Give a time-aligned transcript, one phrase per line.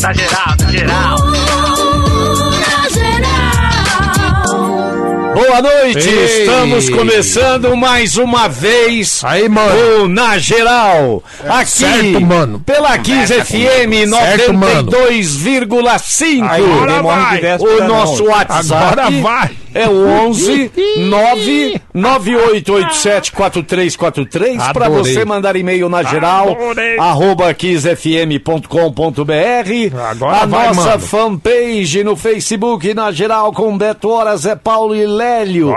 [0.00, 1.18] Na geral, na geral.
[5.34, 6.40] Boa noite, Ei.
[6.42, 10.04] estamos começando mais uma vez Aí, mano.
[10.04, 11.22] o Na Geral.
[11.48, 12.60] Aqui, Certo, mano.
[12.60, 14.90] pela 15 FM Certo, mano.
[14.90, 16.44] 92,5.
[16.48, 17.40] Agora vai.
[17.60, 19.50] O nosso WhatsApp Agora vai.
[19.78, 20.70] É o 11
[21.08, 26.98] 9 9887 4343 para você mandar e-mail na geral Adorei.
[26.98, 28.68] arroba kissfm.com.br
[30.10, 31.00] Agora a vai, nossa mano.
[31.00, 35.74] fanpage no Facebook na geral com Beto Horas é Paulo e Lélio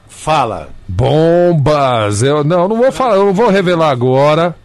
[0.08, 0.70] Fala.
[0.88, 2.24] Bombas!
[2.24, 4.56] Eu não, não vou falar, eu não vou revelar agora.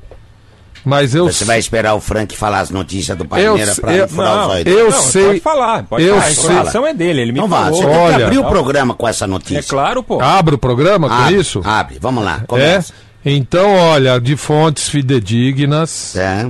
[0.84, 4.09] Mas eu Você vai esperar o Frank falar as notícias do Palmeiras sei- pra eu-
[4.09, 4.67] furar os não, olhos.
[4.67, 5.25] eu Não, sei.
[5.27, 6.27] Pode falar, pode eu falar.
[6.27, 6.45] A sei.
[6.45, 7.75] informação é dele, ele me Então vá, falou.
[7.81, 8.27] você tem que Olha.
[8.27, 9.59] abrir o programa com essa notícia.
[9.59, 10.21] É claro, pô.
[10.21, 11.61] abro o programa com Abre, isso?
[11.65, 12.47] Abre, vamos lá, É?
[12.47, 12.93] começa.
[13.25, 16.49] Então, olha, de fontes fidedignas, É.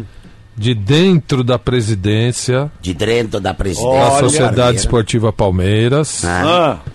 [0.57, 3.99] de dentro da presidência De dentro da presidência.
[4.01, 4.81] da Sociedade Palmeiras.
[4.83, 6.25] Esportiva Palmeiras.
[6.25, 6.91] Ah, Ah,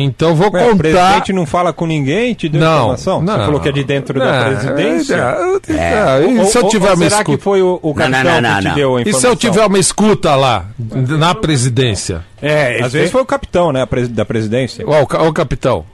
[0.00, 0.78] Então vou Ué, o contar.
[0.78, 3.20] presidente não fala com ninguém, te deu Não, informação?
[3.22, 3.34] não.
[3.38, 5.14] Você falou que é de dentro da Não, presidência?
[5.14, 5.76] é, é,
[6.22, 6.26] É.
[6.30, 7.42] e se eu Ou- tiver ou uma será que escuta?
[7.44, 8.74] foi o, o Não, não, capitão não, que te não.
[8.74, 9.20] deu a E informação?
[9.20, 12.24] se eu tiver uma escuta lá, na presidência?
[12.42, 14.84] é, Às vezes foi o capitão, né, da presidência.
[14.86, 15.84] Ó, o, o capitão.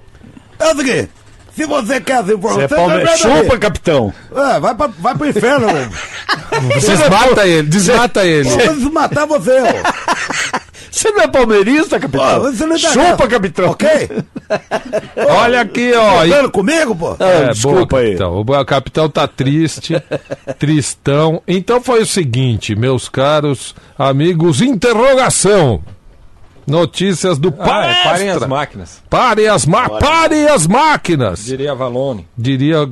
[0.59, 1.09] É o seguinte,
[1.55, 4.13] se você quer vir por Você é vendo Chupa, capitão.
[4.35, 5.67] É, vai, pra, vai pro inferno.
[6.81, 8.49] Desmata ele, desmata ele.
[8.49, 10.63] Vou desmatar você, ó.
[10.95, 12.41] Você não é palmeirista, capitão?
[12.41, 13.71] Pô, você não tá Chupa, capitão.
[13.71, 13.89] Ok?
[15.29, 16.25] Olha aqui, ó.
[16.25, 17.17] e- Falando comigo, pô?
[17.19, 18.09] Ah, É, desculpa boa, aí.
[18.17, 18.41] capitão.
[18.41, 19.95] O capitão tá triste,
[20.59, 21.43] tristão.
[21.49, 25.83] Então foi o seguinte, meus caros amigos, interrogação.
[26.67, 31.45] Notícias do Ah, é, parem as máquinas, Parem as, ma parem as máquinas.
[31.45, 32.27] diria Valone.
[32.39, 32.87] Diria o,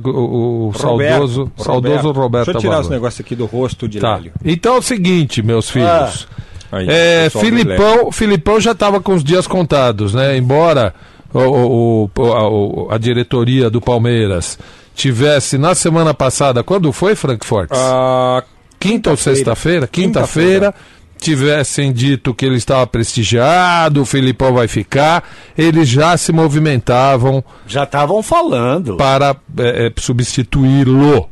[0.67, 2.85] o- Roberto, saudoso, saudoso Roberto Deixa eu tirar Avalone.
[2.85, 4.13] os negócios aqui do rosto de Tá.
[4.15, 4.33] Lélio.
[4.45, 6.27] Então é o seguinte, meus filhos.
[6.73, 7.29] Aí, É.
[7.29, 10.35] Filipão, Filipão já estava com os dias contados, né?
[10.37, 10.93] Embora
[11.33, 14.57] o, o- o- a, o- a diretoria do Palmeiras
[14.95, 17.69] tivesse na semana passada, quando foi, Frankfurt?
[17.73, 18.43] Ah,
[18.79, 19.87] Quinta ou sexta-feira?
[19.87, 20.73] Quinta-feira.
[21.17, 25.23] Tivessem dito que ele estava prestigiado, o Filipão vai ficar,
[25.57, 28.97] eles já se movimentavam Já estavam falando.
[28.97, 31.29] para é, é, substituí-lo.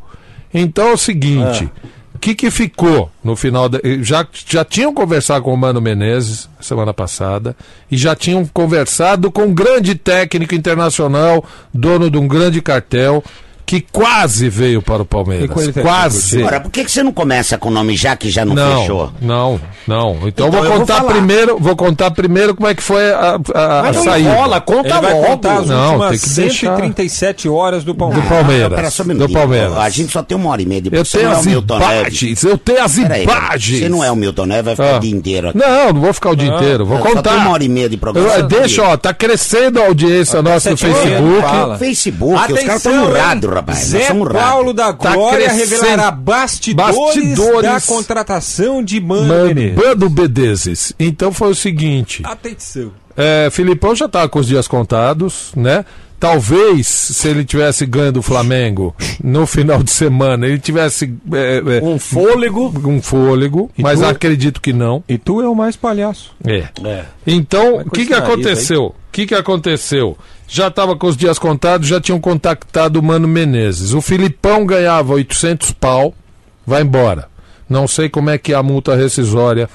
[0.54, 1.70] Então é o seguinte: o
[2.22, 3.68] que, que ficou no final?
[3.68, 7.56] Da, eh, já, já tinham conversado com o Mano Menezes semana passada
[7.90, 11.44] e já tinham conversado com um grande técnico internacional,
[11.74, 13.24] dono de um grande cartel,
[13.66, 15.50] que quase veio para o Palmeiras.
[15.82, 16.44] Quase.
[16.44, 18.82] Ora, por que, que você não começa com o nome já que já não, Não,
[18.82, 19.12] fechou?
[19.22, 20.16] não, não.
[20.28, 21.12] Então, Então vou eu vou contar falar.
[21.14, 24.62] primeiro, vou contar primeiro como é que foi a, a, a Mas não saída enrola,
[24.62, 25.26] conta ele vai logo.
[25.26, 26.76] contar as Não, últimas tem que deixar.
[26.78, 28.30] 137 horas do do Palmeiras.
[28.30, 28.76] Palmeiras.
[28.76, 29.30] Pera só um do.
[29.30, 29.78] Palmeiras.
[29.78, 31.46] A gente só tem uma hora e meia de Eu você tenho não é as
[31.46, 32.22] o Milton Neves.
[32.22, 33.80] imagens, eu tenho as imagens.
[33.80, 34.98] Você não é o Milton Neves, vai ficar Ah.
[34.98, 35.58] o dia inteiro aqui.
[35.58, 37.36] Não, não vou ficar o dia inteiro, vou Só tem contar.
[37.38, 38.28] uma hora e meia de programa.
[38.30, 41.78] Eu- Só deixa, ó, tá crescendo a audiência nossa no Facebook.
[41.80, 43.50] Facebook, os caras estão Atenção, murrados?
[43.56, 43.80] Rapaz.
[43.80, 44.08] Zé.
[44.14, 45.82] Paulo da Tá Glória crescendo.
[45.82, 47.70] revelará bastidores, Bastidores.
[47.70, 49.76] da contratação de Mano Mano, Menezes.
[49.76, 50.94] Bando Bedezes.
[51.00, 52.92] Então foi o seguinte: Atenção.
[53.16, 55.86] é, Filipão já tava com os dias contados, né?
[56.20, 61.84] Talvez, se ele tivesse ganho do Flamengo no final de semana, ele tivesse é, é,
[61.84, 62.72] Um fôlego.
[62.88, 65.04] um fôlego, mas tu- acredito que não.
[65.10, 66.32] E tu é o mais palhaço.
[66.46, 66.66] É.
[66.86, 67.06] É.
[67.26, 68.84] Então, o que, que aconteceu?
[68.86, 70.16] O que, que aconteceu?
[70.54, 73.94] Já estava com os dias contados, já tinham contactado o Mano Menezes.
[73.94, 76.14] O Filipão ganhava 800 pau,
[76.68, 77.30] vai embora.
[77.70, 79.70] Não sei como é que é a multa rescisória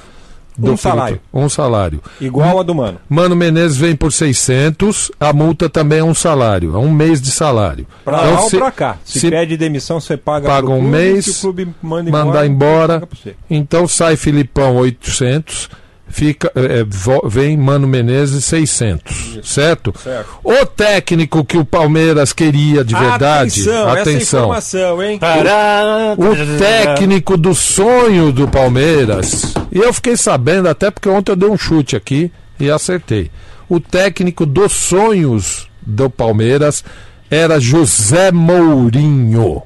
[0.58, 1.16] do Um salário.
[1.16, 1.42] Filipão.
[1.44, 2.02] Um salário.
[2.20, 2.98] Igual a do Mano.
[3.08, 7.30] Mano Menezes vem por 600, a multa também é um salário, é um mês de
[7.30, 7.86] salário.
[8.04, 8.98] Pra Então, lá ou pra cá.
[9.02, 12.46] Se, se pede demissão, você paga, paga um clube, mês, se o clube manda mandar
[12.46, 13.34] embora, embora, pra você.
[13.48, 15.70] então sai Filipão 800,
[16.08, 19.92] fica, é, vo- vem Mano Menezes 600, certo?
[20.02, 20.28] Certo.
[20.44, 25.18] O técnico que o Palmeiras queria de verdade, Atenção, essa atenção, informação, hein?
[25.18, 31.36] Tará, o técnico do sonho do Palmeiras, e eu fiquei sabendo até porque ontem eu
[31.36, 33.30] dei um chute aqui e acertei.
[33.68, 36.84] O técnico dos sonhos do Palmeiras
[37.30, 39.62] era José Mourinho.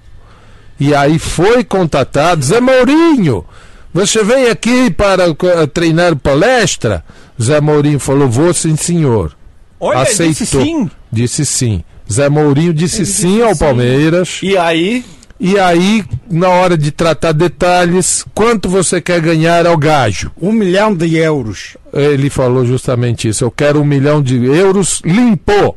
[0.78, 3.44] E aí foi contatado, Zé Mourinho,
[3.92, 7.04] você vem aqui para eh, treinar palestra?
[7.40, 9.36] Zé Mourinho falou, vou sim, senhor.
[9.78, 10.28] Olha, Aceitou.
[10.34, 10.90] disse sim.
[11.10, 11.84] Disse sim.
[12.10, 14.40] Zé Mourinho disse sim ao Palmeiras.
[14.42, 15.04] E aí,
[15.42, 20.30] E aí, na hora de tratar detalhes, quanto você quer ganhar ao gajo?
[20.40, 21.78] Um milhão de euros.
[21.94, 23.42] Ele falou justamente isso.
[23.42, 25.76] Eu quero um milhão de euros limpo.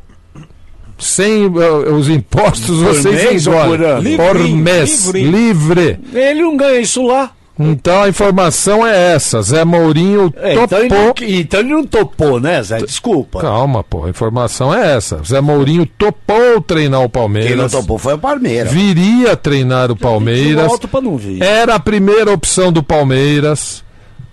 [0.98, 3.56] Sem eh, os impostos, Por vocês mês por?
[3.56, 5.06] Por Livre, mês.
[5.08, 5.24] livre.
[5.32, 6.00] Livre.
[6.14, 7.32] ele não ganha isso lá.
[7.60, 9.42] Então a informação é essa.
[9.44, 11.06] Zé Mourinho É, então, ele topou.
[11.22, 12.80] não, então ele não topou, né, Zé?
[12.80, 13.42] Desculpa.
[13.42, 14.06] Calma, pô.
[14.06, 15.22] A informação é essa.
[15.24, 17.72] Zé Mourinho topou treinar o Quem não Palmeiras.
[17.72, 18.74] topou foi o Palmeiras.
[18.74, 20.72] Viria treinar o Palmeiras.
[20.72, 21.42] Alto pra não vir.
[21.44, 23.84] Era a primeira opção do Palmeiras.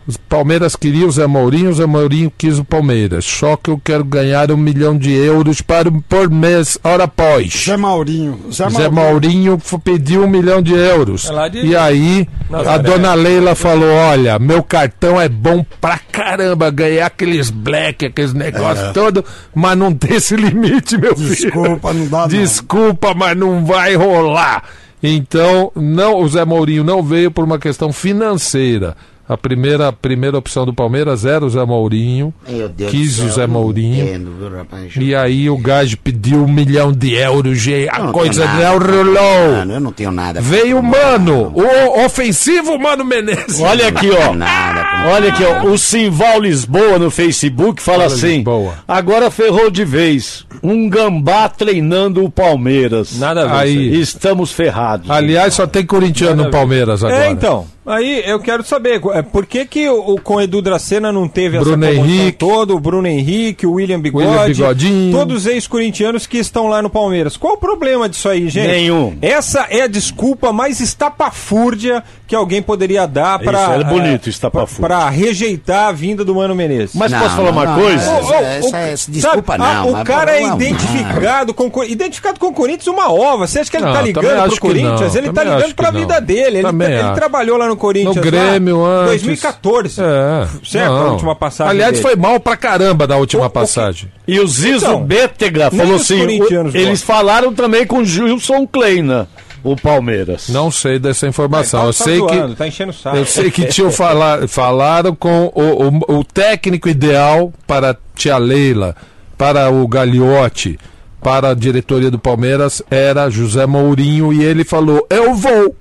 [0.08, 3.24] O Palmeiras queria o Zé Mourinho, o Zé Mourinho quis o Palmeiras.
[3.24, 7.64] Só que eu quero ganhar um milhão de euros para, por mês, hora após.
[7.66, 8.40] Zé Maurinho.
[8.52, 11.30] Zé, Zé Mourinho pediu um milhão de euros.
[11.30, 12.82] É de- E aí, a Nazaré.
[12.82, 18.92] dona Leila falou: Olha, meu cartão é bom pra caramba, ganhar aqueles black, aqueles negócios
[18.92, 19.22] todos,
[19.54, 21.28] mas não tem esse limite, meu filho.
[21.36, 22.28] Desculpa, não dá não.
[22.28, 24.64] Desculpa, mas não vai rolar.
[25.02, 28.96] Então, não, o Zé Mourinho não veio por uma questão financeira.
[29.30, 32.34] A primeira, a primeira opção do Palmeiras era o Zé Mourinho.
[32.48, 34.04] Meu Deus Quis o Zé Mourinho.
[34.04, 34.92] entendo, viu, rapaz?
[34.96, 38.54] E aí o gajo pediu um milhão de euros e Eu a não coisa tenho
[38.54, 39.52] nada não o rolou.
[39.52, 40.40] Mano, eu não tenho nada.
[40.40, 43.60] Veio o contra Mano, o ofensivo Mano Menezes.
[43.60, 44.34] Olha aqui, ó.
[44.34, 45.08] nada.
[45.12, 45.64] Olha aqui, ó.
[45.66, 48.74] O Simval Lisboa no Facebook fala Fala, assim: Lisboa.
[48.88, 50.44] agora ferrou de vez.
[50.60, 53.16] Um gambá treinando o Palmeiras.
[53.16, 53.52] Nada a ver.
[53.60, 54.00] Aí.
[54.00, 55.08] Estamos ferrados.
[55.08, 57.26] Aliás, só tem corintiano no Palmeiras agora.
[57.26, 57.66] É, então.
[57.86, 61.26] Aí eu quero saber, é, por que, que o, o- com o Edu Dracena não
[61.26, 62.32] teve Bruno essa Henrique.
[62.38, 65.12] toda, o Bruno Henrique, o William Bigode, William Bigodinho.
[65.16, 67.38] todos ex-corintianos que estão lá no Palmeiras.
[67.38, 68.68] Qual o problema disso aí, gente?
[68.68, 69.16] Nenhum.
[69.22, 74.86] Essa é a desculpa mais estapafúrdia que alguém poderia dar para Isso, é bonito, estapafúrdia.
[74.86, 76.94] para rejeitar a vinda do Mano Menezes.
[76.94, 78.10] Mas Não, posso falar não, uma não, coisa?
[78.10, 80.54] Ô, ô, essa- ô, essa desculpa sabe, não, ah, o cara é lá.
[80.54, 83.46] identificado com identificado com o Corinthians uma ova.
[83.48, 85.14] Você acha que ele Não, tá ligando pro Corinthians?
[85.16, 85.92] Ele tá ligando que não.
[85.92, 86.58] vida dele.
[86.58, 88.16] Ele, Também ele trabalhou lá no Corinthians.
[88.16, 89.22] No lá, Grêmio antes.
[89.22, 90.00] 2014.
[90.00, 90.48] É.
[90.64, 92.02] Certo, a última passagem Aliás, dele.
[92.02, 94.10] foi mal pra caramba da última O- o passagem.
[94.26, 99.28] E o Zizo Então, Bétega falou assim: o- eles falaram também com o Gilson Kleina,
[99.62, 100.48] o Palmeiras.
[100.48, 101.80] Não sei dessa informação.
[101.80, 103.16] Tá- eu tá sei zoando, que Tá enchendo o saco.
[103.16, 108.38] eu sei que tinham falar, falaram com o, o, o técnico ideal para a tia
[108.38, 108.94] Leila,
[109.36, 110.78] para o Gagliotti,
[111.22, 115.76] para a diretoria do Palmeiras era José Mourinho e ele falou: "Eu vou,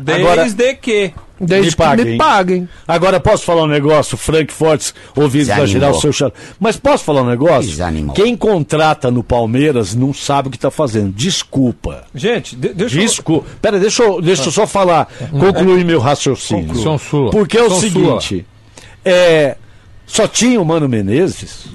[0.00, 1.12] Desde Agora- que...
[1.40, 2.04] desde Me que paguem.
[2.06, 2.68] me paguem".
[2.86, 5.66] Agora posso falar um negócio, Frank Fortes, da Desanimou.
[5.66, 6.32] geral, seu chão.
[6.58, 7.70] Mas posso falar um negócio?
[7.70, 8.14] Desanimou.
[8.14, 11.12] Quem contrata no Palmeiras não sabe o que tá fazendo.
[11.12, 12.04] Desculpa.
[12.14, 13.00] Gente, de- deixa eu...
[13.02, 13.46] Desculpa.
[13.62, 16.74] Pera, deixa eu, deixa eu só falar, concluir meu raciocínio.
[16.98, 17.30] Sua.
[17.30, 18.46] Porque é o São seguinte,
[19.04, 19.56] é,
[20.06, 21.66] só tinha o Mano Menezes?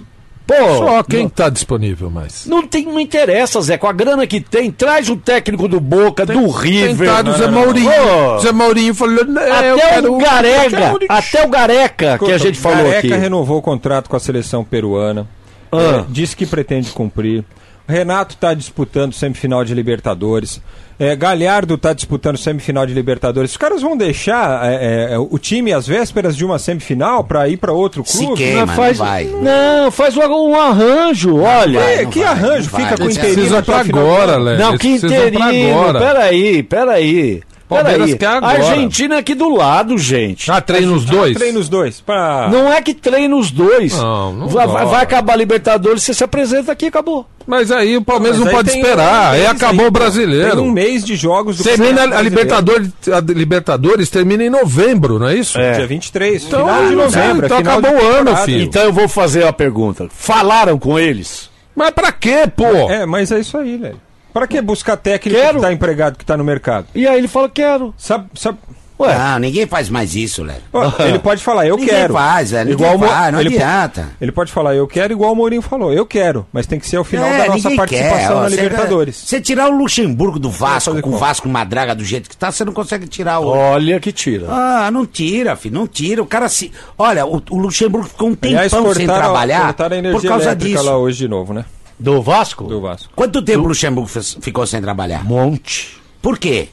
[0.46, 2.46] Pô, Só quem não, está disponível mais.
[2.46, 6.26] não, tem, não interessa, Zé, com a grana que tem, traz o técnico do Boca,
[6.26, 7.08] do River.
[7.08, 7.46] Tentado o Zé.
[7.46, 12.60] Ô, Zé Mourinho falou: "Não, eu até o Gareca, até o Gareca que a gente
[12.60, 13.14] falou Careca aqui.
[13.14, 15.28] renovou o contrato com a seleção peruana.
[15.72, 16.02] Ah.
[16.02, 17.44] É, disse que pretende cumprir.
[17.88, 20.62] Renato está disputando semifinal de Libertadores.
[20.98, 23.52] É, Galhardo está disputando semifinal de Libertadores.
[23.52, 27.58] Os caras vão deixar é, é, o time às vésperas de uma semifinal para ir
[27.58, 28.38] para outro Se clube?
[28.44, 29.26] queima, Mas faz, não vai.
[29.26, 31.80] não, faz um, um arranjo, olha.
[31.80, 34.38] vai, É, não que vai, arranjo não vai, fica com o interino agora?
[34.38, 34.60] Léo.
[34.60, 35.80] Não, que interino.
[35.80, 36.00] agora.
[36.00, 37.44] Peraí, peraí.
[37.74, 38.58] Palmeiras quer agora.
[38.58, 40.50] Argentina aqui do lado, gente.
[40.52, 41.36] Ah, treina os dois?
[41.38, 42.02] Treina os dois.
[42.02, 42.50] Pra...
[42.52, 43.94] Não é que treina os dois.
[43.98, 47.26] Não, não vai, vai- acabar a Libertadores, você se apresenta aqui, acabou.
[47.46, 49.32] Mas aí o Palmeiras não aí pode esperar.
[49.32, 50.52] um Aí acabou aí, o brasileiro.
[50.52, 52.24] Tem um mês de jogos do Termina a Brasileiro.
[52.30, 55.60] Libertadores, a Libertadores termina em novembro, não é isso?
[55.60, 55.74] É.
[55.74, 57.44] Dia 23, Então, final de não novembro.
[57.44, 58.64] é então final acabou de o ano, filho.
[58.64, 60.08] Então eu vou fazer a pergunta.
[60.10, 61.50] Falaram com eles?
[61.76, 62.66] Mas pra quê, pô?
[62.90, 64.00] É, mas é isso aí, velho.
[64.34, 65.56] Pra que buscar técnico Quero.
[65.56, 66.88] que tá empregado, que tá no mercado?
[66.96, 67.94] E aí ele fala, quero.
[67.98, 68.58] Sabe, sabe...
[69.00, 70.58] Ué, Não, ninguém faz mais isso, Léo.
[71.00, 72.14] Ele pode falar, eu Ninguém quero.
[72.14, 72.70] faz, velho.
[72.70, 74.10] Ninguém Igual o Mo- faz, não ele, adianta.
[74.22, 76.98] ele pode falar, eu quero, igual o Mourinho falou, eu quero, mas tem que ser
[76.98, 79.16] ao final É, da nossa ninguém participação quer, ó, na Libertadores.
[79.18, 81.18] Você tirar o Luxemburgo do Vasco, com o?
[81.18, 83.48] Vasco Madraga do jeito que tá, você não consegue tirar o.
[83.48, 84.46] olha que tira.
[84.48, 86.22] Ah, não tira, filho, não tira.
[86.22, 86.72] O cara se.
[86.98, 89.74] Olha, o, o Luxemburgo ficou um tempão Aliás, sem trabalhar a
[90.14, 90.84] por causa disso.
[90.84, 91.66] lá hoje de novo, né?
[92.04, 92.66] Do Vasco?
[92.66, 93.12] Do Vasco.
[93.16, 95.24] Quanto tempo o Luxemburgo fez- ficou sem trabalhar?
[95.24, 95.98] Monte.
[96.22, 96.68] Por quê?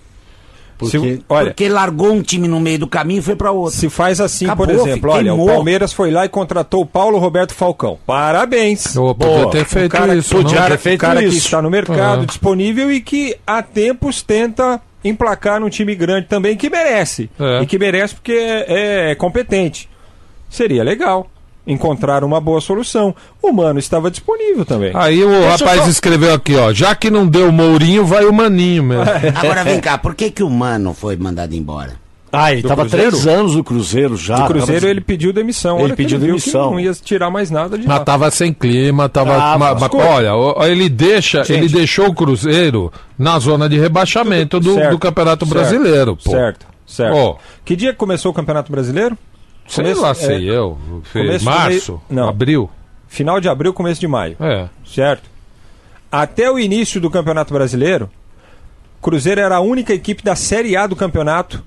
[0.76, 0.98] Porque...
[0.98, 3.78] Se- olha, Porque largou um time no meio do caminho e foi pra outro.
[3.78, 5.46] se faz assim, Acabou, por exemplo, olha, o.
[5.46, 7.98] Palmeiras foi lá e contratou o Paulo Roberto Falcão.
[8.06, 8.96] Parabéns.
[8.96, 9.50] Eu podia Boa.
[9.52, 10.34] ter O feito cara, isso.
[10.34, 10.42] não?
[10.42, 11.36] podia cara, ter feito o cara que isso.
[11.38, 12.26] está no mercado Ah.
[12.26, 17.30] disponível e que há tempos tenta emplacar num time grande também que merece.
[17.38, 17.62] É.
[17.62, 19.88] E que merece porque é, é competente.
[20.48, 21.30] Seria legal.
[21.70, 23.14] Encontraram uma boa solução.
[23.42, 24.90] O Mano estava disponível também.
[24.94, 26.72] Aí o rapaz escreveu aqui, ó.
[26.72, 29.04] Já que não deu o Mourinho, vai o Maninho mesmo.
[29.34, 31.92] Agora vem cá, por que, que o Mano foi mandado embora?
[32.32, 33.10] Ah, ele Do tava Cruzeiro?
[33.10, 34.44] três anos no Cruzeiro já.
[34.44, 35.74] o Cruzeiro tava- ele pediu demissão.
[35.78, 36.70] Ele Olha que pediu viu que demissão.
[36.70, 38.04] não ia tirar mais nada de Mas lá.
[38.04, 39.30] tava sem clima, tava.
[39.36, 39.58] Tava.
[39.58, 40.04] ma- ma- Escuta.
[40.04, 41.58] olha, o- ele deixa, Gente.
[41.58, 46.30] ele deixou o Cruzeiro na zona de rebaixamento do, do Campeonato certo, Brasileiro, pô.
[46.30, 47.16] Certo, certo.
[47.16, 47.36] Ó.
[47.64, 49.18] Que dia que começou o Campeonato Brasileiro?
[49.70, 50.76] Sei Começo- lá, é, sei eu.
[51.04, 52.28] Fe- começo Março, não.
[52.28, 52.68] abril.
[53.08, 54.36] Final de abril, começo de maio.
[54.40, 54.68] É.
[54.84, 55.22] Certo?
[56.10, 58.10] Até o início do Campeonato Brasileiro,
[59.00, 61.62] Cruzeiro era a única equipe da Série A do campeonato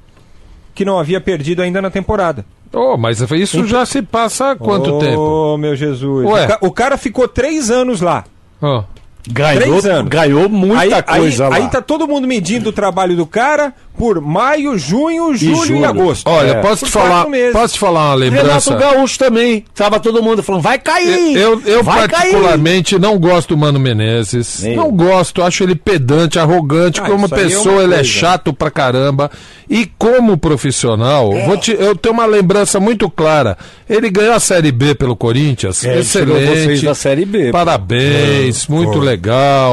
[0.75, 2.45] que não havia perdido ainda na temporada.
[2.73, 5.57] Oh, mas isso já se passa há quanto oh, tempo?
[5.57, 6.25] meu Jesus.
[6.27, 8.23] O, ca- o cara ficou três anos lá.
[8.61, 8.83] Ó.
[9.31, 10.09] Ganhou, Três anos.
[10.09, 11.55] ganhou muita aí, coisa aí, lá.
[11.55, 15.85] aí tá todo mundo medindo o trabalho do cara por maio, junho, julho e, julho.
[15.85, 16.27] agosto.
[16.27, 16.61] Olha, É.
[16.61, 18.71] posso te falar, posso te falar uma lembrança?
[18.73, 19.63] Renato Gaúcho também.
[19.73, 21.37] Tava todo mundo falando, vai cair.
[21.37, 24.61] Eu, eu vai particularmente não gosto do Mano Menezes.
[24.63, 24.91] Nem não eu.
[24.91, 29.29] gosto, acho ele pedante, arrogante, Ah, como é pessoa uma ele é chato pra caramba.
[29.69, 33.57] E como profissional, vou te- eu tenho uma lembrança muito clara.
[33.89, 35.83] Ele ganhou a Série B pelo Corinthians.
[35.85, 36.85] É, ele tirou vocês excelente.
[36.85, 37.51] da Série B.
[37.51, 39.12] Parabéns, muito legal.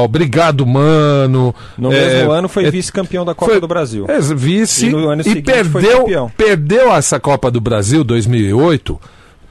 [0.03, 1.53] Obrigado, mano.
[1.77, 4.05] No É, mesmo ano foi é, vice-campeão da Copa foi- do Brasil.
[4.07, 8.99] É, vice E no ano e perdeu, perdeu essa Copa do Brasil 2008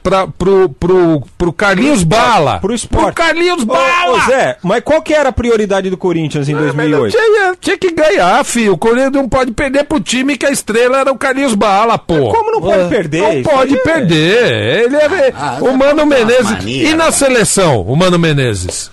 [0.03, 2.57] pra, pro, pro, pro Carlinhos Bala.
[2.59, 3.03] Pro esporte.
[3.05, 4.17] Pro Carlinhos Ô, Bala.
[4.17, 7.11] ô, Zé, mas qual que era a prioridade do Corinthians em Ah, mas não 2008?
[7.15, 8.73] Tinha, tinha que ganhar, filho.
[8.73, 12.31] O Corinthians não pode perder pro time que a estrela era o Carlinhos Bala, pô.
[12.31, 13.35] Como não pode perder?
[13.35, 14.85] Não pode aí é- perder.
[14.85, 15.33] Ele é.
[15.35, 16.49] Ah, o Mano uma Menezes.
[16.51, 17.11] mania, e na né?
[17.11, 18.89] seleção, o Mano Menezes?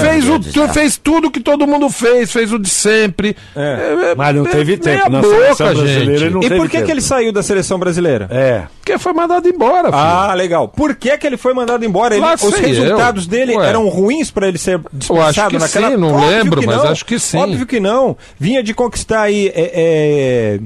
[0.00, 3.36] Fez, meu o, Deus fez tudo que todo mundo fez, fez o de sempre.
[3.54, 4.14] É.
[4.16, 5.10] Mas não teve meia tempo.
[5.10, 6.24] Na boca, seleção brasileira gente.
[6.24, 6.86] ele não E teve por que, tempo.
[6.86, 8.26] que ele saiu da seleção brasileira?
[8.30, 8.62] É.
[8.80, 9.94] Porque foi mandado embora, filho.
[9.96, 10.68] Ah, legal.
[10.68, 12.16] Por que, que ele foi mandado embora?
[12.16, 13.30] Ele- os resultados eu.
[13.30, 13.68] dele Ué.
[13.68, 16.88] eram ruins pra ele ser dispensado que naquela sim, não Óbvio lembro, que mas não.
[16.90, 17.36] acho que sim.
[17.38, 18.16] Óbvio que não.
[18.38, 20.60] Vinha de conquistar aí é,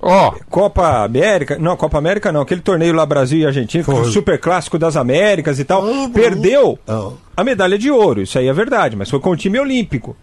[0.00, 1.58] Ó, Copa América.
[1.58, 2.42] Não, Copa América não.
[2.42, 5.84] Aquele torneio lá Brasil e Argentina, o super clássico das Américas e tal.
[6.12, 6.78] Perdeu
[7.36, 8.22] a medalha de ouro.
[8.22, 10.16] Isso aí é verdade, mas foi com o time olímpico.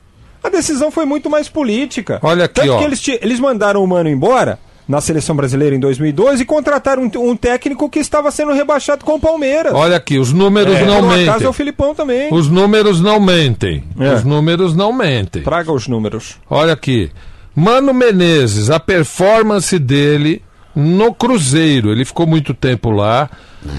[0.44, 2.20] A decisão foi muito mais política.
[2.22, 2.77] Olha aqui, Tanto ó.
[2.77, 7.29] que eles, eles mandaram o Mano embora na seleção brasileira em 2002 e contrataram um,
[7.32, 9.74] um técnico que estava sendo rebaixado com o Palmeiras.
[9.74, 11.44] olha aqui, os números É, não mentem.
[11.44, 12.32] é o Filipão também.
[12.32, 13.84] Os números não mentem.
[14.00, 14.13] É.
[14.13, 15.41] Os números não mentem.
[15.41, 16.36] Traga os números.
[16.48, 17.10] Olha aqui.
[17.55, 20.41] Mano Menezes, a performance dele
[20.75, 21.91] no Cruzeiro.
[21.91, 23.29] Ele ficou muito tempo lá.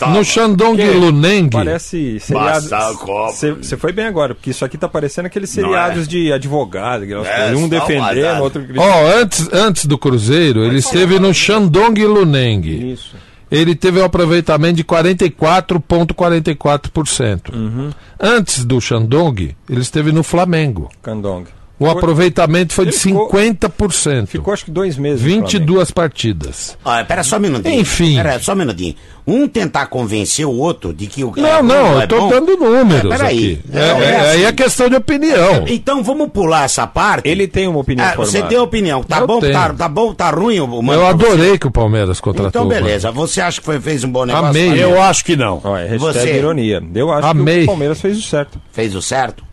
[0.08, 0.90] no Shandong?
[0.90, 1.50] Luneng.
[1.50, 2.20] Parece.
[2.30, 3.32] Basta Copa.
[3.32, 6.08] Você foi bem agora, porque isso aqui tá parecendo aqueles seriados é?
[6.08, 12.04] de advogado, É, um defendendo, outro Ó, antes, antes do Cruzeiro, ele esteve no Shandong
[12.04, 12.92] Luneng.
[12.92, 13.14] Isso.
[13.48, 17.52] Ele teve um aproveitamento de 44,44%.
[17.52, 17.90] Uhum.
[18.18, 20.88] Antes do Shandong, ele esteve no Flamengo.
[21.02, 21.44] Candong.
[21.80, 24.26] O aproveitamento foi de Ele ficou- 50%.
[24.26, 25.22] Ficou acho que dois meses.
[25.22, 25.46] no Flamengo.
[25.49, 26.76] 22 partidas.
[26.84, 27.80] Olha, pera só um minutinho.
[27.80, 28.16] Enfim.
[28.16, 28.94] Pera só um minutinho.
[29.26, 32.08] Um tentar convencer o outro de que o é Não, ruim não, ou é eu
[32.08, 32.28] tô bom.
[32.28, 33.60] dando números É, peraí.
[33.72, 34.44] É, É, é- é aí assim.
[34.44, 35.64] é questão de opinião.
[35.68, 37.26] Então vamos pular essa parte.
[37.28, 39.02] Ele tem uma opinião Ah, você deu opinião.
[39.02, 39.52] Tá Eu bom, tenho.
[39.52, 42.49] tá, tá bom, tá ruim o Mano Eu adorei que o Palmeiras contratou.
[42.49, 42.82] Então o Mano.
[42.84, 43.10] beleza.
[43.10, 44.49] Você acha que foi, fez um bom negócio?
[44.49, 44.82] Amei.
[44.82, 45.60] Eu acho que não.
[45.64, 46.82] Olha, Você- ironia.
[46.94, 47.58] Eu acho Amei.
[47.58, 48.60] que o Palmeiras fez o certo.
[48.72, 49.44] Fez o certo?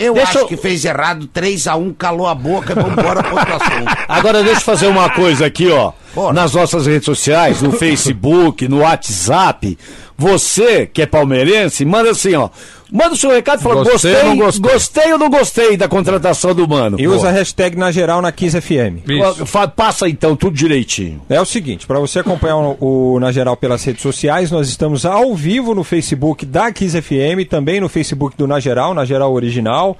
[0.00, 1.28] Eu Deixa acho eu- que fez errado.
[1.32, 3.96] 3x1, calou a boca vamos embora pro outro assunto.
[4.08, 5.92] Agora deixa eu fazer uma coisa aqui, ó.
[6.14, 6.32] Bora.
[6.32, 9.78] Nas nossas redes sociais, no Facebook, no WhatsApp.
[10.16, 12.48] Você que é palmeirense, manda assim, ó.
[12.92, 15.76] Manda o seu recado e fala, Gostei gostei, ou não gostei?" gostei ou não gostei
[15.76, 17.00] da contratação do Mano.
[17.00, 17.14] E Pô.
[17.14, 19.06] usa a hashtag na geral na Kiss FM.
[19.08, 19.46] Isso.
[19.46, 21.22] Fa- Passa então tudo direitinho.
[21.28, 25.06] É o seguinte, para você acompanhar o, o Na Geral pelas redes sociais, nós estamos
[25.06, 29.32] ao vivo no Facebook da Kiss FM, também no Facebook do Na Geral, Na Geral
[29.32, 29.96] Original.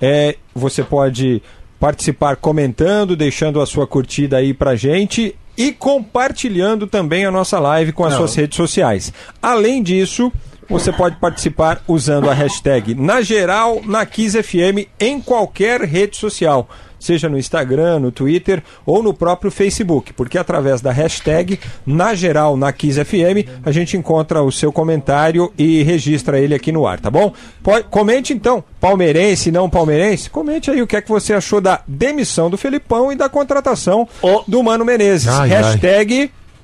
[0.00, 1.42] É, você pode
[1.78, 7.92] participar comentando, deixando a sua curtida aí pra gente e compartilhando também a nossa live
[7.92, 9.12] com as suas redes sociais.
[9.42, 10.32] Além disso,
[10.72, 16.68] você pode participar usando a hashtag na geral na Kiss FM em qualquer rede social.
[16.98, 22.56] Seja no Instagram, no Twitter ou no próprio Facebook, porque através da hashtag na geral
[22.56, 27.00] na Kiss FM a gente encontra o seu comentário e registra ele aqui no ar,
[27.00, 27.32] tá bom?
[27.62, 31.80] Pode- comente então, palmeirense, não palmeirense, comente aí o que é que você achou da
[31.86, 34.42] demissão do Felipão e da contratação Ô.
[34.46, 35.28] do Mano Menezes.
[35.28, 35.78] Ai, ai.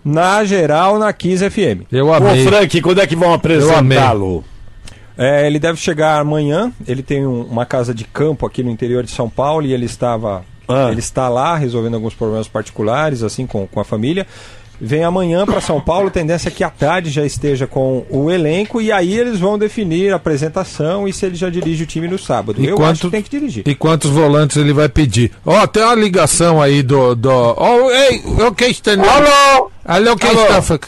[0.09, 1.83] Na geral na Kiss FM.
[1.93, 2.45] Eu Ô, amei.
[2.47, 4.43] Frank, quando é que vão apresentá-lo?
[5.17, 6.73] É, ele deve chegar amanhã.
[6.87, 9.85] Ele tem um- uma casa de campo aqui no interior de São Paulo e ele
[9.87, 10.45] estava.
[10.67, 10.88] Ah.
[10.91, 14.27] Ele está lá resolvendo alguns problemas particulares, assim, com, com a família.
[14.81, 18.81] Vem amanhã para São Paulo, tendência é que à tarde já esteja com o elenco
[18.81, 22.17] e aí eles vão definir a apresentação e se ele já dirige o time no
[22.19, 22.63] sábado.
[22.63, 23.65] E Eu quanto- acho que tem que dirigir.
[23.67, 25.33] E quantos volantes ele vai pedir?
[25.45, 27.15] Ó, tem uma ligação aí do.
[27.17, 27.29] do...
[27.31, 28.93] Ó, ei, o que está.
[28.93, 29.71] Alô?
[29.85, 30.43] Alô, quem Alô?
[30.59, 30.79] está.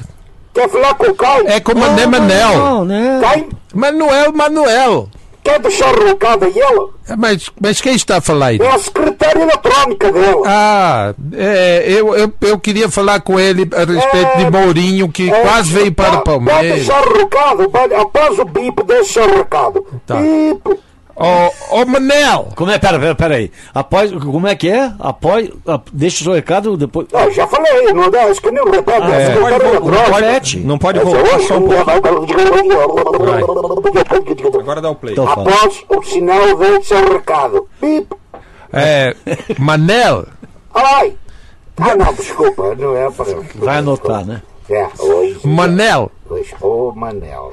[0.55, 1.49] Quer falar com o Caio?
[1.49, 2.87] É com o Mané Manel.
[3.33, 3.49] Quem?
[3.75, 5.09] Manuel, Manuel.
[5.59, 6.89] Deixar o recado a ele?
[7.09, 8.59] É, Mas, mas quem está a falar aí?
[8.61, 10.43] É a secretária eletrónica dele.
[10.47, 15.41] Ah, é, eu, eu, eu queria falar com ele a respeito de Mourinho, que É,
[15.43, 16.77] quase veio para o Pode Palmeiras.
[16.79, 17.69] deixar o recado.
[17.69, 19.85] vai- Após o bip, deixa o recado.
[20.07, 20.17] Tá.
[20.17, 20.81] Bip.
[21.21, 22.79] Ô, ô Manel, Como é?
[22.79, 23.51] Pera, pera, pera aí.
[23.75, 24.91] Após, como é que é?
[24.99, 27.09] Após, ah, deixa o seu recado depois.
[27.13, 29.03] Ah, já falei, não dá, acho que nem repete.
[29.03, 29.27] Ah, é é.
[29.27, 30.59] secretária Não repete.
[30.61, 32.81] Não pode voltar só um pouquinho.
[34.61, 35.13] Agora dá o play.
[35.13, 35.29] Então.
[35.29, 37.69] Após o sinal, deixa o recado.
[37.81, 38.09] Bip.
[38.73, 39.15] é,
[39.59, 40.27] Manel,
[40.75, 41.15] Ai.
[41.77, 43.37] Ah, não, desculpa, não é para...
[43.57, 44.43] Vai anotar, né?
[44.69, 45.41] É, hoje...
[45.45, 47.53] Manel, Hoje, ô Manel,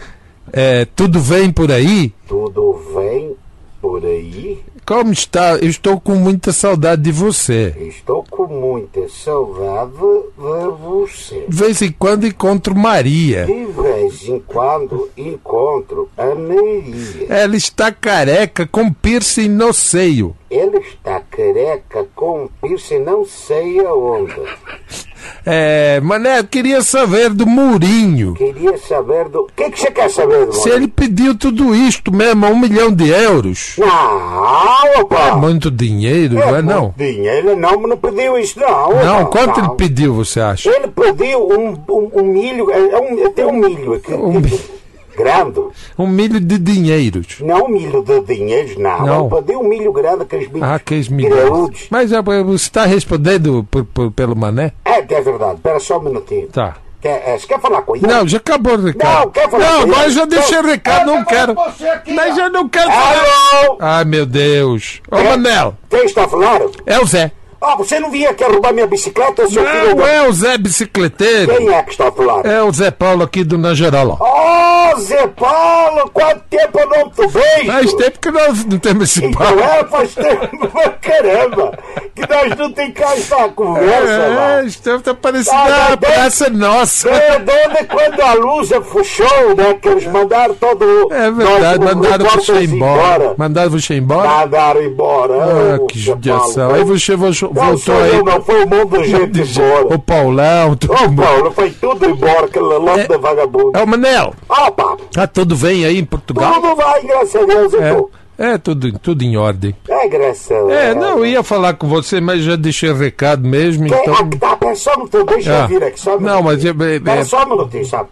[0.54, 2.14] é, tudo bem por aí?
[2.28, 3.36] tudo vem
[3.82, 4.64] por aí?
[4.86, 5.58] Como está?
[5.58, 7.76] Eu estou com muita saudade de você.
[7.78, 11.46] Estou com muita saudade de você.
[11.48, 13.46] De vez em quando encontro Maria.
[13.46, 17.28] De vez em quando encontro a Maria.
[17.28, 20.36] Ela está careca com piercing no seio.
[20.50, 24.34] Ele está careca com piercing não sei aonde.
[25.46, 28.34] É, Manel, queria saber do Mourinho.
[28.34, 29.42] Queria saber do...
[29.42, 32.92] O que, que você quer saber do Se ele pediu tudo isto mesmo, um milhão
[32.92, 33.76] de euros.
[33.78, 35.36] Não, opa!
[35.36, 36.94] Muito dinheiro, não é não?
[36.98, 38.94] Dinheiro não, não pediu isso não.
[39.04, 39.68] Não, opa, quanto não.
[39.68, 40.70] ele pediu, você acha?
[40.70, 44.14] Ele pediu um, um, um milho, é, é um, tem um milho aqui.
[44.14, 44.77] Um mi-
[45.18, 45.60] Grande.
[45.98, 47.38] Um milho de dinheiros.
[47.42, 49.06] Não milho de dinheiro, não.
[49.06, 49.30] Não.
[49.30, 51.34] Pediu um milho grande, aqueles milhos Ah, que milhões.
[51.44, 51.88] graúdos.
[51.90, 54.74] Mas é, você está respondendo por- por- pelo Mané?
[54.86, 55.56] É, é verdade.
[55.56, 56.48] Espera só um minutinho.
[56.50, 56.76] Tá.
[57.02, 58.08] Quer, é, você quer falar com ele?
[58.08, 59.20] Não, já acabou o recado.
[59.26, 61.56] Não, quer falar Não, com agora já deixei o Não, recado, não eu quero.
[61.94, 63.26] aqui, Mas eu não quero falar.
[63.64, 63.78] Alô?
[63.80, 65.02] Ai, meu Deus.
[65.12, 65.24] Ô, É?
[65.24, 66.62] Manel, Quem está a falar?
[66.86, 67.32] é o Zé.
[67.60, 69.96] Ah, você não vinha aqui roubar minha bicicleta, seu filho?
[69.96, 71.56] Não é o Zé bicicleteiro.
[71.58, 72.46] Quem é que está a falar?
[72.46, 74.16] É o Zé Paulo aqui do Na Geral.
[74.20, 74.24] ó.
[74.24, 74.57] Oh,
[75.00, 77.66] Zé Paulo, quanto tempo eu não te vejo?
[77.72, 79.60] Faz tempo que nós não temos esse Então papo.
[79.60, 80.48] é, faz tempo,
[81.02, 81.78] caramba,
[82.16, 84.68] que nós não tem cá esta conversa, É, mano.
[84.68, 87.10] estamos tá parecendo Ah, a praça nossa.
[87.10, 92.26] É, desde quando a luz fechou, né, que eles mandaram todo É verdade, nós, mandaram
[92.30, 93.36] você embora.
[93.38, 94.28] Mandaram você embora?
[94.28, 95.34] Mandaram embora.
[95.36, 96.74] Ah, que judiação.
[96.74, 98.24] Aí você vo- Não voltou sou aí.
[98.24, 99.96] não, foi um monte de gente embora.
[99.96, 101.22] O Paulão, todo Ô, mundo.
[101.22, 103.08] Paulo, foi tudo embora, aquele lote É.
[103.08, 103.72] de vagabundo.
[103.78, 104.34] É o Manel.
[104.50, 106.54] Opa, Tá tudo bem aí em Portugal?
[106.56, 107.74] tudo vai, graças a Deus.
[107.74, 109.76] É, é tudo, tudo em ordem.
[109.88, 110.72] É, graças a Deus.
[110.72, 114.14] É, não, eu ia falar com você, mas já deixei recado mesmo, Quem, então.
[114.14, 115.62] ah, tá, pera só um minutinho, deixa Ah.
[115.64, 118.10] eu vir aqui, só um Não, mas é- é- Pera é- só um minutinho, sabe?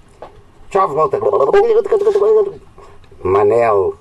[0.72, 1.20] Tchau, volta.
[3.24, 3.96] Manel,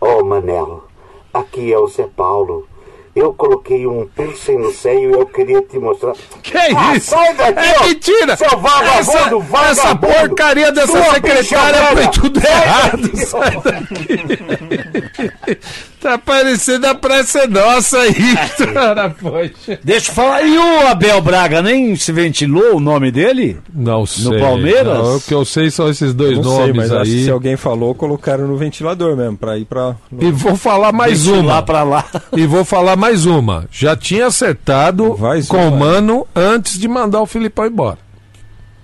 [0.00, 0.84] oh Manel,
[1.32, 2.66] aqui é o Zé Paulo.
[3.14, 6.14] Eu coloquei um piercing no seio e eu queria te mostrar.
[6.42, 7.10] Que Ah, isso?
[7.10, 8.36] sai daqui, é ó, mentira!
[8.36, 9.70] seu vagabundo, essa, vagabundo!
[9.70, 13.00] essa porcaria dessa Sua secretária foi tudo Sai errado.
[13.02, 13.16] daqui.
[13.26, 15.58] Sai daqui.
[16.00, 18.14] tá parecendo a praça nossa aí,
[18.74, 19.78] cara, poxa.
[19.82, 20.42] Deixa eu falar.
[20.42, 23.56] E o Abel Braga nem se ventilou o nome dele?
[23.72, 24.38] Não sei.
[24.40, 24.98] Palmeiras?
[24.98, 27.24] Não, o que eu sei são esses dois Não nomes sei, mas acho que aí.
[27.24, 29.94] se alguém falou, colocaram no ventilador mesmo, pra ir pra...
[30.20, 31.62] E vou falar mais Lá uma.
[31.62, 32.04] pra lá.
[32.36, 33.66] E vou falar mais uma.
[33.70, 35.68] Já tinha acertado Vai, com vai.
[35.68, 37.98] o Mano antes de mandar o Filipão embora.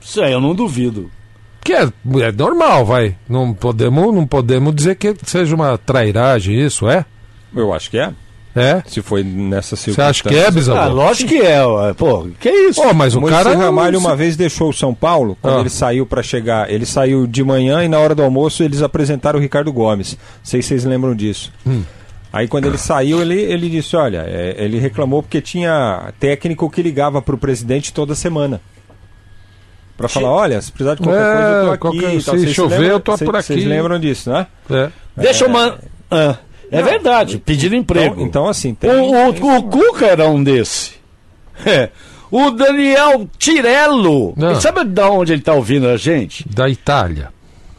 [0.01, 1.11] Isso aí eu não duvido.
[1.63, 3.15] Que é, é normal, vai.
[3.29, 7.05] Não podemos, não podemos dizer que seja uma trairagem isso, é?
[7.55, 8.13] Eu acho que é.
[8.57, 8.83] É?
[8.87, 10.11] Se foi nessa Você circunstância.
[10.11, 10.93] acha que é, Ah, Bisavô?
[10.95, 11.65] lógico que é.
[11.65, 11.93] ué.
[11.95, 12.83] Pô, que isso?
[12.83, 13.57] Pô, mas o Moisés cara...
[13.57, 15.61] Ramalho uma vez deixou o São Paulo, quando Ah.
[15.61, 16.69] ele saiu pra chegar.
[16.69, 20.15] Ele saiu de manhã e na hora do almoço eles apresentaram o Ricardo Gomes.
[20.15, 21.53] Não sei se vocês lembram disso.
[21.65, 21.83] Hum.
[22.33, 26.81] Aí quando ele saiu, ele, ele disse, olha, é, ele reclamou porque tinha técnico que
[26.83, 28.61] ligava pro presidente toda semana.
[29.97, 31.79] Pra falar, olha, se precisar de qualquer É, coisa, eu tô aqui.
[31.81, 32.35] qualquer- e tal.
[32.35, 33.47] se Vocês chover, lembram- eu tô vocês- por aqui.
[33.49, 34.47] Vocês lembram disso, né?
[34.71, 34.91] É.
[35.17, 35.79] Deixa eu mandar.
[36.71, 38.15] é verdade, pedindo emprego.
[38.15, 38.91] Então, então, assim, tem...
[38.91, 40.93] o, o, o Cuca era um desse.
[41.67, 41.91] É.
[42.31, 44.33] O Daniel Tirello.
[44.37, 44.59] Não.
[44.61, 46.49] Sabe de onde ele tá ouvindo a gente?
[46.49, 47.29] Da Itália.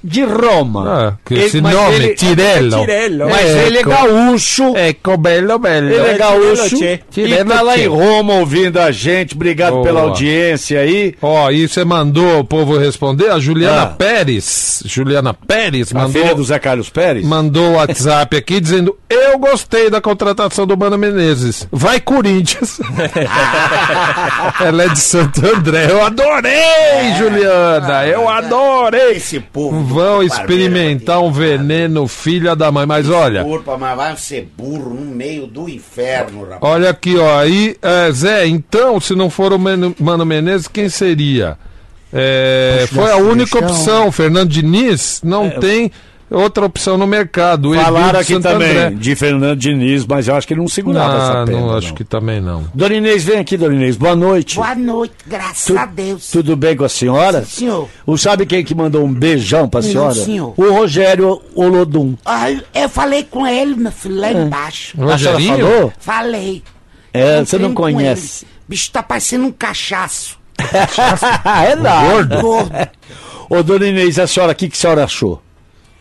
[0.04, 0.84] De Roma.
[0.90, 2.80] Ah, que Ele- esse mas nome, ele- Tirello.
[2.82, 3.30] Tirello.
[3.30, 4.76] Mas É, ele é gaúcho.
[4.76, 5.90] Ecco, bello, bello.
[5.92, 9.36] Ele é gaúcho Tirello, e Tirello, tá lá em Roma ouvindo a gente.
[9.36, 9.84] Obrigado Boa.
[9.84, 11.14] pela audiência aí.
[11.22, 13.30] Ó, e você mandou o povo responder?
[13.30, 13.88] A Juliana Ah.
[13.88, 14.82] Pérez.
[14.86, 16.22] Juliana Pérez A mandou.
[16.22, 17.26] filha do Zé Carlos Pérez.
[17.26, 21.68] Mandou o WhatsApp aqui dizendo: Eu gostei da contratação do Mano Menezes.
[21.72, 22.80] Vai, Corinthians.
[24.66, 25.88] Ela é de Santo André.
[25.90, 28.06] Eu adorei, Juliana.
[28.08, 29.18] Eu adorei.
[29.18, 29.91] Esse povo.
[29.94, 32.86] Vão experimentar um veneno, filha da mãe.
[32.86, 36.60] Mas olha, Desculpa, mas vai ser burro no meio do inferno, rapaz.
[36.62, 37.40] olha aqui, ó.
[37.40, 41.58] Aí, é, Zé, então, se não for o Mano, Mano Menezes, quem seria?
[42.14, 44.12] É, Poxa, foi a única opção.
[44.12, 45.92] Fernando Diniz não tem
[46.32, 47.72] outra opção no mercado.
[47.72, 48.90] O Falaram aqui também André.
[48.92, 51.62] de Fernando Diniz, mas eu acho que ele não segurava essa Ah, perna.
[51.62, 51.78] não, não.
[51.78, 52.66] acho que também não.
[52.74, 53.96] Dona Inês, vem aqui, Dona Inês.
[53.98, 54.56] Boa noite.
[54.56, 56.32] Boa noite, graças Tu- a Deus.
[56.32, 57.44] Tudo bem com a senhora?
[57.46, 60.14] Senhor, O sabe quem que mandou um beijão pra Não, senhora?
[60.16, 60.54] senhor.
[60.58, 62.16] O Rogério Olodum.
[62.26, 64.96] ai, eu falei com ele, meu filho, lá embaixo.
[64.98, 65.68] O A senhora Rogerinho?
[65.68, 65.94] falou?
[66.00, 66.64] Falei.
[67.14, 68.46] É, Eu você não conhece.
[68.46, 68.52] ele.
[68.70, 70.40] Bicho tá parecendo um cachaço.
[71.66, 72.12] é nada.
[72.12, 72.42] Gordo?
[72.42, 72.72] Gordo.
[73.50, 75.42] Ô, Dona Inês, a senhora, o que, que a senhora achou?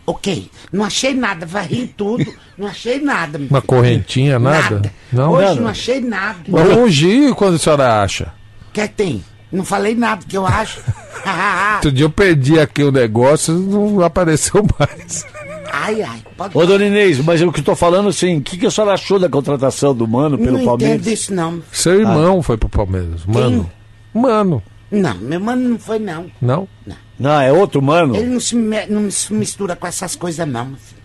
[0.07, 2.27] Ok, não achei nada, varri tudo,
[2.59, 3.39] não achei nada.
[3.39, 3.69] meu Uma filho.
[3.69, 4.83] correntinha, nada?
[5.13, 5.33] Não?
[5.33, 5.61] Hoje Nada.
[5.61, 6.39] não achei nada.
[6.51, 8.33] Hoje, quando a senhora acha?
[8.73, 9.25] que tem?
[9.53, 10.81] Não falei nada que eu acho.
[11.75, 15.27] Outro dia eu perdi aqui o negócio não apareceu mais.
[15.73, 18.57] ai, ai, pode Ô, Dona Inês, mas o que eu tô falando assim, o que,
[18.57, 21.01] que a senhora achou da contratação do Mano pelo não Palmeiras?
[21.01, 21.61] entendo isso não.
[21.73, 23.25] Seu irmão foi pro Palmeiras.
[23.27, 23.69] Mano.
[24.15, 24.63] Mano.
[24.91, 26.27] Não, meu mano não foi não.
[26.41, 26.67] Não?
[26.87, 26.97] Não,
[27.29, 28.17] é outro Mano?
[28.17, 30.67] Ele não se, não se mistura com essas coisas não.
[30.67, 31.01] meu filho.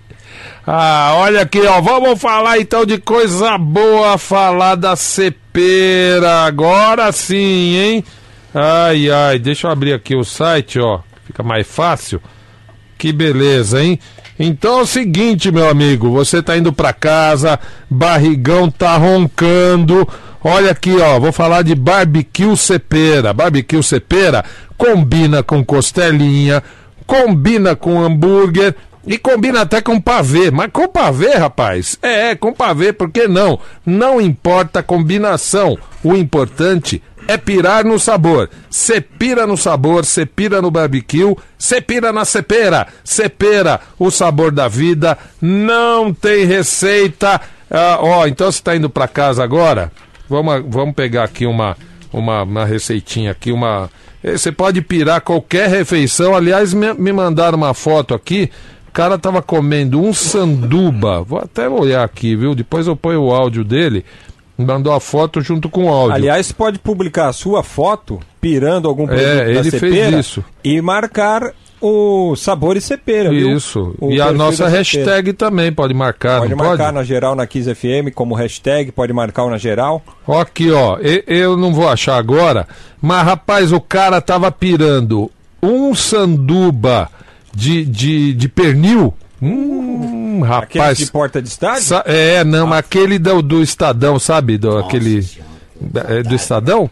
[0.68, 1.80] Ah, olha aqui, ó.
[1.80, 6.46] Vamos falar então de coisa boa, falar da cepeira.
[6.46, 8.04] Agora sim, hein?
[8.54, 11.02] Ai, ai, deixa eu abrir aqui o site, ó.
[11.26, 12.22] Fica mais fácil.
[12.98, 14.00] Que beleza, hein?
[14.40, 20.08] Então é o seguinte, meu amigo, você tá indo pra casa, barrigão tá roncando.
[20.44, 23.34] Olha aqui, ó, vou falar de barbecue cepera.
[23.34, 24.44] Barbecue cepera
[24.78, 26.64] combina com costelinha,
[27.06, 30.52] combina com hambúrguer e combina até com pavê.
[30.52, 31.98] Mas com pavê, rapaz?
[32.02, 33.60] É, com pavê, por que não?
[33.86, 35.78] Não importa a combinação.
[36.04, 38.50] O importante é pirar no sabor.
[38.70, 42.88] Cepira no sabor, cepira no barbecue, cepira na cepera.
[43.04, 45.18] Cepera, o sabor da vida.
[45.42, 47.42] Não tem receita.
[47.70, 49.92] Ah, ó, então você está indo para casa agora?
[50.30, 51.78] Vamos, vamos pegar aqui uma,
[52.12, 53.90] uma, uma receitinha aqui, uma.
[54.34, 56.36] Eh, Você pode pirar qualquer refeição.
[56.36, 58.50] Aliás, me, me mandaram uma foto aqui.
[58.90, 61.22] O cara tava comendo um sanduba.
[61.22, 62.56] Vou até olhar aqui, viu?
[62.56, 64.06] Depois eu ponho o áudio dele.
[64.58, 66.16] Mandou a foto junto com o áudio.
[66.16, 70.46] Aliás, pode publicar a sua foto pirando algum produto É, da ele fez isso.
[70.64, 71.52] e marcar
[71.88, 73.56] o sabor e cepera, viu?
[73.56, 73.94] Isso.
[74.00, 76.96] O e a nossa hashtag também pode marcar, Pode não marcar pode?
[76.96, 80.04] na geral na Kiss FM como hashtag, pode marcar o na geral.
[80.28, 82.68] Ó Aqui, ó, e- eu não vou achar agora,
[83.02, 85.30] mas rapaz, o cara tava pirando
[85.62, 87.10] um sanduba
[87.54, 89.14] de, de, de pernil.
[89.42, 90.98] Hum, Aquele rapaz.
[90.98, 91.84] de porta de estádio?
[91.84, 94.58] Sa- é, não, mas aquele do, do Estadão, sabe?
[94.58, 95.28] Do, aquele.
[96.08, 96.90] é, do Estadão?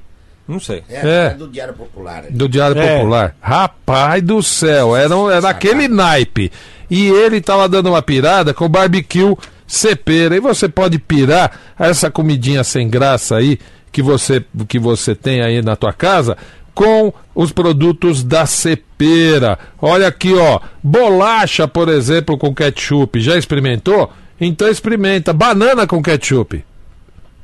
[0.48, 0.84] Não sei.
[0.90, 1.26] É, É.
[1.28, 2.24] é do Diário Popular.
[2.30, 2.98] Do Diário É.
[2.98, 3.36] Popular.
[3.42, 6.52] Rapaz do céu, era, era aquele naipe.
[6.90, 10.36] E ele tava dando uma pirada com barbecue cepera.
[10.36, 13.58] E você pode pirar essa comidinha sem graça aí
[13.92, 16.38] que você, que você tem aí na tua casa
[16.76, 19.58] com os produtos da cepera.
[19.82, 20.60] Olha aqui, ó.
[20.84, 23.20] Bolacha, por exemplo, com ketchup.
[23.22, 24.12] Já experimentou?
[24.42, 25.32] Então experimenta.
[25.32, 26.64] Banana com ketchup.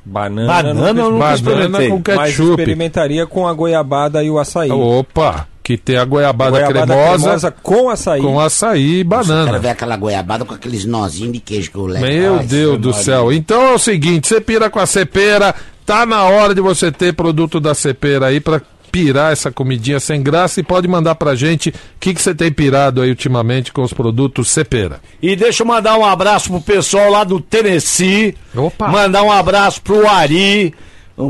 [0.04, 2.50] Banana, Banana eu nunca Banana com mas ketchup.
[2.50, 4.70] experimentaria com a goiabada e o açaí.
[4.70, 8.20] Opa, que tem a goiabada, goiabada cremosa, com açaí.
[8.22, 9.58] com açaí e Quero banana.
[9.58, 12.04] ver aquela goiabada com aqueles nozinhos de queijo que eu levo.
[12.06, 13.04] Meu Ai, Deus do senhora.
[13.04, 13.32] céu.
[13.32, 17.12] Então é o seguinte, você pira com a cepera, tá na hora de você ter
[17.14, 18.60] produto da cepera aí pra
[18.90, 22.50] pirar essa comidinha sem graça e pode mandar pra gente o que que você tem
[22.52, 25.00] pirado aí ultimamente com os produtos cepera.
[25.22, 28.34] E deixa eu mandar um abraço pro pessoal lá do Tennessee.
[28.54, 28.88] Opa.
[28.88, 30.74] Mandar um abraço pro Ari,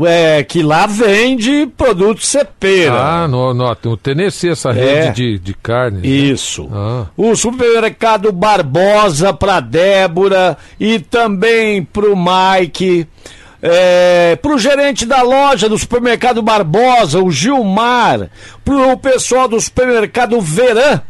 [0.07, 2.93] é, que lá vende produto cepera.
[3.23, 4.73] Ah, no, no, no Tennessee, essa É.
[5.03, 5.99] rede de, de carne.
[6.01, 6.07] né?
[6.07, 6.69] Isso.
[6.71, 7.05] Ah.
[7.17, 13.05] O supermercado Barbosa pra Débora e também pro Mike.
[13.61, 18.29] É, pro gerente da loja do supermercado Barbosa, o Gilmar,
[18.65, 21.01] pro pessoal do supermercado Verã,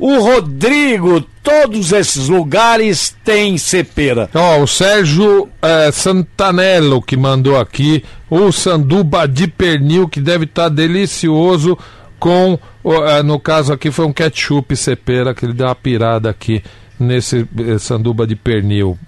[0.00, 4.30] o Rodrigo, todos esses lugares têm cepera.
[4.34, 10.70] Ó, o Sérgio eh, Santanello que mandou aqui o sanduba de pernil que deve estar
[10.70, 11.76] delicioso
[12.18, 16.30] com, o, eh, no caso aqui foi um ketchup cepera que ele deu uma pirada
[16.30, 16.62] aqui
[17.00, 18.98] nesse eh, sanduba de pernil.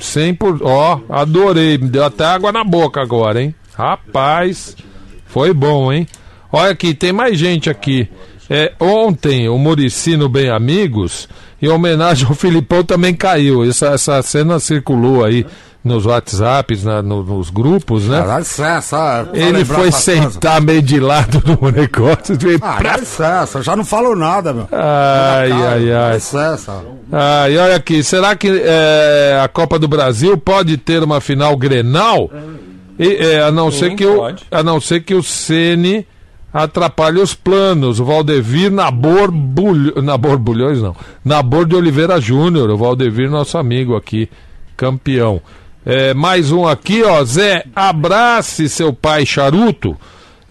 [0.00, 3.54] 100 por, ó, adorei, me deu até água na boca agora, hein?
[3.74, 4.76] Rapaz,
[5.26, 6.06] foi bom, hein?
[6.52, 8.08] Olha aqui, tem mais gente aqui.
[8.48, 11.28] É, ontem, o Muricino Bem Amigos,
[11.62, 13.64] em homenagem ao Filipão, também caiu.
[13.64, 15.46] Essa, essa cena circulou aí
[15.82, 18.20] nos WhatsApps, na- no- nos grupos, né?
[18.20, 19.28] Ah, dá licença.
[19.32, 22.36] é, Ele foi sentar meio de lado no negócio.
[22.38, 24.68] veio Ah, pra- dá licença, já não falou nada, meu.
[24.70, 26.14] Ai, Cara, ai, Dá ai.
[26.14, 26.84] licença.
[27.12, 31.56] Ah, e olha aqui, será que é, a Copa do Brasil pode ter uma final
[31.56, 32.30] Grenal?
[32.98, 36.06] E, é, a não ser que o a não ser que o Ceni
[36.52, 37.98] atrapalhe os planos.
[38.00, 40.94] O Valdevir Nabor Bulho, Nabor Bulhões não.
[41.24, 44.28] Nabor de Oliveira Júnior, o Valdevir nosso amigo aqui,
[44.76, 45.40] campeão.
[45.84, 49.96] É, mais um aqui, ó, Zé, abrace seu pai charuto.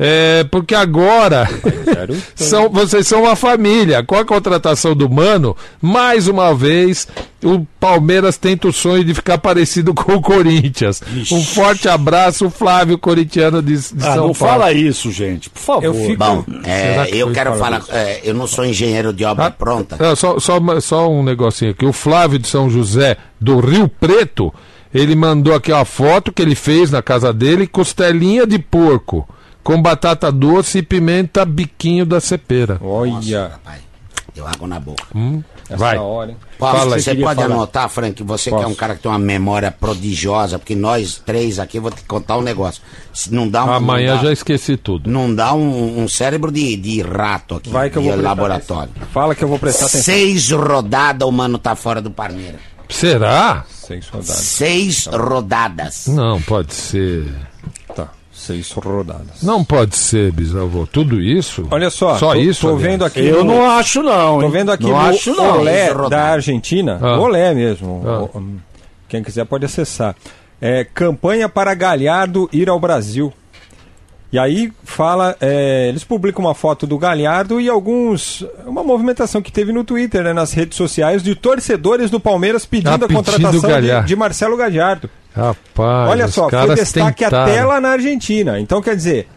[0.02, 1.46] É, porque agora
[2.34, 4.02] são, vocês são uma família.
[4.02, 7.06] Com a contratação do Mano, mais uma vez,
[7.44, 11.02] o Palmeiras tenta o sonho de ficar parecido com o Corinthians.
[11.30, 14.36] Um forte abraço, Flávio Corintiano de, de Ah, São não Paulo.
[14.36, 15.84] fala isso, gente, por favor.
[15.84, 18.00] Eu fico- Bom, é, que eu quero falar falar.
[18.00, 19.98] é, eu não sou engenheiro de obra Ah, pronta.
[20.00, 21.86] é, só, só, só um negocinho aqui.
[21.86, 24.54] O Flávio de São José, do Rio Preto,
[24.93, 29.28] ele mandou aqui uma foto que ele fez na casa dele, costelinha de porco,
[29.63, 32.78] com batata doce e pimenta biquinho da cepera.
[32.82, 33.82] Olha, Rapaz,
[34.34, 35.04] deu água na boca.
[35.69, 35.97] essa Vai.
[35.97, 36.38] hora, hein?
[36.58, 37.54] Posso, Fala você pode falar.
[37.54, 38.75] anotar, Frank, você que é um Posso.
[38.78, 42.41] cara que tem uma memória prodigiosa, porque nós três aqui, eu vou te contar um
[42.41, 42.82] negócio.
[43.13, 45.10] Se Não dá um, Amanhã não dá, já esqueci tudo.
[45.10, 48.91] não dá um, um cérebro de, de rato aqui, Vai que eu de vou laboratório.
[49.13, 50.02] Fala que eu vou prestar atenção.
[50.02, 52.60] Seis rodadas o mano tá fora do Palmeiras.
[52.89, 53.65] Será?
[53.89, 54.36] Seis rodadas.
[54.38, 56.08] Seis rodadas.
[56.08, 57.25] Não, pode ser.
[57.95, 59.41] Tá, seis rodadas.
[59.41, 60.86] Não pode ser, bisavô.
[60.86, 61.67] Tudo isso?
[61.71, 62.62] Olha só, Só tô, isso?
[62.62, 62.84] tô aliás?
[62.91, 63.25] vendo aqui.
[63.25, 64.39] Eu no- não acho, não.
[64.39, 64.52] Tô hein?
[64.52, 65.60] vendo aqui não acho, não.
[65.62, 66.99] Olé da Argentina.
[67.02, 67.19] Ah.
[67.19, 68.04] Olé mesmo.
[68.06, 68.21] Ah.
[68.38, 68.43] O-
[69.08, 70.15] Quem quiser pode acessar.
[70.62, 73.34] É, campanha para Galhardo ir ao Brasil.
[74.32, 78.46] E aí fala, é, eles publicam uma foto do Galhardo e alguns.
[78.65, 83.04] Uma movimentação que teve no Twitter, né, nas redes sociais, de torcedores do Palmeiras pedindo
[83.06, 85.10] Ah, a contratação de, de Marcelo Galhardo.
[85.36, 87.52] Rapaz, Olha só, foi destaque tentaram.
[87.52, 88.60] até lá na Argentina.
[88.60, 89.28] Então, quer dizer,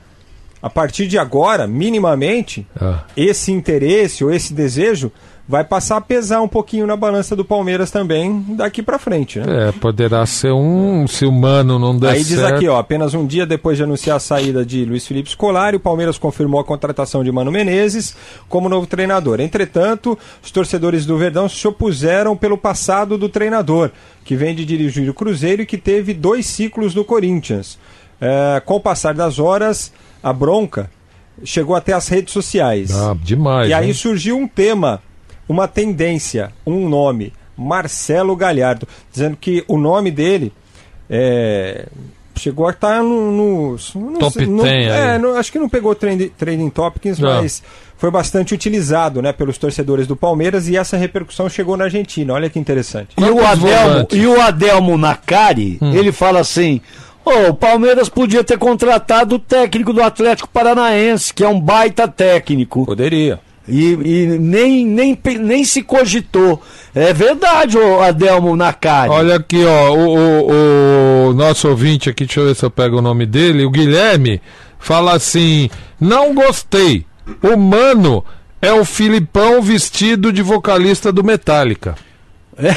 [0.63, 3.05] a partir de agora, minimamente, Ah.
[3.17, 5.11] esse interesse ou esse desejo
[5.49, 9.69] vai passar a pesar um pouquinho na balança do Palmeiras também daqui pra frente, né?
[9.69, 12.55] É, poderá ser um, se o Mano não der Aí diz certo.
[12.55, 15.81] aqui, ó, apenas um dia depois de anunciar a saída de Luiz Felipe Scolari, o
[15.81, 18.17] Palmeiras confirmou a contratação de Mano Menezes
[18.49, 19.41] como novo treinador.
[19.41, 23.91] Entretanto, os torcedores do Verdão se opuseram pelo passado do treinador,
[24.25, 27.79] que vem de dirigir o Cruzeiro e que teve dois ciclos no Corinthians.
[28.21, 30.89] É, com o passar das horas, a bronca
[31.45, 32.93] chegou até as redes sociais.
[32.93, 33.69] Ah, demais.
[33.69, 33.95] E aí hein?
[33.95, 35.03] surgiu um tema,
[35.49, 40.53] uma tendência, um nome, Marcelo Galhardo, dizendo que o nome dele
[41.09, 41.87] é,
[42.37, 45.95] chegou a estar no, no, no- Top no- 10 é, no- acho que não pegou
[45.95, 47.43] trend, trending topics, Não.
[47.43, 47.63] mas
[47.99, 52.33] foi bastante utilizado, né, pelos torcedores do Palmeiras e essa repercussão chegou na Argentina.
[52.33, 53.11] Olha que interessante.
[53.19, 55.93] E o, Adelmo, e o Adelmo Nakari, Hum.
[55.95, 56.81] ele fala assim:
[57.25, 62.09] Ô, o Palmeiras podia ter contratado o técnico do Atlético Paranaense, que é um baita
[62.09, 62.85] técnico.
[62.87, 63.39] Poderia.
[63.69, 66.61] E, e nem, nem, nem se cogitou.
[66.95, 69.11] É verdade, ô Adelmo Nakari.
[69.11, 72.99] Olha aqui, ó, o, o- o nosso ouvinte aqui, deixa eu ver se eu pego
[72.99, 74.41] o nome dele, o Guilherme,
[74.79, 75.71] fala assim:
[76.01, 77.07] não gostei.
[77.43, 78.25] O Mano
[78.61, 81.95] é o Filipão vestido de vocalista do Metallica.
[82.59, 82.69] Ele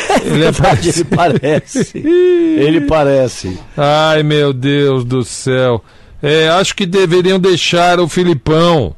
[0.46, 1.92] é verdade, ele parece.
[2.06, 3.58] ele parece.
[3.76, 5.84] Ai, meu Deus do céu.
[6.24, 8.96] É, acho que deveriam deixar o Filipão,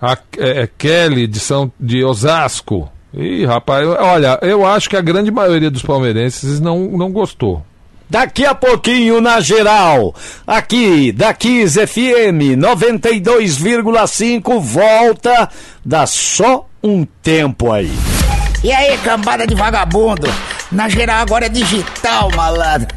[0.00, 2.90] a é, é, Kelly de, São, de Osasco.
[3.12, 7.64] Ih, rapaz, olha, eu acho que a grande maioria dos palmeirenses não, não gostou.
[8.08, 15.48] Daqui a pouquinho na geral, aqui da Kiss FM 92,5 volta,
[15.84, 17.92] dá só um tempo aí.
[18.64, 20.26] E aí, cambada de vagabundo?
[20.72, 22.88] Na geral agora é digital, malandro.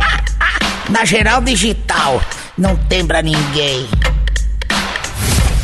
[0.90, 2.20] Na geral digital.
[2.56, 3.88] Não tem pra ninguém.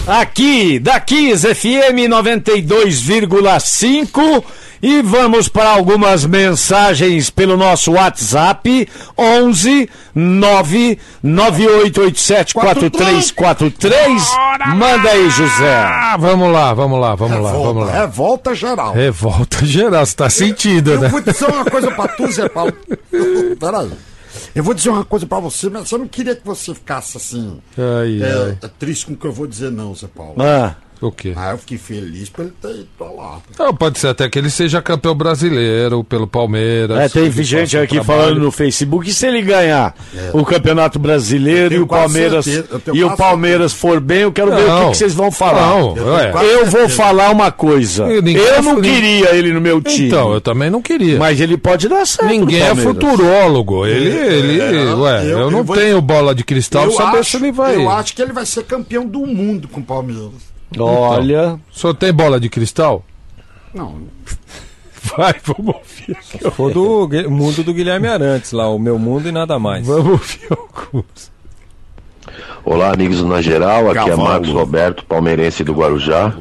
[0.07, 4.43] Aqui da Kiss FM 92,5
[4.83, 14.23] E vamos para algumas mensagens pelo nosso WhatsApp 11 99887 4343.
[14.75, 15.73] Manda aí, José.
[15.73, 18.01] Ah, vamos lá, vamos lá, vamos lá, vamos Revolta, lá.
[18.01, 18.93] revolta geral.
[18.93, 21.09] Revolta geral, você tá sentindo, Eu né?
[21.09, 22.73] vou dizer uma coisa pra tu, Zé Paulo.
[23.61, 23.89] Peraí.
[24.55, 27.61] Eu vou dizer uma coisa pra você, mas eu não queria que você ficasse assim.
[27.79, 28.59] Ai, ai.
[28.63, 30.35] É, é triste com o que eu vou dizer, não, Zé Paulo.
[30.43, 31.33] Ah, O quê?
[31.37, 32.87] Ah, eu fiquei feliz por ele ter ido
[33.17, 33.39] lá.
[33.59, 36.97] Não, pode ser até que ele seja campeão brasileiro pelo Palmeiras.
[36.97, 38.21] é, tem gente aqui trabalho.
[38.23, 39.95] falando no Facebook que se ele ganhar
[40.33, 43.99] o Campeonato Brasileiro Eu tenho e o Palmeiras certeza, eu tenho e o Palmeiras for
[44.01, 44.91] bem, eu quero ver o que, Não.
[44.93, 45.67] que vocês vão falar.
[45.71, 48.05] Não, Eu tenho quase- Eu vou falar uma coisa.
[48.13, 50.07] E ninguém Eu é não queria ele no meu time.
[50.07, 51.19] Então, eu também não queria.
[51.19, 52.31] Mas ele pode dar certo.
[52.31, 53.85] Ninguém é futurólogo.
[53.87, 57.07] Ele, ele, É, ué, eu, eu- não eu vou- tenho bola de cristal eu pra
[57.07, 57.75] saber acho, se ele vai.
[57.77, 60.52] eu acho que ele vai ser campeão do mundo com o Palmeiras.
[60.79, 61.61] Olha.
[61.75, 63.05] O senhor tem bola de cristal?
[63.75, 64.03] Não,
[65.17, 66.17] Vai, vamos ouvir.
[66.23, 69.87] Se for do mundo do Guilherme Arantes lá, o meu mundo e nada mais.
[69.87, 71.33] Vamos ouvir alguns.
[72.65, 73.91] Olá, amigos do Na Geral.
[73.91, 74.23] Aqui é Cavalo.
[74.29, 76.33] Marcos Roberto, palmeirense do Guarujá.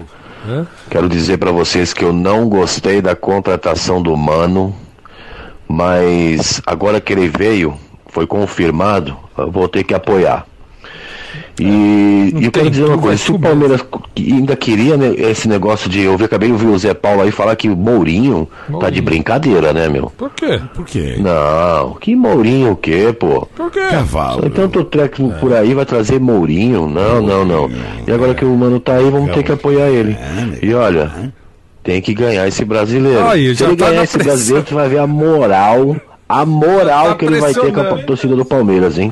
[0.48, 0.68] Hã?
[0.90, 4.76] Quero dizer pra vocês que eu não gostei da contratação do Mano,
[5.68, 7.76] mas agora que ele veio,
[8.08, 10.46] foi confirmado, eu vou ter que apoiar.
[11.60, 13.84] E, e eu quero dizer uma coisa, se o Palmeiras
[14.18, 16.02] ainda queria né, esse negócio de.
[16.02, 18.48] Eu acabei de ouvir o Zé Paulo aí falar que o Mourinho
[18.80, 20.12] tá de brincadeira, né, meu?
[20.18, 20.60] Por quê?
[20.74, 21.18] por quê?
[21.20, 23.48] Não, que Mourinho o quê, pô?
[23.56, 23.82] Por quê?
[23.90, 24.42] Cavalo.
[24.42, 26.88] Tem tanto técnico por aí, vai trazer Mourinho.
[26.88, 27.70] Não, não, não.
[28.08, 30.18] E agora que o mano tá aí, vamos ter que apoiar ele.
[30.62, 31.32] E olha,
[31.84, 33.28] tem que ganhar esse brasileiro.
[33.28, 34.34] Aí, Se ele tá ganhar esse pressão.
[34.34, 35.96] brasileiro, você vai ver a moral,
[36.28, 39.12] a moral Tá que ele vai ter com a torcida do Palmeiras, hein?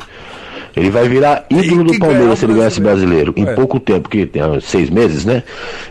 [0.80, 3.34] Ele vai virar ídolo do Palmeiras se ele ganhar esse brasileiro.
[3.36, 3.54] Em É.
[3.54, 5.44] pouco tempo, que tem seis meses, né?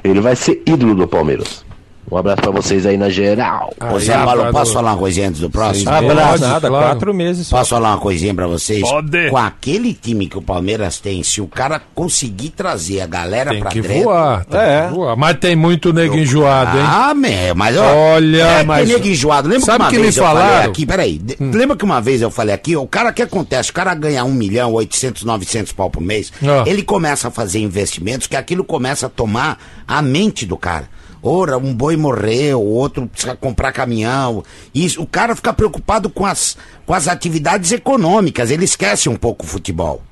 [0.02, 1.62] Ele vai ser ídolo do Palmeiras.
[2.10, 3.72] Um abraço pra vocês aí na geral.
[3.92, 5.90] Ô Zé Paulo, cara, posso falar uma coisinha antes do próximo?
[5.90, 6.42] Abraço.
[6.42, 6.86] Nada, claro.
[6.86, 7.58] quatro meses só.
[7.58, 8.80] Posso falar uma coisinha pra vocês?
[8.82, 9.30] Pode.
[9.30, 13.60] Com aquele time que o Palmeiras tem, se o cara conseguir trazer a galera Tem
[13.60, 14.04] pra que dentro...
[14.04, 14.44] voar.
[14.44, 14.86] Tem É.
[14.88, 15.16] que voar.
[15.16, 16.84] Mas tem muito nego enjoado, hein?
[16.86, 19.48] Ah, meu, mas ó, Olha, é mas- que nego enjoado.
[19.48, 20.66] Lembra Sabe que uma que me vez eu falei falaram?
[20.66, 20.70] Hum.
[20.70, 23.74] aqui, peraí, de- lembra que uma vez eu falei aqui, o cara que acontece, o
[23.74, 26.64] cara ganha um milhão, 800, 900 pau por mês, Ah.
[26.66, 30.88] ele começa a fazer investimentos que aquilo começa a tomar a mente do cara.
[31.22, 34.44] Ora, um boi morreu, o outro precisa comprar caminhão.
[34.74, 39.44] Isso, o cara fica preocupado com as, com as atividades econômicas, ele esquece um pouco
[39.44, 40.02] o futebol.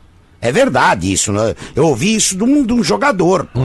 [0.40, 1.54] É verdade isso, né?
[1.74, 3.60] Eu ouvi isso de um, de um jogador, pô.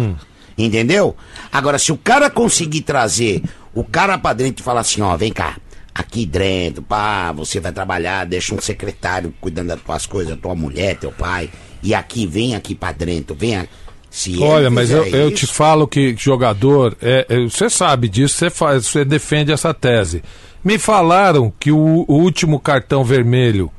[0.57, 1.15] Entendeu?
[1.51, 3.41] Agora, se o cara conseguir trazer
[3.73, 5.57] o cara pra dentro e falar assim, ó, vem cá,
[5.93, 10.97] aqui dentro, pá, você vai trabalhar, deixa um secretário cuidando das tuas coisas, tua mulher,
[10.97, 11.49] teu pai,
[11.81, 13.69] e aqui, vem aqui pra dentro, vem aqui.
[14.11, 18.49] Se Olha, mas eu, eu te falo que jogador, é, é, você sabe disso, você,
[18.49, 20.21] faz, você defende essa tese.
[20.61, 23.71] Me falaram que o, o último cartão vermelho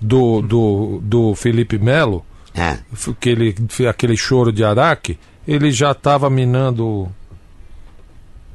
[0.00, 2.24] do, do, do Felipe Melo,
[2.54, 2.78] É.
[3.18, 3.54] que ele,
[3.88, 7.10] aquele choro de Araque, ele já estava minando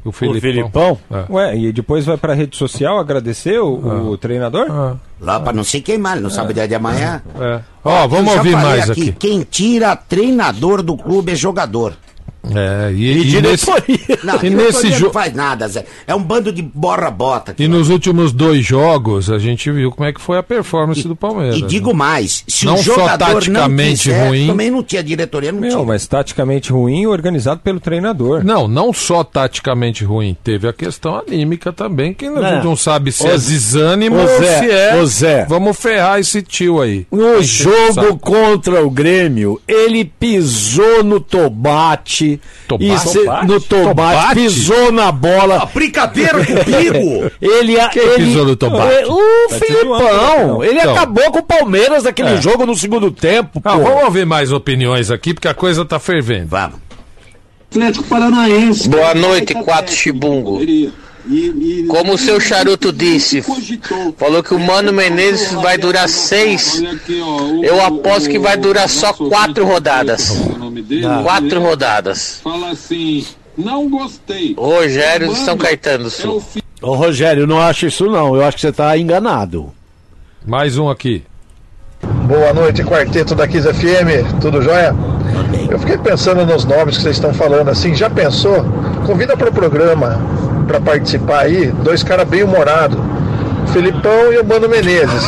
[0.05, 0.39] o- o O Filipão.
[0.41, 0.97] Filipão?
[1.11, 1.25] É.
[1.29, 4.67] Ué, e depois vai pra rede social agradecer o, o treinador?
[4.69, 7.21] Ah, Lá pra não sei queimar, ele não sabe o dia de amanhã.
[7.39, 7.59] é.
[7.83, 9.11] Ó, vamos ouvir mais aqui.
[9.13, 11.93] Quem tira treinador do clube é jogador.
[12.53, 14.19] É, e, E e nesse- diretoria.
[14.23, 15.13] Não, E nesse não jogo.
[15.13, 15.85] faz nada, Zé.
[16.05, 17.55] É um bando de borra-bota.
[17.57, 21.15] E nos últimos dois jogos, a gente viu como é que foi a performance do
[21.15, 21.57] Palmeiras.
[21.57, 21.95] E digo né?
[21.95, 24.47] mais, se Não o só jogador não taticamente quiser, ruim.
[24.47, 25.83] também não tinha diretoria, não Meu, tinha.
[25.83, 28.43] mas taticamente ruim organizado pelo treinador.
[28.43, 32.63] Não, não só taticamente ruim, teve a questão anímica também, que a gente Não.
[32.63, 34.95] não sabe se Ô, é desânimo ou Zé, se é.
[35.01, 35.45] ô, Zé.
[35.45, 37.05] Vamos ferrar esse tio aí.
[37.11, 42.34] No o jogo contra o Grêmio, ele pisou no tomate.
[42.67, 42.91] Tomate?
[42.91, 44.35] E se- no tomate, Tomate?
[44.35, 45.69] pisou na bola.
[45.73, 47.31] Brincadeira comigo!
[47.41, 48.93] Ele, Quem ele, pisou no tomate?
[48.93, 50.63] É, O Tá Filipão.
[50.63, 50.93] Ele Então.
[50.93, 52.41] acabou com o Palmeiras naquele É.
[52.41, 53.61] jogo no segundo tempo.
[53.63, 56.47] Ah, vamos ouvir mais opiniões aqui, porque a coisa tá fervendo.
[56.47, 56.79] Vamos.
[57.69, 58.87] Atlético Paranaense.
[58.87, 60.59] Boa noite, quatro chibungo.
[61.87, 63.43] Como o seu charuto disse,
[64.17, 66.81] falou que o Mano Menezes vai durar seis.
[67.63, 70.41] Eu aposto que vai durar só quatro rodadas.
[71.23, 72.41] Quatro rodadas.
[72.43, 73.25] Fala assim,
[73.57, 74.53] não gostei.
[74.57, 76.43] Rogério de São Caetano do Sul.
[76.81, 78.35] Ô, Rogério, eu não acho isso não.
[78.35, 79.73] Eu acho que você tá enganado.
[80.45, 81.23] Mais um aqui.
[82.27, 84.95] Boa noite, quarteto da Kiss FM, tudo jóia?
[85.71, 88.63] Eu fiquei pensando nos nomes que vocês estão falando assim, já pensou?
[89.07, 90.19] Convida para o programa
[90.75, 92.97] para participar aí, dois caras bem humorados,
[93.63, 95.23] o Felipão e o Mano Menezes.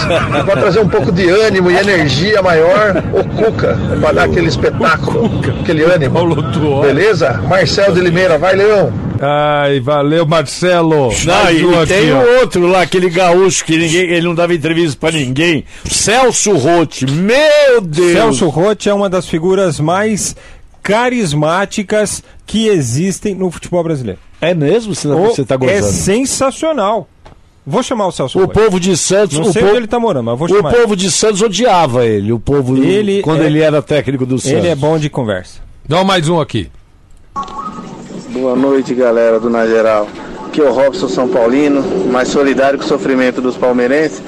[0.46, 5.30] Vai trazer um pouco de ânimo e energia maior, o Cuca, para dar aquele espetáculo,
[5.62, 6.36] aquele ânimo.
[6.82, 7.42] Beleza?
[7.48, 8.92] Marcel de Limeira, vai Leão!
[9.20, 11.12] Ai, valeu, Marcelo.
[11.26, 14.98] Não, e aqui, tem o outro lá, aquele gaúcho que ninguém, ele não dava entrevista
[15.00, 15.64] pra ninguém.
[15.86, 18.12] Celso Rotti, meu Deus!
[18.12, 20.36] Celso Rotti é uma das figuras mais
[20.84, 24.20] carismáticas que existem no futebol brasileiro.
[24.42, 24.96] É mesmo?
[24.96, 25.84] Você, O- você tá é gozando?
[25.94, 27.08] sensacional.
[27.70, 30.00] Vou chamar o Celso O povo de Santos, Não o sei povo, onde ele tá
[30.00, 30.72] morando, mas vou o chamar.
[30.74, 34.58] povo de Santos odiava ele, o povo Ele quando é- ele era técnico do Santos.
[34.58, 35.60] Ele é bom de conversa.
[35.86, 36.70] Dá mais um aqui.
[38.30, 40.08] Boa noite, galera do Na Geral.
[40.46, 44.22] Aqui é o Robson São Paulino, mais solidário com o sofrimento dos palmeirenses.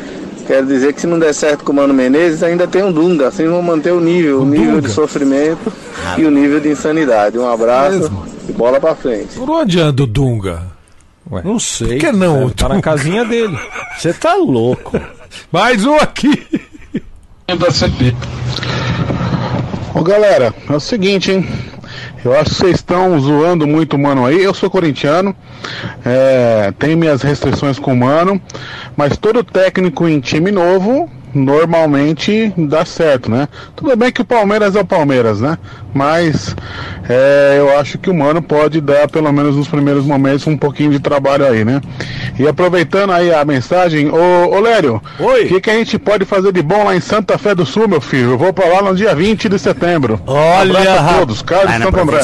[0.46, 3.28] Quero dizer que se não der certo com o Mano Menezes, ainda tem um Dunga.
[3.28, 5.72] Assim vão manter o nível, o nível de sofrimento
[6.18, 7.38] e o nível de insanidade.
[7.38, 8.12] Um abraço
[8.48, 9.36] e bola pra frente.
[9.36, 10.64] Por onde anda o Dunga?
[11.44, 11.88] Não sei.
[11.88, 12.40] Por que não?
[12.40, 13.58] Deve tá na casinha dele.
[13.98, 15.00] Você tá louco.
[15.52, 16.48] Mais um aqui.
[17.48, 18.16] Da CP.
[19.94, 21.48] Ô galera, é o seguinte, hein?
[22.24, 24.44] Eu acho que vocês estão zoando muito o mano aí.
[24.44, 25.36] Eu sou corintiano,
[26.06, 28.42] é, tenho minhas restrições com o mano,
[28.96, 33.48] mas todo técnico em time novo normalmente dá certo, né?
[33.76, 35.58] Tudo bem que o Palmeiras é o Palmeiras, né?
[35.94, 36.56] Mas
[37.08, 40.92] é, eu acho que o mano pode dar, pelo menos nos primeiros momentos, um pouquinho
[40.92, 41.82] de trabalho aí, né?
[42.38, 46.52] E aproveitando aí a mensagem, ô, ô Lério, o que, que a gente pode fazer
[46.54, 48.32] de bom lá em Santa Fé do Sul, meu filho?
[48.32, 50.22] Eu vou pra lá no dia 20 de setembro.
[50.28, 52.20] Olha, a todos, Carlos de Santo André.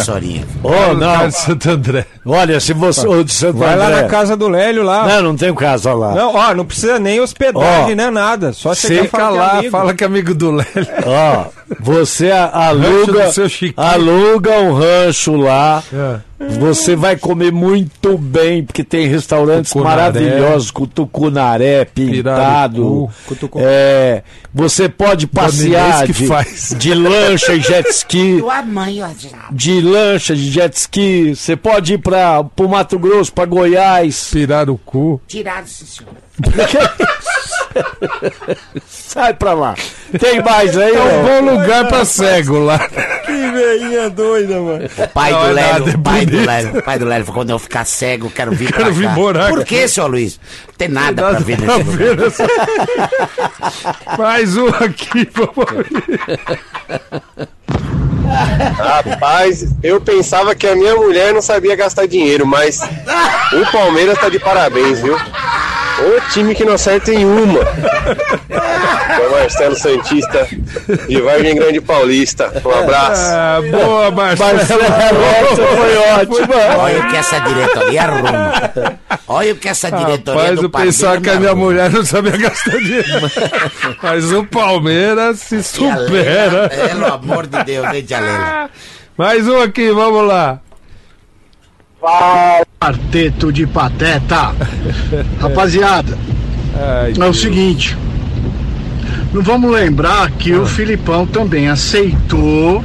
[0.64, 1.14] Oh, não.
[1.14, 2.06] Cara de Santo André.
[2.26, 3.08] Olha, se você.
[3.08, 4.02] ô, de Santo Vai lá André.
[4.04, 5.08] na casa do Lélio lá.
[5.08, 6.14] Não, não tem casa lá.
[6.14, 8.54] Não, ó, não precisa nem hospedagem, Ó, nem nada.
[8.54, 10.88] Só chegar e que é lá, fala que é amigo do Lélio.
[11.06, 11.46] Ó,
[11.80, 13.32] você aluga,
[13.76, 15.84] aluga um rancho lá.
[15.94, 16.36] É.
[16.60, 19.96] Você vai comer muito bem, porque tem restaurantes Tucunaré.
[19.96, 23.10] maravilhosos com tucunaré pintado.
[23.28, 23.58] Pirarucu.
[23.58, 24.22] É,
[24.54, 26.76] você pode passear que de, faz.
[26.78, 28.38] de lancha e jet ski.
[28.44, 29.08] Tua mãe, ó.
[29.50, 31.34] De lancha, de jet ski.
[31.36, 34.30] Você pode ir para o Mato Grosso, para Goiás.
[34.32, 35.22] Pirar o cu.
[35.28, 36.12] Tirado, senhor.
[38.88, 39.76] Sai pra lá.
[40.20, 42.80] Tem mais aí, É um bom lugar pra cego lá.
[42.80, 44.90] Que veinha doida, mano.
[45.14, 46.46] Pai do é Lélio, nada, é pai do.
[46.46, 49.14] Lélio, pai do Lélio, quando eu ficar cego, eu quero vir Quero pra vir cá.
[49.14, 50.40] morar Por que, seu Luiz?
[50.68, 52.26] Não tem nada Nada pra ver pra nesse ver lugar.
[52.26, 52.48] nessa-
[54.18, 55.66] Mais um aqui, vamos
[58.78, 64.30] Rapaz, eu pensava que a minha mulher não sabia gastar dinheiro, mas o Palmeiras tá
[64.30, 65.18] de parabéns, viu?
[65.98, 67.60] O time que não acerta em uma.
[67.62, 70.48] O Marcelo Santista,
[71.08, 72.52] de Vargem Grande Paulista.
[72.66, 73.22] Um abraço.
[73.32, 74.58] Ah, boa, Marcelo.
[74.58, 74.82] Marcelo,
[75.78, 76.56] foi ótima.
[76.80, 78.72] Olha o que essa diretoria arruma.
[79.28, 81.66] Olha o que essa diretoria Rapaz, do eu Palmeiras que a minha arruma.
[81.66, 83.32] mulher não sabia gastar dinheiro.
[84.04, 85.64] Mas o Palmeiras se Lela,
[86.08, 86.70] supera.
[86.70, 88.70] Pelo amor de Deus, hein, tia Lela?
[89.18, 90.60] Mais um aqui, vamos lá.
[92.80, 94.54] Quarteto de pateta.
[95.42, 96.18] Rapaziada,
[96.76, 97.98] Ai, é o seguinte.
[99.34, 102.84] Não vamos lembrar que o Filipão também aceitou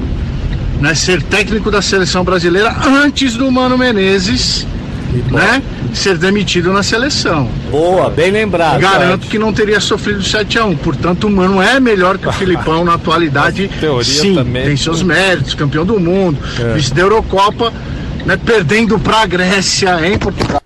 [0.81, 4.67] né, ser técnico da seleção brasileira antes do Mano Menezes
[5.31, 5.63] né,
[5.93, 7.49] ser demitido na seleção.
[7.71, 8.81] Boa, bem lembrado.
[8.81, 10.79] Garanto que não teria sofrido 7x1.
[10.79, 13.69] Portanto, o Mano é melhor que o Filipão na atualidade.
[13.81, 14.65] Teoria Sim, também.
[14.65, 16.75] tem seus méritos, campeão do mundo, É.
[16.75, 17.73] vice da Eurocopa,
[18.25, 20.63] né, perdendo pra Grécia em Portugal.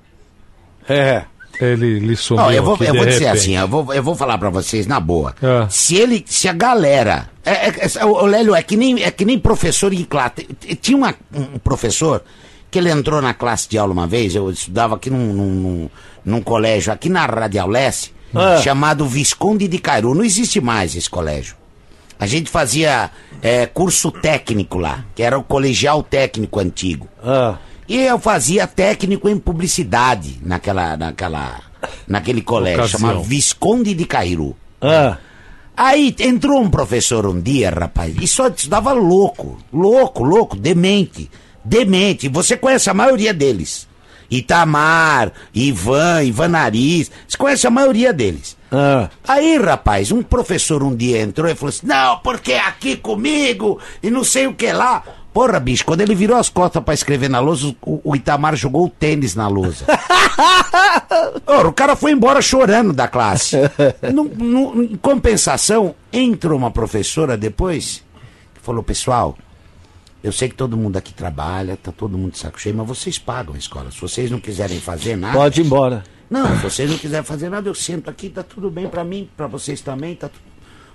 [0.89, 1.23] É.
[1.61, 3.27] Ele, ele sumiu Ó, eu vou, eu vou dizer repente.
[3.29, 5.35] assim, eu vou, eu vou falar pra vocês na boa.
[5.41, 5.69] Ah.
[5.71, 9.25] Se ele, se a galera, é, é- é- o Lélio é que nem é que
[9.25, 10.49] nem professor em classe.
[10.81, 12.25] Tinha uma- um professor
[12.73, 14.35] que ele entrou na classe de aula uma vez.
[14.35, 15.91] Eu estudava aqui num, num, num-
[16.25, 18.57] num colégio aqui na Radial Leste, Ah.
[18.61, 20.13] chamado Visconde de Cairu.
[20.13, 21.55] Não existe mais esse colégio.
[22.19, 23.11] A gente fazia
[23.43, 27.09] é, curso técnico lá, que era o colegial técnico antigo.
[27.23, 27.57] Ah.
[27.89, 31.61] E eu fazia técnico em publicidade naquela, naquela,
[32.09, 33.01] naquele colégio, Ocasião.
[33.01, 34.57] chamado Visconde de Cairu.
[34.81, 35.19] Ah.
[35.77, 41.29] Aí entrou um professor um dia, rapaz, e só estudava louco, louco, louco, demente,
[41.65, 42.29] demente.
[42.29, 43.89] Você conhece a maioria deles.
[44.37, 48.57] Itamar, Ivan, Ivan Nariz, você conhece a maioria deles.
[48.73, 49.09] Ah.
[49.27, 53.79] Aí, rapaz, um professor um dia entrou e falou assim: Não, porque é aqui comigo
[54.03, 55.03] e não sei o que lá.
[55.33, 58.85] Porra, bicho, quando ele virou as costas pra escrever na lousa, o, o Itamar jogou
[58.87, 59.85] o tênis na lousa.
[61.47, 63.57] Ora, o cara foi embora chorando da classe.
[64.13, 68.03] Num- num- em compensação, entrou uma professora depois
[68.55, 69.37] que falou: Pessoal,
[70.25, 73.19] eu sei que todo mundo aqui trabalha, tá todo mundo de saco cheio, mas vocês
[73.19, 73.91] pagam a escola.
[73.91, 75.37] Se vocês não quiserem fazer nada.
[75.37, 76.03] Pode ir embora.
[76.31, 79.29] Não, se vocês não quiserem fazer nada, eu sento aqui, tá tudo bem pra mim,
[79.37, 80.43] pra vocês também, tá tudo.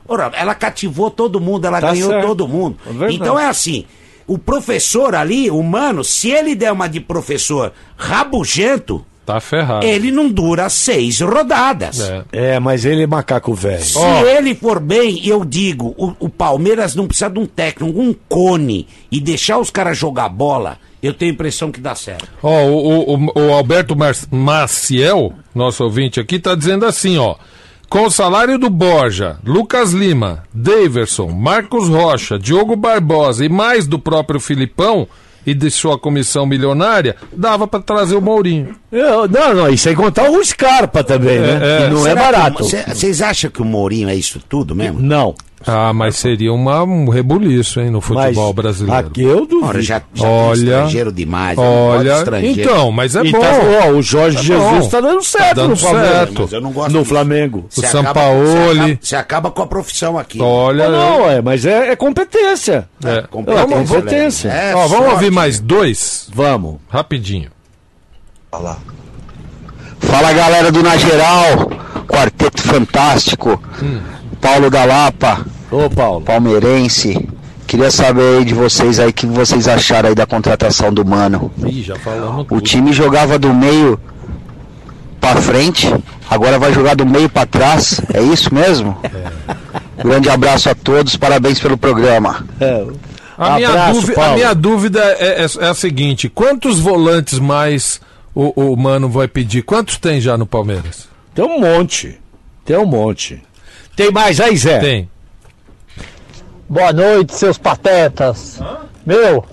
[0.07, 2.25] Ora, ela cativou todo mundo, ela Tá ganhou certo.
[2.25, 2.79] todo mundo.
[3.07, 3.85] É então é assim,
[4.25, 9.85] o professor ali, o mano, se ele der uma de professor rabugento, Tá ferrado.
[9.85, 11.99] ele não dura seis rodadas.
[12.01, 12.23] É.
[12.31, 13.83] É, mas ele é macaco velho.
[13.83, 13.99] Se
[14.37, 18.87] ele for bem, eu digo, o, o Palmeiras não precisa de um técnico, um cone,
[19.11, 22.27] e deixar os caras jogar bola, eu tenho a impressão que dá certo.
[22.43, 27.35] Ó, o, o- o Alberto Mar Maciel, nosso ouvinte aqui, tá dizendo assim, ó.
[27.89, 33.97] Com o salário do Borja, Lucas Lima, Daverson, Marcos Rocha, Diogo Barbosa e mais do
[33.97, 35.07] próprio Filipão
[35.49, 38.75] e de sua comissão milionária, dava pra trazer o Mourinho.
[38.91, 41.59] Eu- não, não, e sem contar o Scarpa também, né?
[41.61, 41.85] É, é.
[41.87, 42.63] Que não é Será que barato.
[42.63, 44.99] Vocês acham que o Mourinho é isso tudo mesmo?
[44.99, 45.35] Não.
[45.67, 49.07] Ah, mas seria uma, um rebuliço, hein, no futebol Mas brasileiro.
[49.07, 49.65] Aqui eu duvido.
[49.67, 51.57] Ora, já, já tem Olha, estrangeiro demais.
[51.57, 52.61] de Olha, estrangeiro.
[52.61, 53.39] então, mas é E bom.
[53.39, 54.89] tá- ó, o Jorge Tá Jesus bom.
[54.89, 56.11] tá dando certo dando no Palmeiras.
[56.17, 56.41] certo.
[56.43, 57.09] Mas eu não gosto No disso.
[57.09, 57.65] Flamengo.
[57.77, 58.99] O Sampaoli.
[59.01, 60.41] Você acaba, acaba com a profissão aqui.
[60.41, 62.87] Olha, Não, não, é, mas é, é competência.
[63.03, 63.21] é.
[63.23, 64.49] Competência, Vamos, competência.
[64.49, 66.27] É, Ó, vamos ouvir mais dois?
[66.33, 66.77] Vamos.
[66.89, 67.49] Rapidinho.
[69.99, 71.69] Fala galera do Na Geral,
[72.07, 73.61] quarteto fantástico,
[74.41, 76.21] Paulo da Lapa, Ô, Paulo.
[76.25, 77.27] palmeirense.
[77.67, 81.51] Queria saber aí de vocês aí o que vocês acharam aí da contratação do Mano.
[81.65, 82.61] Ih, já falamos O tudo.
[82.61, 83.99] time jogava do meio
[85.21, 85.93] pra frente,
[86.29, 88.01] agora vai jogar do meio pra trás.
[88.13, 88.97] É isso mesmo?
[90.03, 92.43] Grande abraço a todos, parabéns pelo programa.
[92.59, 92.87] É,
[93.37, 98.01] A, minha, Abraço, dúvida, a minha dúvida é, é- é a seguinte: quantos volantes mais
[98.33, 99.61] o, o Mano vai pedir?
[99.61, 101.07] Quantos tem já no Palmeiras?
[101.35, 102.17] Tem um monte.
[102.65, 103.41] Tem um monte.
[103.99, 104.79] Tem mais aí, Zé?
[104.79, 105.09] Tem.
[106.69, 108.57] Boa noite, seus patetas.
[109.05, 109.43] Meu,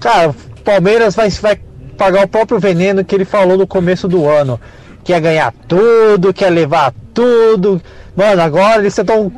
[0.00, 1.60] cara, o Palmeiras vai, vai
[1.94, 4.58] pagar o próprio veneno que ele falou no começo do ano.
[5.04, 7.78] Quer ganhar tudo, quer levar tudo.
[8.16, 9.30] Mano, agora eles estão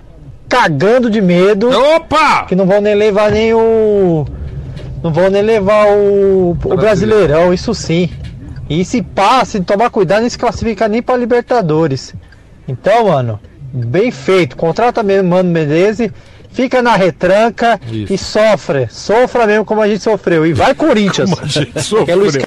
[0.48, 1.68] cagando de medo.
[1.68, 2.44] Opa!
[2.44, 4.24] Que não vão nem levar nem o.
[5.02, 8.10] Não vão nem levar o, o Brasileirão, isso sim.
[8.70, 12.14] E se passa, se tomar cuidado, não se classifica nem para Libertadores.
[12.68, 13.40] Então, mano,
[13.72, 14.56] bem feito.
[14.56, 16.10] Contrata mesmo Mano Menezes,
[16.50, 18.12] fica na retranca Isso.
[18.12, 18.88] e sofre.
[18.90, 20.46] Sofra mesmo como a gente sofreu.
[20.46, 21.30] E vai Corinthians.
[21.30, 21.70] Como a gente
[22.10, 22.46] é Luiz sofreu.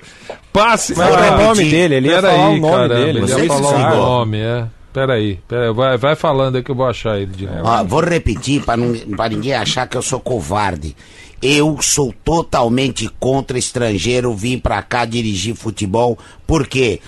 [0.52, 0.96] Passe.
[0.96, 3.20] Mas é o nome dele, ele ia falar aí, o nome caramba, dele.
[3.20, 4.66] Ele ia falar o nome, é.
[4.92, 7.60] Peraí, peraí vai, vai falando aí que eu vou achar ele de novo.
[7.64, 10.96] Ó, vou repetir para ninguém achar que eu sou covarde.
[11.42, 16.18] Eu sou totalmente contra estrangeiro vir pra cá dirigir futebol.
[16.48, 17.00] Por quê?
[17.00, 17.02] Pri-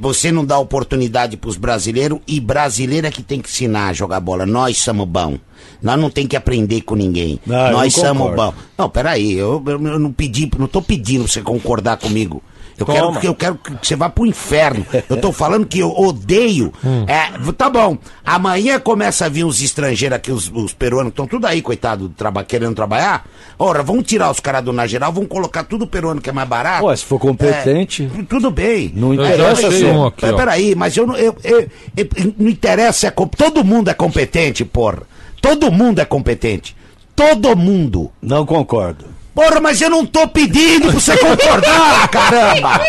[0.00, 4.20] Você não dá oportunidade pros brasileiros e brasileiro é que tem que ensinar a jogar
[4.20, 4.46] bola.
[4.46, 5.38] Nós somos bom.
[5.82, 7.38] Nós não tem que aprender com ninguém.
[7.44, 8.54] Não, eu Nós não somos bom.
[8.78, 12.42] Não, peraí, eu, eu não pedi, não tô pedindo pra você concordar comigo.
[12.76, 13.20] Eu quero, Toma.
[13.20, 14.84] que, eu quero que você vá pro inferno.
[15.08, 16.72] Eu tô falando que eu odeio.
[16.84, 17.04] Hum.
[17.06, 17.96] É, tá bom.
[18.24, 22.42] Amanhã começa a vir os estrangeiros aqui, os, os peruanos, estão tudo aí, coitado, traba,
[22.42, 23.24] querendo trabalhar.
[23.58, 26.48] Ora, vamos tirar os caras do Na Geral, vamos colocar tudo peruano que é mais
[26.48, 26.80] barato.
[26.80, 28.10] Pô, se for competente.
[28.18, 28.92] É, tudo bem.
[28.94, 29.86] Não interessa achei ser.
[29.92, 30.36] um aqui, ó.
[30.36, 31.16] Peraí, mas eu não.
[31.16, 35.02] Eu, eu- eu- não interessa, é todo mundo é competente, porra.
[35.40, 36.74] Todo mundo é competente.
[37.14, 38.10] Todo mundo.
[38.20, 39.13] Não concordo.
[39.34, 42.80] Porra, mas eu não tô pedindo pra você concordar, caramba!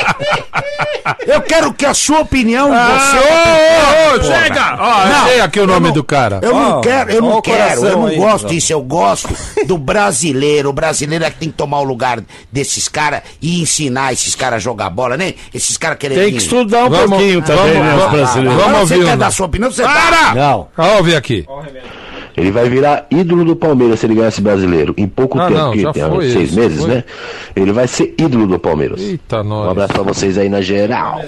[1.26, 3.18] Eu quero que a sua opinião Ah, você.
[3.18, 4.76] ô, ô, ô, chega!
[4.80, 6.39] Ó, Não, achei aqui o nome não- do cara.
[6.43, 9.30] Eu não Ó, quero, eu ó não quero, eu não aí, gosto disso, eu gosto
[9.66, 10.70] do brasileiro.
[10.70, 12.20] O brasileiro é que tem que tomar o lugar
[12.52, 15.34] desses caras e ensinar esses caras a jogar bola, né?
[15.54, 18.62] Esses caras querem Tem que estudar um Vamos- pouquinho também, vamos- né, os vamos- brasileiros.
[18.64, 20.12] vamos ouvir você quer dar sua opinião, você Para!
[20.12, 20.36] dá.
[20.36, 20.68] Não.
[20.78, 21.46] Ó, ouve aqui.
[22.38, 24.94] Ele vai virar ídolo do Palmeiras se ele ganhar esse brasileiro.
[24.98, 26.90] Em pouco Ah, tempo, não, que tem seis isso, meses, foi.
[26.90, 27.04] né?
[27.56, 29.00] Ele vai ser ídolo do Palmeiras.
[29.02, 29.72] Eita, Um nós.
[29.72, 31.22] abraço pra vocês aí na geral.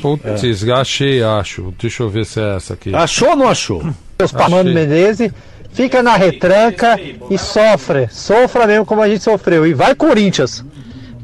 [0.00, 1.74] Putz, achei, acho.
[1.80, 2.94] Deixa eu ver se é essa aqui.
[2.94, 3.82] Achou ou não achou?
[4.18, 4.48] Achei.
[4.48, 5.32] Mano Menezes,
[5.72, 6.98] fica na retranca
[7.30, 8.08] e sofre.
[8.10, 9.66] Sofra mesmo como a gente sofreu.
[9.66, 10.64] E vai Corinthians.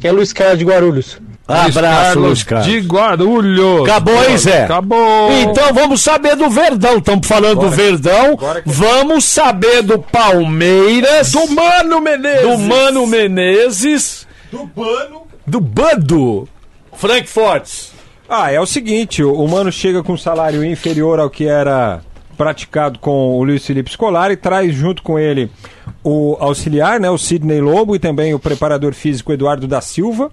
[0.00, 1.20] Que é Luiz Carlos de Guarulhos.
[1.48, 2.66] Abraço, Carlos Luiz Carlos.
[2.66, 3.82] De Guarulhos.
[3.88, 4.64] Acabou, hein, Zé?
[4.64, 5.32] Acabou.
[5.32, 6.98] Então vamos saber do Verdão.
[6.98, 8.38] Estamos falando do Verdão.
[8.66, 11.32] Vamos saber do Palmeiras.
[11.32, 12.42] Do Mano Menezes.
[12.42, 14.26] Do Mano Menezes.
[14.52, 15.22] Do Bano.
[15.46, 16.46] Do Bando.
[16.94, 17.92] Frank Fortes.
[18.28, 22.02] Ah, é o seguinte, o o Mano chega com um salário inferior ao que era
[22.36, 25.50] praticado com o Luiz Felipe Scolari, traz junto com ele
[26.04, 30.30] o auxiliar, né, o Sidney Lobo e também o preparador físico Eduardo da Silva.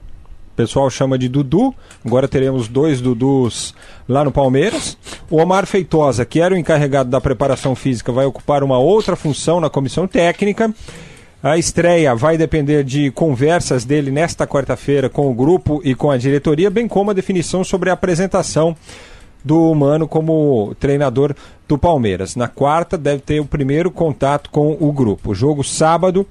[0.56, 1.76] O pessoal chama de Dudu.
[2.06, 3.76] Agora teremos dois Dudus
[4.08, 4.97] lá no Palmeiras.
[5.30, 9.60] O Omar Feitosa, que era o encarregado da preparação física, vai ocupar uma outra função
[9.60, 10.74] na comissão técnica.
[11.43, 16.16] A estreia vai depender de conversas dele nesta quarta-feira com o grupo e com a
[16.16, 18.78] diretoria, bem como a definição sobre a apresentação
[19.43, 21.36] do Mano como treinador
[21.68, 22.38] do Palmeiras.
[22.38, 25.36] Na quarta deve ter o primeiro contato com o grupo.
[25.36, 26.26] Jogo sábado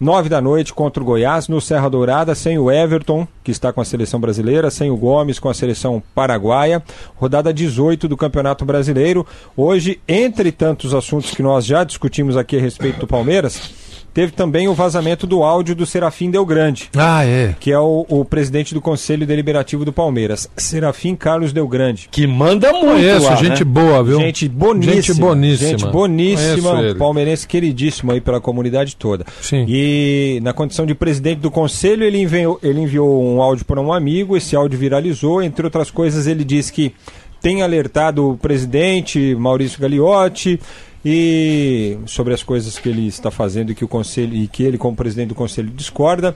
[0.00, 3.80] nove da noite contra o Goiás, no Serra Dourada, sem o Everton, que está com
[3.80, 6.82] a seleção brasileira, sem o Gomes com a seleção paraguaia.
[7.16, 9.26] Rodada 18 do Campeonato Brasileiro.
[9.56, 13.77] Hoje, entre tantos assuntos que nós já discutimos aqui a respeito do Palmeiras,
[14.18, 16.90] teve também o vazamento do áudio do Serafim Del Grande.
[16.96, 17.54] Ah, é.
[17.60, 20.50] Que é o, o presidente do Conselho Deliberativo do Palmeiras.
[20.56, 22.08] Serafim Carlos Del Grande.
[22.10, 23.70] Que manda muito Conheço, lá, gente né?
[23.70, 24.18] boa, viu?
[24.18, 24.94] Gente boníssima.
[24.96, 25.68] Gente boníssima.
[25.70, 26.94] Gente boníssima.
[26.98, 29.24] Palmeirense queridíssimo aí pela comunidade toda.
[29.40, 29.64] Sim.
[29.68, 33.92] E na condição de presidente do conselho, ele enviou, ele enviou um áudio para um
[33.92, 35.40] amigo, esse áudio viralizou.
[35.40, 36.92] Entre outras coisas, ele disse que
[37.40, 40.58] tem alertado o presidente Maurício Gagliotti
[41.04, 44.78] e sobre as coisas que ele está fazendo e que o conselho e que ele
[44.78, 46.34] como presidente do conselho discorda.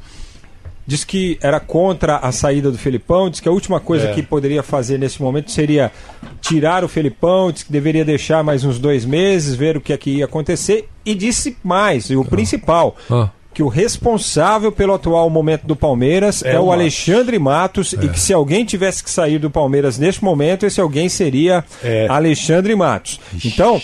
[0.85, 4.13] Diz que era contra a saída do Felipão, diz que a última coisa É.
[4.15, 5.93] que poderia fazer nesse momento seria
[6.41, 9.97] tirar o Felipão, diz que deveria deixar mais uns dois meses, ver o que é
[9.97, 13.31] que ia acontecer, e disse mais, e o principal, Ah.
[13.55, 16.81] que o responsável pelo atual momento do Palmeiras é, É o Matos.
[16.81, 21.09] Alexandre Matos, e que se alguém tivesse que sair do Palmeiras neste momento, esse alguém
[21.09, 22.09] seria É.
[22.11, 23.21] Alexandre Matos.
[23.45, 23.81] Então,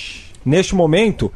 [0.49, 1.32] neste momento,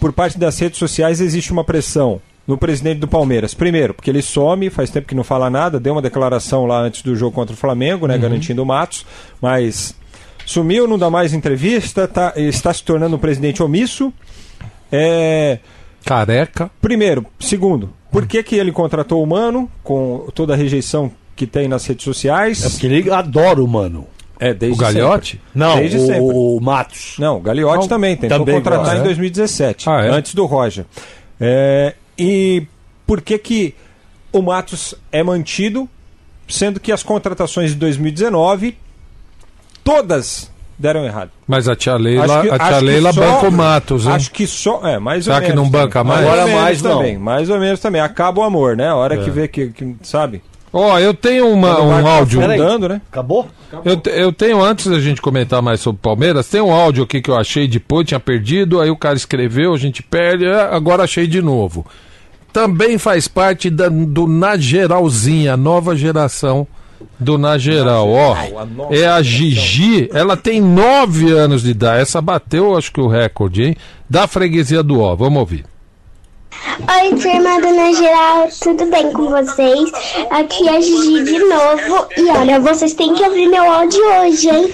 [0.00, 3.54] por parte das redes sociais existe uma pressão no presidente do Palmeiras.
[3.54, 7.02] Primeiro, porque ele some, faz tempo que não fala nada, deu uma declaração lá antes
[7.02, 9.06] do jogo contra o Flamengo, né, garantindo o Matos,
[9.40, 9.94] mas
[10.44, 14.12] sumiu, não dá mais entrevista, tá, está se tornando um presidente omisso.
[14.92, 15.58] É,
[16.04, 16.70] Careca.
[16.80, 17.24] Primeiro.
[17.40, 21.86] Segundo, por que, que ele contratou o Mano, com toda a rejeição que tem nas
[21.86, 22.64] redes sociais?
[22.64, 24.06] É porque ele adora o mano.
[24.40, 25.30] É, desde O Gagliotti?
[25.32, 25.46] sempre.
[25.54, 26.20] Não, desde o, sempre.
[26.20, 27.14] o Matos.
[27.18, 29.04] Não, o Gagliotti Não, também tentou também contratar gosta, em é?
[29.04, 30.08] 2017, Ah, é?
[30.10, 30.84] antes do Roger.
[31.40, 32.66] É, e
[33.06, 33.74] por que que
[34.32, 35.88] o Matos é mantido,
[36.48, 38.76] sendo que as contratações de 2019
[39.82, 41.30] todas deram errado?
[41.46, 44.12] Mas a tia Leila, que- a tia que Leila só- banca o Matos, hein?
[44.12, 44.80] Acho que só.
[44.86, 45.64] É, mais Será ou que menos.
[45.64, 46.20] não banca mais?
[46.24, 46.96] ou Agora menos mais não.
[46.98, 47.18] também.
[47.18, 48.00] Mais ou menos também.
[48.00, 48.88] Acaba o amor, né?
[48.88, 50.42] A hora que vê que, que- sabe?
[50.76, 52.40] Ó, eu tenho uma, um tá áudio.
[52.44, 53.00] afundando, né?
[53.10, 53.46] Acabou?
[53.84, 57.04] Eu, te- eu tenho, antes da gente comentar mais sobre o Palmeiras, tem um áudio
[57.04, 60.62] aqui que eu achei depois, tinha perdido, aí o cara escreveu, a gente perde, é,
[60.62, 61.86] agora achei de novo.
[62.52, 66.66] Também faz parte da- do Na Geralzinha, a nova geração
[67.20, 68.08] do Na Geral.
[68.08, 68.34] Ó,
[68.66, 73.06] nova é a Gigi, ela tem nove anos de idade, essa bateu, acho que o
[73.08, 73.76] recorde, hein?
[74.10, 75.64] Da freguesia do Ó, vamos ouvir.
[76.64, 79.90] Oi, turma do Na Geral, tudo bem com vocês?
[80.30, 82.06] Aqui é a Gigi de novo.
[82.16, 84.72] E olha, vocês têm que ouvir meu áudio hoje, hein?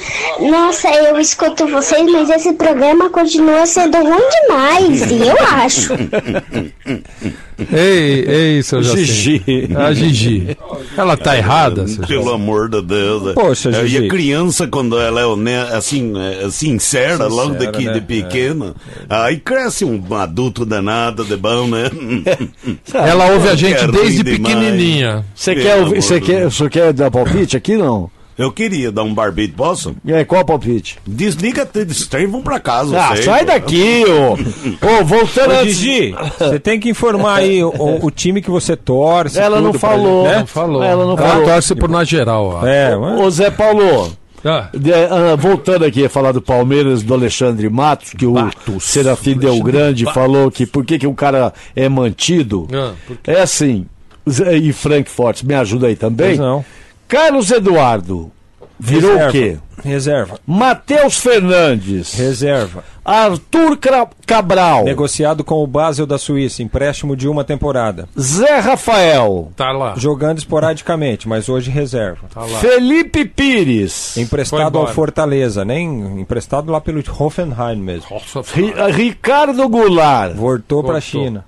[0.51, 5.95] Nossa, eu escuto vocês, mas esse programa continua sendo ruim demais, eu acho.
[7.73, 9.05] Ei, ei, seu Jacinto.
[9.07, 9.69] Gigi.
[9.77, 10.57] A Gigi.
[10.97, 12.35] Ela tá errada, seu Pelo Jacinto?
[12.35, 13.35] amor de Deus.
[13.35, 14.03] Poxa, É, Gigi.
[14.03, 17.93] E a criança, quando ela é hone- assim, é, sincera, logo Sincera, daqui né?
[17.95, 18.75] de pequena,
[19.09, 21.91] aí cresce um adulto danado de bom, né?
[22.95, 24.39] Ela ouve a gente desde demais.
[24.55, 25.25] pequenininha.
[25.35, 28.11] Você quer, você quer, você quer dar palpite aqui não?
[28.41, 29.95] Eu queria dar um barbite, posso?
[30.05, 30.99] E aí, qual palpite?
[31.07, 32.99] Desliga tudo isso e vão pra casa.
[32.99, 33.47] Ah, sei, sai pô.
[33.53, 34.33] daqui, ô!
[35.01, 35.77] Ô, voltando Ô, antes...
[35.77, 37.73] Gigi, você tem que informar aí o,
[38.03, 39.39] o time que você torce.
[39.39, 40.25] Ela não falou.
[40.25, 40.39] né?
[40.39, 40.83] Não falou.
[40.83, 41.45] Ela não Ela falou.
[41.45, 42.67] torce por na geral, ó.
[42.67, 44.11] É, mas- Ô, Zé Paulo,
[44.45, 48.35] Ah, de- ah, voltando aqui a falar do Palmeiras, do Alexandre Matos, que o
[48.81, 52.67] Serafim Del Grande falou que por que, que o cara é mantido.
[52.73, 52.93] Ah,
[53.27, 53.85] É assim,
[54.27, 56.29] e Frankfurt, me ajuda aí também.
[56.29, 56.65] Pois não.
[57.11, 58.31] Carlos Eduardo,
[58.79, 59.29] virou Reserva.
[59.29, 59.59] o quê?
[59.83, 60.39] Reserva.
[60.47, 62.85] Matheus Fernandes, Reserva.
[63.05, 63.79] Arthur
[64.27, 68.07] Cabral, Negociado com o Basel da Suíça, empréstimo de uma temporada.
[68.19, 69.95] Zé Rafael, tá lá.
[69.97, 72.29] Jogando esporadicamente, mas hoje reserva.
[72.33, 72.59] Tá lá.
[72.61, 78.07] Felipe Pires, Emprestado ao Fortaleza, nem emprestado lá pelo Hoffenheim mesmo.
[78.11, 81.01] Nossa, Ri- Ricardo Goulart, Voltou pra Voltou.
[81.01, 81.45] China.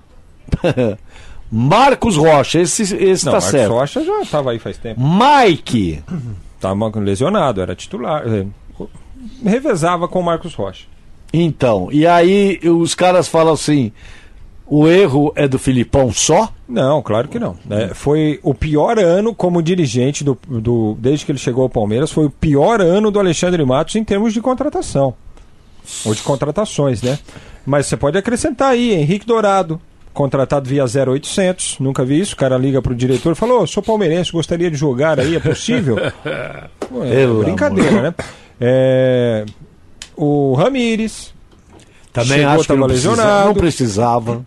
[1.55, 3.71] Marcos Rocha, esse, esse Não, tá Marcos certo.
[3.73, 4.99] Rocha já estava aí faz tempo.
[4.99, 6.01] Mike,
[6.59, 8.23] Tava lesionado, era titular.
[8.27, 8.45] é,
[9.43, 10.85] Revezava com o Marcos Rocha.
[11.31, 13.91] então, e aí os caras falam assim,
[14.65, 16.49] o erro é do Filipão só?
[16.67, 17.55] Não, claro que não.
[17.65, 17.89] né?
[17.93, 22.25] Foi o pior ano como dirigente do, do- desde que ele chegou ao Palmeiras, foi
[22.25, 25.13] o pior ano do Alexandre Matos em termos de contratação.
[26.05, 27.19] Ou de contratações, né?
[27.65, 29.79] Mas você pode acrescentar aí, Henrique Dourado,
[30.13, 33.81] contratado via 0800, nunca vi isso, o cara liga pro diretor e fala, ô, sou
[33.81, 35.95] palmeirense, gostaria de jogar aí, é possível?
[36.79, 38.15] Pô, é Pelo brincadeira, né?
[38.61, 39.45] É,
[40.15, 41.33] o Ramires,
[42.13, 43.47] Também Chegou, acho que não precisava, lesionado.
[43.47, 44.45] não precisava.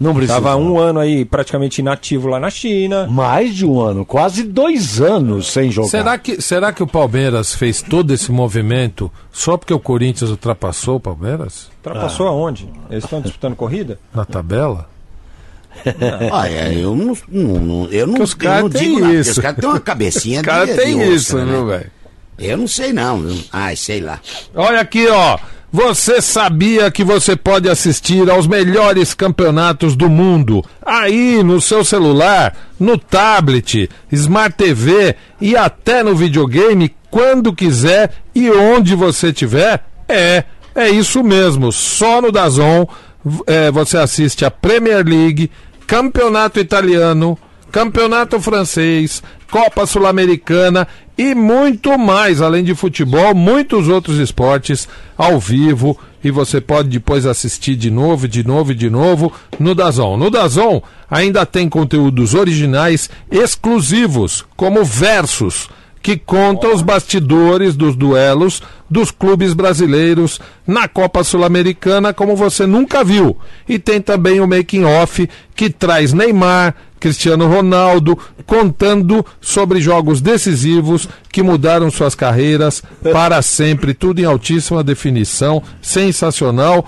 [0.00, 0.48] Não precisava.
[0.48, 3.06] Tava um ano aí praticamente inativo lá na China.
[3.06, 5.88] Mais de um ano, quase dois anos sem jogar.
[5.90, 10.96] Será que, será que o Palmeiras fez todo esse movimento só porque o Corinthians ultrapassou
[10.96, 11.68] o Palmeiras?
[11.76, 12.66] Ultrapassou aonde?
[12.90, 13.98] Eles estão disputando corrida?
[14.14, 14.88] Na tabela?
[16.32, 19.30] Olha, eu não, não, não- eu não, os eu caras não têm digo nada, isso.
[19.32, 21.44] Os caras têm uma cabecinha Os caras de- têm isso, né?
[21.44, 21.90] viu, velho?
[22.38, 23.22] Eu não sei não.
[23.52, 24.18] Ai, sei lá.
[24.54, 25.38] Olha aqui, ó.
[25.72, 32.56] Você sabia que você pode assistir aos melhores campeonatos do mundo aí no seu celular,
[32.78, 39.84] no tablet, Smart TV e até no videogame quando quiser e onde você tiver?
[40.08, 40.42] É,
[40.74, 41.70] é isso mesmo.
[41.70, 42.84] Só no Dazon
[43.46, 45.52] é, você assiste a Premier League,
[45.86, 47.38] Campeonato Italiano,
[47.70, 50.86] Campeonato Francês, Copa Sul-Americana
[51.18, 54.88] e muito mais, além de futebol, muitos outros esportes
[55.18, 59.74] ao vivo e você pode depois assistir de novo, de novo e de novo no
[59.74, 60.16] Dazon.
[60.16, 60.80] No Dazon
[61.10, 65.68] ainda tem conteúdos originais exclusivos, como Versus,
[66.02, 73.04] que conta os bastidores dos duelos dos clubes brasileiros na Copa Sul-Americana como você nunca
[73.04, 73.36] viu.
[73.68, 81.08] E tem também o making off que traz Neymar, Cristiano Ronaldo contando sobre jogos decisivos
[81.30, 82.82] que mudaram suas carreiras
[83.12, 86.84] para sempre, tudo em altíssima definição, sensacional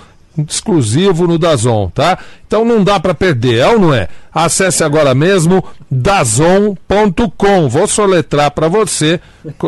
[0.48, 2.18] exclusivo no Dazon, tá?
[2.46, 4.08] Então não dá para perder, é ou não é?
[4.34, 7.68] Acesse agora mesmo dazon.com.
[7.68, 9.20] Vou soletrar para você,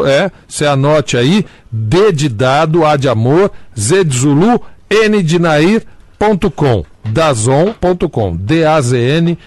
[0.07, 4.61] é, você anote aí, D de dado, A de amor, Z de Zulu,
[4.91, 6.85] N de Nair.com.
[7.05, 8.37] Dazon.com.
[8.37, 9.39] D A Z N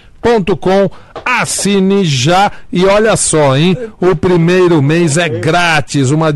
[0.56, 0.90] com
[1.24, 3.76] assine já e olha só, hein?
[4.00, 6.28] O primeiro mês é grátis, uma,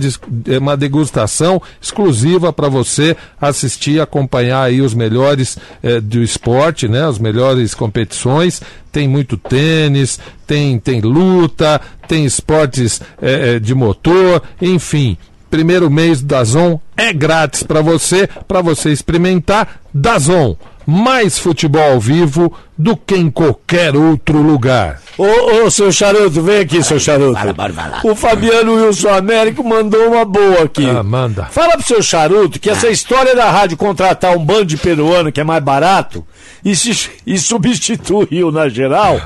[0.60, 7.06] uma degustação exclusiva para você assistir, acompanhar aí os melhores eh, do esporte, né?
[7.06, 8.60] As melhores competições.
[8.90, 15.16] Tem muito tênis, tem, tem luta, tem esportes eh, eh, de motor, enfim.
[15.50, 19.82] Primeiro mês da Zon é grátis para você, para você experimentar.
[19.92, 20.56] Dazon,
[20.86, 25.00] mais futebol ao vivo do que em qualquer outro lugar.
[25.16, 27.34] Ô, ô, seu charuto, vem aqui, seu charuto.
[27.34, 28.00] Vai lá, vai lá, vai lá.
[28.04, 30.88] O Fabiano Wilson Américo mandou uma boa aqui.
[30.88, 31.44] Ah, manda.
[31.44, 35.40] Fala pro seu charuto que essa história da rádio contratar um bando de peruano que
[35.40, 36.26] é mais barato
[36.64, 39.20] e, se, e substituiu na geral,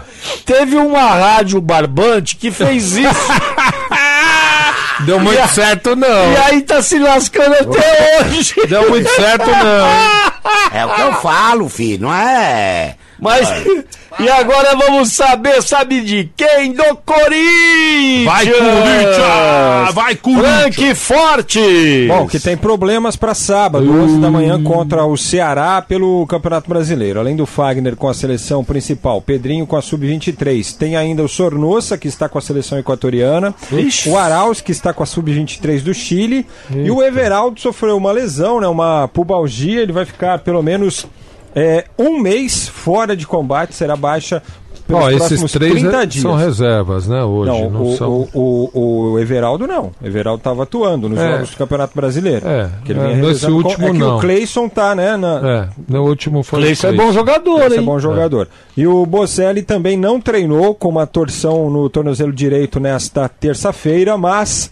[0.45, 3.09] teve uma rádio barbante que fez isso.
[5.01, 6.33] Deu muito E a- certo, não.
[6.33, 8.55] E aí tá se lascando até hoje.
[8.67, 9.87] Deu muito certo, não.
[10.79, 12.95] É o que eu falo, filho, não é.
[13.19, 13.49] Mas.
[14.19, 16.73] E agora vamos saber, sabe de quem?
[16.73, 18.25] Do Corinthians!
[18.25, 19.95] Vai, Corinthians!
[19.95, 20.75] Vai, Corinthians!
[20.75, 22.07] Frank Forte!
[22.09, 27.21] Bom, que tem problemas para sábado, 11 da manhã, contra o Ceará pelo Campeonato Brasileiro.
[27.21, 30.75] Além do Fagner com a seleção principal, Pedrinho com a Sub-23.
[30.75, 33.55] Tem ainda o Sornossa, que está com a seleção equatoriana.
[33.71, 34.09] Ixi.
[34.09, 36.47] O Arauz, que está com a Sub-23 do Chile.
[36.75, 39.83] E o Everaldo sofreu uma lesão, né, uma pubalgia.
[39.83, 41.07] Ele vai ficar pelo menos
[41.57, 44.43] é, um mês fora de combate, será baixa
[44.87, 46.23] pelos Ó, esses próximos três 30 é- dias.
[46.23, 47.51] são reservas, né, hoje.
[47.51, 48.29] Não, não o, são...
[48.33, 49.91] o, o, o Everaldo não.
[50.01, 51.33] O Everaldo estava atuando nos É.
[51.33, 52.47] jogos do Campeonato Brasileiro.
[52.47, 54.17] É, Que ele é, vinha nesse revezando com- último é que não.
[54.17, 55.17] o Cleison tá, né?
[55.17, 55.49] Na...
[55.49, 57.81] É, no último foi o Cleison é bom jogador, Esse hein?
[57.81, 58.49] é bom jogador.
[58.77, 64.71] E o Bocelli também não treinou com uma torção no tornozelo direito nesta terça-feira, mas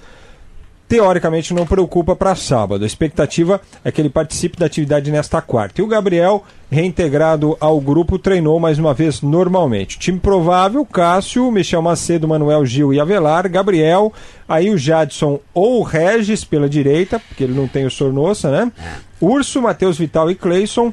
[0.89, 2.85] teoricamente não preocupa para sábado.
[2.85, 5.81] A expectativa é que ele participe da atividade nesta quarta.
[5.81, 9.99] E o Gabriel, reintegrado ao grupo, treinou mais uma vez normalmente.
[9.99, 14.13] Time provável: Cássio, Michel Macedo, Manuel Gil e Avelar, Gabriel,
[14.49, 18.73] aí o Jadson ou o Regis pela direita, porque ele não tem o Sornossa, né?
[19.21, 20.93] Urso, Matheus Vital e Cleison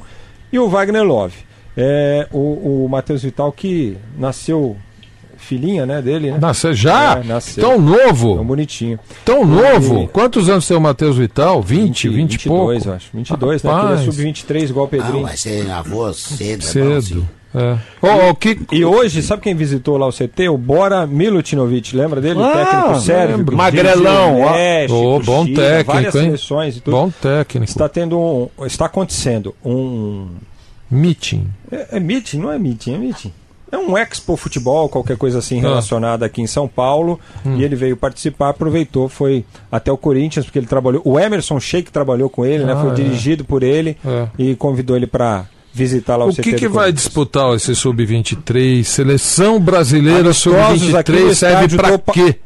[0.52, 1.36] e o Wagner Love.
[1.76, 4.76] É, o, o Matheus Vital que nasceu
[5.42, 6.38] filhinha, né, dele, né?
[6.40, 7.18] Nasceu já?
[7.18, 7.62] É, nasceu.
[7.68, 8.36] Tão novo?
[8.36, 8.98] Tão bonitinho.
[9.24, 10.04] Tão novo?
[10.04, 11.60] E- Quantos anos tem o Matheus Vital?
[11.62, 12.88] 20, 20, e 22, pouco?
[12.88, 13.08] eu acho.
[13.12, 13.70] 22, né?
[13.70, 14.14] Porque ele é Rapaz.
[14.14, 15.26] sub-23 igual o Não, Pedrinho.
[15.26, 16.60] vai ser avô cedo.
[16.62, 16.66] é.
[17.00, 17.28] Cedo.
[17.54, 17.76] É.
[18.00, 18.58] Ó, ó, que...
[18.72, 20.48] E hoje, sabe quem visitou lá o CT?
[20.48, 22.38] O Bora Milutinovic, lembra dele?
[22.38, 23.36] o Ah, técnico sérvio.
[23.36, 23.50] lembro.
[23.52, 24.50] que Magrelão, o.
[24.52, 26.22] México, Ô, bom Chile, técnico, várias hein?
[26.22, 26.96] seleções e tudo.
[26.96, 27.70] Bom técnico.
[27.70, 30.28] Está tendo um, está acontecendo um
[30.90, 31.46] Meeting.
[31.70, 33.32] é, é meeting, não é meeting, é meeting.
[33.72, 35.62] É um Expo Futebol, qualquer coisa assim Ah.
[35.62, 37.18] relacionada aqui em São Paulo.
[37.44, 37.56] Hum.
[37.56, 41.00] E ele veio participar, aproveitou, foi até o Corinthians, porque ele trabalhou.
[41.04, 42.74] O Emerson Sheik trabalhou com ele, né?
[42.74, 42.94] Ah, Foi é.
[42.94, 44.28] dirigido por ele É.
[44.38, 48.84] e convidou ele para visitar lá o, O CT que, que vai disputar esse Sub-23?
[48.84, 52.36] Seleção brasileira Amistosos aqui no Sub-23 serve estádio pra do Pa- quê?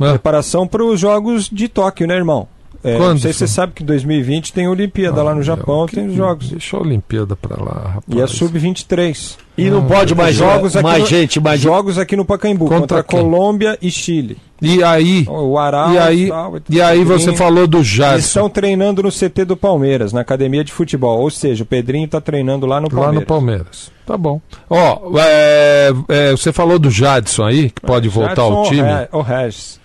[0.00, 2.46] Ah, Preparação para os Jogos de Tóquio, né, irmão?
[2.84, 3.10] É, Quando?
[3.10, 6.14] não sei se você sabe que em 2020 tem Olimpíada lá no Japão, tem os
[6.14, 6.50] jogos.
[6.50, 8.02] Deixa a Olimpíada pra lá, rapaz.
[8.08, 9.36] E é sub-23.
[9.56, 13.02] E não pode mais jogos aqui mais no, gente, mais jogos aqui no Pacaembu Contra
[13.02, 13.02] contra?
[13.02, 14.38] Colômbia e Chile.
[14.62, 15.26] E aí?
[15.28, 18.18] O Aral E aí, tal, e aí você falou do Eles Jadson.
[18.18, 21.20] estão treinando no CT do Palmeiras, na academia de futebol.
[21.20, 23.20] Ou seja, o Pedrinho está treinando lá no Lá Palmeiras.
[23.20, 23.92] no Palmeiras.
[24.06, 24.40] Tá bom.
[24.70, 28.82] Ó, é, é, você falou do Jadson aí, que pode voltar ao time.
[29.12, 29.78] O Regis.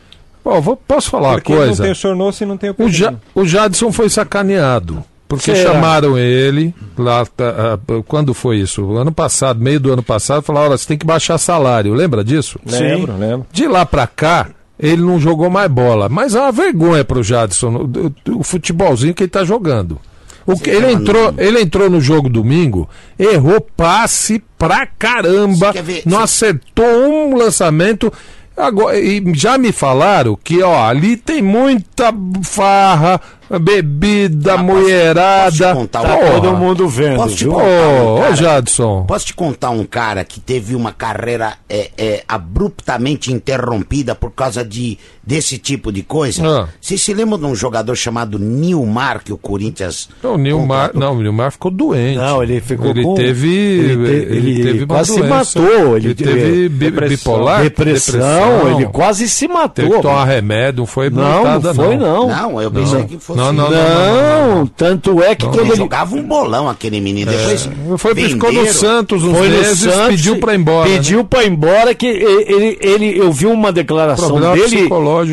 [0.61, 1.71] Vou- posso falar Porque uma coisa?
[1.73, 5.03] não tem o Sornoso e não tem o O, ja, o Jadson foi sacaneado.
[5.27, 5.73] Porque Será?
[5.73, 7.25] chamaram ele lá.
[7.25, 8.95] tá, ah, quando foi isso?
[8.95, 11.93] Ano passado, meio do ano passado, falaram: olha, você tem que baixar salário.
[11.93, 12.59] Lembra disso?
[12.65, 13.45] Lembro, lembro.
[13.51, 14.47] De lá pra cá,
[14.79, 16.07] ele não jogou mais bola.
[16.07, 17.89] Mas é uma vergonha pro Jadson,
[18.29, 19.99] o, futebolzinho que ele tá jogando.
[20.45, 25.73] O que, ele, entrou, ele entrou no jogo domingo, errou passe pra caramba,
[26.05, 28.13] não acertou um lançamento.
[28.55, 32.13] Agora, e já me falaram que ó, ali tem muita
[32.43, 33.19] farra,
[33.59, 35.73] bebida, mulherada.
[35.75, 37.17] contar Tá todo mundo vendo.
[37.17, 37.53] Posso te viu?
[37.53, 38.35] contar um Ô?
[38.35, 39.05] Jadson.
[39.07, 44.63] Posso te contar um cara que teve uma carreira é, é, abruptamente interrompida por causa
[44.63, 46.45] de, desse tipo de coisa?
[46.47, 46.67] Ah.
[46.81, 50.09] Você se lembra de um jogador chamado Nilmar que o Corinthians.
[50.23, 52.17] O Nilmar, não, o Nilmar ficou doente.
[52.17, 56.13] Não, ele ficou ele com- Teve, ele te- ele teve uma quase se matou, ele
[56.15, 57.17] teve teve bi- depressão.
[57.33, 61.97] bipolar, Depressão, ele quase se matou, Teve que tomar remédio, não foi Não, não foi
[61.97, 62.27] não.
[62.27, 63.36] Não, eu pensei que fosse.
[63.36, 64.67] Não, não, não, Não, não, não.
[64.67, 67.31] tanto é que Ele quando ele jogava um bolão aquele menino.
[67.31, 68.65] Depois Foi, ficou no.
[68.67, 70.89] Santos uns foi no meses, Santos, pediu pra ir embora.
[70.89, 74.89] Pediu pra ir embora que ele, ele, eu vi uma declaração Problema dele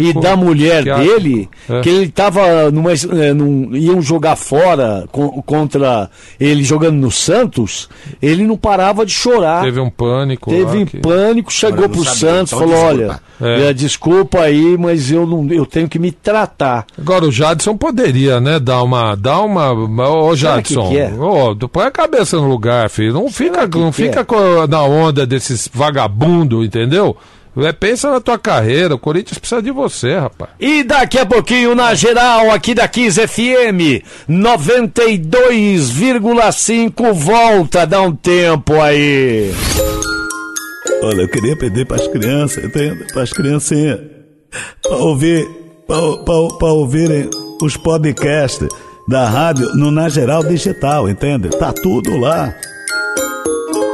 [0.08, 1.80] e da mulher dele É.
[1.80, 7.88] que ele tava numa, eh, num, iam jogar fora co- contra ele jogando no Santos,
[8.20, 9.62] ele não parava de chorar.
[9.64, 10.50] Teve um pânico.
[10.50, 13.20] Teve um que- pânico, chegou pro sabia, Santos, então falou: desculpa.
[13.40, 13.68] olha, É.
[13.68, 16.86] eh, desculpa aí, mas eu não, eu tenho que me tratar.
[16.98, 21.12] Agora o Jadson poderia, né, dar uma, dar uma, ô que Jadson, que é?
[21.12, 24.24] ô, tu põe a cabeça no lugar, filho, não fica, que não que fica é?
[24.24, 27.16] com- na onda desses vagabundo, entendeu?
[27.56, 30.50] É, pensa na tua carreira, o Corinthians precisa de você, rapaz.
[30.58, 38.74] E daqui a pouquinho, na geral, aqui da 15 FM, 92,5 volta, dá um tempo
[38.80, 39.52] aí.
[41.04, 42.64] Olha, eu queria pedir para as crianças?
[43.12, 44.00] Para as criancinhas,
[44.82, 45.48] para ouvir,
[45.86, 47.28] para ouvirem
[47.62, 48.66] os podcasts
[49.06, 51.50] da rádio no Na Geral Digital, entende?
[51.50, 52.54] Tá tudo lá.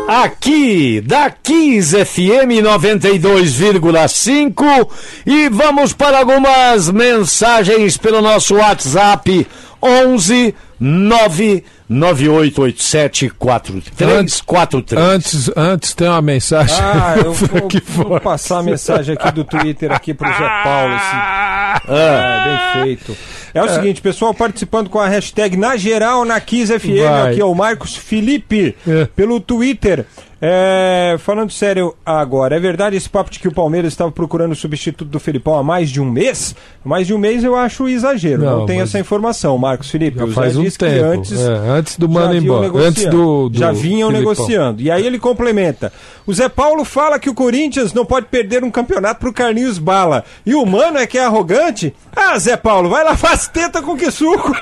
[0.08, 4.88] Aqui da 15 FM 92,5
[5.24, 9.46] e vamos para algumas mensagens pelo nosso WhatsApp
[9.82, 14.42] 11 99887 4343.
[15.02, 16.76] Antes, antes tem uma mensagem.
[16.80, 20.94] Ah, eu vou, vou passar a mensagem aqui do Twitter aqui pro Zé Paulo.
[20.94, 21.16] Esse...
[21.88, 23.16] É, bem feito.
[23.52, 27.32] É o seguinte, pessoal, participando com a hashtag na geral na Kiss FM, Vai.
[27.32, 28.76] aqui é o Marcos Felipe,
[29.16, 30.06] pelo Twitter.
[30.42, 34.56] É, falando sério agora, é verdade esse papo de que o Palmeiras estava procurando o
[34.56, 36.54] substituto do Felipão há mais de um mês?
[36.82, 40.18] Mais de um mês eu acho exagero, não, Não, tenho mas- essa informação, Marcos Felipe.
[40.18, 42.88] Já faz um tempo, antes, é, antes do Mano embora, negociando.
[42.88, 44.32] antes do- do já vinham Felipão.
[44.32, 44.80] negociando.
[44.80, 45.92] E aí ele complementa.
[46.26, 50.24] O Zé Paulo fala que o Corinthians não pode perder um campeonato pro Carlinhos Bala.
[50.46, 51.94] E o Mano é que é arrogante?
[52.16, 54.52] Ah, Zé Paulo, vai lá, faz teta com que suco.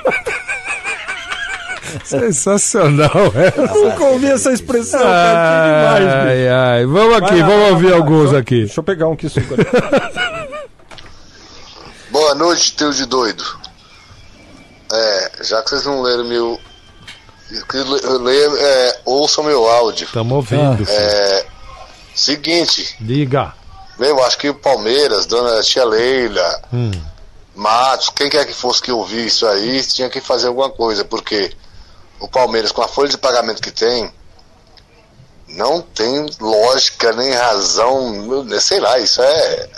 [2.03, 3.53] Sensacional, é.
[3.73, 5.99] Nunca ouvi essa expressão, cara.
[5.99, 6.27] Que demais, bicho.
[6.27, 6.85] Ai, ai.
[6.85, 8.59] Vamos aqui, Vai vamos vai ouvir vai alguns eu- aqui.
[8.65, 9.55] Deixa eu pegar um que suco.
[12.11, 13.43] Boa noite, teu de doido.
[14.91, 16.59] É, já que vocês não leram meu.
[17.69, 20.05] que le- le- é, ouçam meu áudio.
[20.05, 20.85] Estamos ouvindo.
[20.89, 21.45] É,
[22.15, 23.53] seguinte, Diga.
[23.97, 26.91] mesmo acho que o Palmeiras, dona tia Leila, Hum.
[27.55, 31.51] Matos, quem quer que fosse que ouvir isso aí, tinha que fazer alguma coisa, porque
[32.19, 34.11] o Palmeiras, com a folha de pagamento que tem,
[35.47, 39.69] não tem lógica nem razão, sei lá, isso é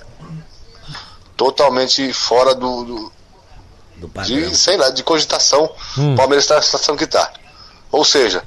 [1.37, 3.11] totalmente fora do, do-
[4.25, 5.69] de, sei lá, de cogitação.
[5.97, 6.13] Hum.
[6.13, 7.31] O Palmeiras está na situação que está.
[7.91, 8.43] Ou seja,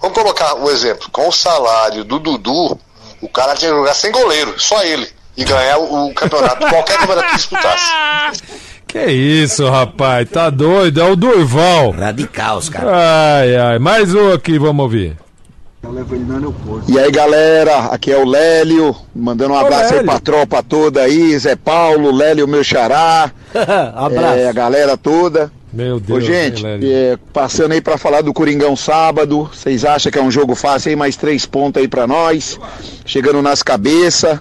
[0.00, 2.78] vamos colocar o exemplo, com o salário do Dudu,
[3.20, 6.98] o cara tinha que jogar sem goleiro, só ele, e ganhar o, o campeonato, qualquer
[6.98, 8.42] campeonato que disputasse.
[8.86, 11.00] Que isso, rapaz, tá doido?
[11.00, 11.90] É o Durval.
[11.90, 12.90] Radical, os caras.
[12.92, 13.78] Ai, ai.
[13.78, 15.16] Mais um aqui, vamos ouvir.
[16.88, 20.06] E aí galera, aqui é o Lélio, mandando um Ô, abraço aí Lélio.
[20.06, 23.30] pra tropa toda aí, Zé Paulo, Lélio, meu xará,
[23.94, 24.38] Abraço.
[24.38, 25.52] é, a galera toda.
[25.72, 26.24] Meu Ô Deus.
[26.24, 26.90] gente, hein, Lélio?
[26.92, 30.90] é, passando aí pra falar do Coringão sábado, vocês acham que é um jogo fácil
[30.90, 32.58] aí, mais três pontos aí pra nós,
[33.04, 34.40] chegando nas cabeças.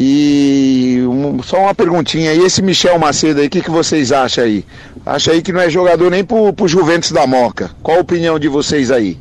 [0.00, 4.44] E um- só uma perguntinha aí, esse Michel Macedo aí, o que, que vocês acham
[4.44, 4.64] aí?
[5.04, 7.70] Acha aí que não é jogador nem pro, pro Juventus da Moca.
[7.82, 9.18] Qual a opinião de vocês aí?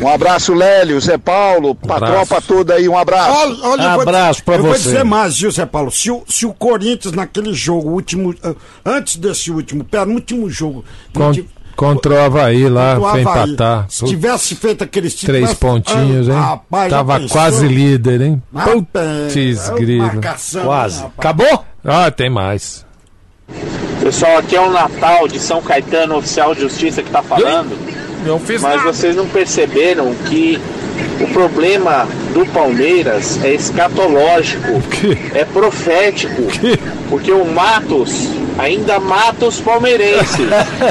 [0.00, 2.26] Um abraço, Lélio, Zé Paulo, pra Abraço.
[2.28, 3.36] tropa toda aí, um abraço.
[3.38, 4.84] Olha, olha, Abraço pra eu vou você.
[4.84, 5.90] dizer mais, viu, Zé Paulo?
[5.90, 8.54] Se o, se o Corinthians, naquele jogo, último, ah,
[8.84, 10.84] antes desse último, penúltimo jogo,
[11.32, 11.44] de-
[11.76, 13.86] contra o Havaí lá, foi Havaí, empatar.
[13.88, 16.34] se tivesse feito aqueles títulos, Três mas- pontinhos, hein?
[16.34, 18.42] Rapaz, Tava quase líder, hein?
[18.52, 20.10] Putz, é grilo.
[20.20, 20.58] Quase.
[20.58, 21.04] rapaz.
[21.18, 21.64] Acabou?
[21.84, 22.84] Ah, tem mais.
[24.00, 27.76] Pessoal, aqui é o Natal de São Caetano, oficial de justiça que tá falando.
[28.26, 28.92] Não fiz Mas nada.
[28.92, 30.58] vocês não perceberam que
[31.20, 34.82] o problema do Palmeiras é escatológico,
[35.34, 36.42] é profético,
[37.08, 38.28] porque o Matos
[38.58, 40.48] ainda mata os palmeirenses.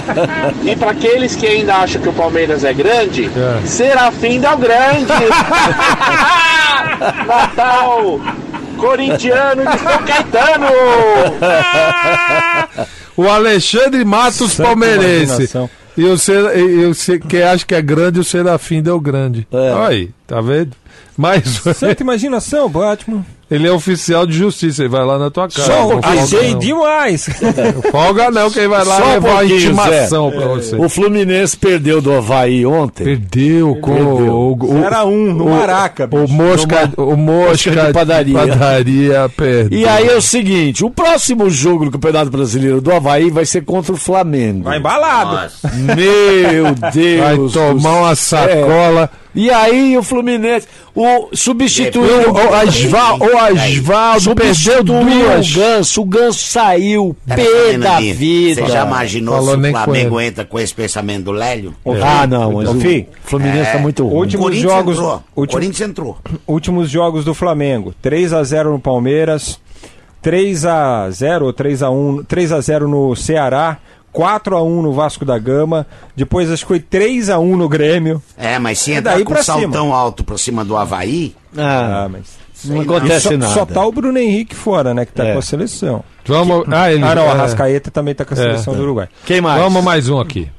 [0.64, 3.66] e para aqueles que ainda acham que o Palmeiras é grande, É.
[3.66, 5.12] Serafim Del Grande.
[7.28, 8.20] Natal
[8.78, 10.68] corintiano de São Caetano.
[13.16, 15.50] O Alexandre Matos Santa Palmeirense.
[15.98, 19.48] E o Ser, e o Ser- quem acha que é grande, o Serafim deu grande.
[19.52, 20.72] Olha aí, tá vendo?
[21.16, 21.44] Mais
[21.76, 23.24] Santa imaginação, Batman.
[23.52, 25.64] Ele é oficial de justiça, ele vai lá na tua casa.
[25.68, 26.60] Só folga achei não.
[26.60, 27.30] demais.
[27.92, 30.36] Folga não, quem vai lá Só um levar uma pouquinho, intimação Zé.
[30.38, 30.76] pra você.
[30.78, 33.04] O Fluminense perdeu do Havaí ontem.
[33.04, 34.34] Perdeu com Perdeu.
[34.34, 36.34] o, o, Era um no o- Maraca, O bicho.
[36.34, 38.34] mosca, o mosca Mosca de padaria.
[38.40, 39.80] padaria perdeu.
[39.80, 43.64] E aí é o seguinte, o próximo jogo do Campeonato Brasileiro do Havaí vai ser
[43.64, 44.64] contra o Flamengo.
[44.64, 45.52] Vai embalado.
[45.74, 47.54] Meu Deus.
[47.54, 49.10] vai tomar uma sacola.
[49.36, 55.52] E aí o Fluminense, o substituiu O, o, Asval, o Asvaldo perdeu substituiu o duas.
[55.54, 58.62] Ganso, o Ganso saiu Tá pé da vida.
[58.66, 61.74] Você já imaginou Falou se o Flamengo entra com esse pensamento do Lélio?
[62.04, 62.76] Ah, não, mas o
[63.24, 64.14] Fluminense tá muito ruim.
[64.14, 64.96] O Últimos Corinthians jogos.
[64.98, 65.24] entrou.
[65.36, 66.18] O último- Corinthians entrou.
[66.48, 67.94] últimos jogos do Flamengo.
[68.02, 69.60] 3 a 0 no Palmeiras,
[70.22, 73.78] 3 a 0 ou 3 a 1, 3 a 0 no Ceará,
[74.12, 77.68] 4 a 1 no Vasco da Gama, depois acho que foi 3 a 1 no
[77.68, 78.22] Grêmio.
[78.38, 82.10] É, mas se É entrar com pra saltão alto pra cima do Havaí, Ah, Ah,
[82.10, 83.54] mas não acontece só, nada.
[83.54, 85.34] só tá o Bruno Henrique fora, né, que tá É.
[85.34, 86.04] com a seleção.
[86.26, 86.66] Vamos.
[86.72, 87.30] Ah, ele, Ah, não, é.
[87.30, 88.42] a Rascaeta também tá com a É.
[88.42, 89.08] seleção do Uruguai.
[89.26, 89.62] Quem mais?
[89.62, 90.50] Vamos mais um aqui.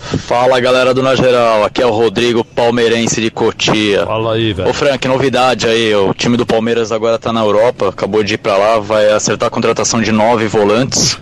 [0.00, 4.06] Fala galera do Na Geral, aqui é o Rodrigo Palmeirense de Cotia.
[4.06, 4.70] Fala aí, velho.
[4.70, 8.38] Ô Frank, novidade aí, o time do Palmeiras agora tá na Europa, acabou de ir
[8.38, 11.18] pra lá, vai acertar a contratação de nove volantes,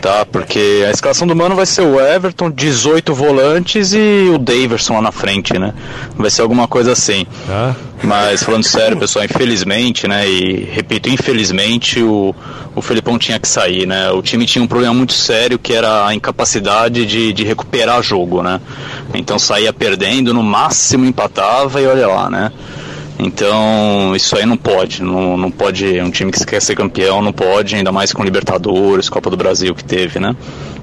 [0.00, 0.24] tá?
[0.24, 5.02] Porque a escalação do Mano vai ser o Everton, 18 volantes e o Daverson lá
[5.02, 5.74] na frente, né?
[6.16, 7.26] Vai ser alguma coisa assim.
[7.46, 7.76] Tá?
[8.02, 10.28] Mas falando sério, pessoal, infelizmente, né?
[10.28, 12.34] E repito, infelizmente o,
[12.74, 14.10] o Felipão tinha que sair, né?
[14.10, 18.42] O time tinha um problema muito sério que era a incapacidade de, de recuperar jogo,
[18.42, 18.60] né?
[19.14, 22.52] Então saía perdendo, no máximo empatava e olha lá, né?
[23.24, 27.32] Então, isso aí não pode, não, não pode, um time que quer ser campeão não
[27.32, 30.34] pode, ainda mais com Libertadores, Copa do Brasil que teve, né?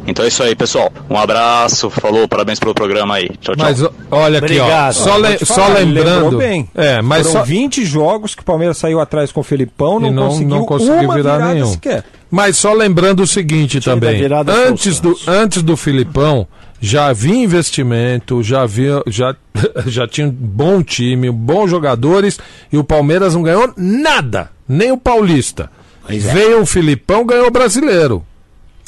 [0.07, 0.91] Então é isso aí, pessoal.
[1.09, 3.29] Um abraço, falou, parabéns pelo programa aí.
[3.41, 3.65] Tchau, tchau.
[3.65, 4.63] Mas ó, olha aqui, ó.
[4.63, 4.93] Obrigado.
[4.93, 6.37] Só, Ah, le- só falar, ele lembrando.
[6.37, 6.67] bem.
[6.73, 10.07] É, mas Foram só, 20 jogos que o Palmeiras saiu atrás com o Felipão, não,
[10.07, 11.67] e não, conseguiu, não conseguiu uma virar virada nenhum.
[11.73, 12.03] sequer.
[12.31, 14.21] Mas só lembrando o seguinte Tira também.
[14.67, 16.47] Antes do, antes do Filipão,
[16.81, 19.01] já havia investimento, já havia.
[19.07, 19.35] Já,
[19.87, 22.39] já tinha um bom time, bons jogadores,
[22.71, 25.69] e o Palmeiras não ganhou nada, nem o Paulista.
[26.05, 26.33] Pois é.
[26.33, 28.25] Veio o Filipão, ganhou o brasileiro.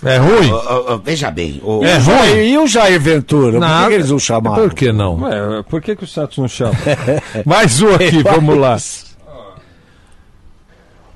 [0.04, 0.52] É ruim?
[0.52, 2.18] Ô, ô, ô, veja bem, o, É E o ruim?
[2.18, 3.52] Jair- E o Jair Ventura?
[3.52, 3.88] Por que Nada.
[3.90, 4.56] que, eles não chamaram?
[4.64, 5.22] Por que não?
[5.22, 6.74] Ué, por que, que o Santos não chama?
[7.46, 8.78] Mais um aqui, vamos lá.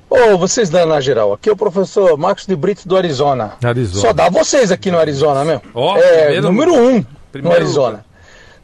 [0.08, 3.54] Ô, vocês da na geral, aqui é o professor Marcos de Brito do Arizona.
[3.62, 4.00] Arizona.
[4.00, 5.60] Só dá vocês aqui no Arizona, meu.
[5.74, 8.04] Ó, é, primeiro número um no Primeiro Arizona.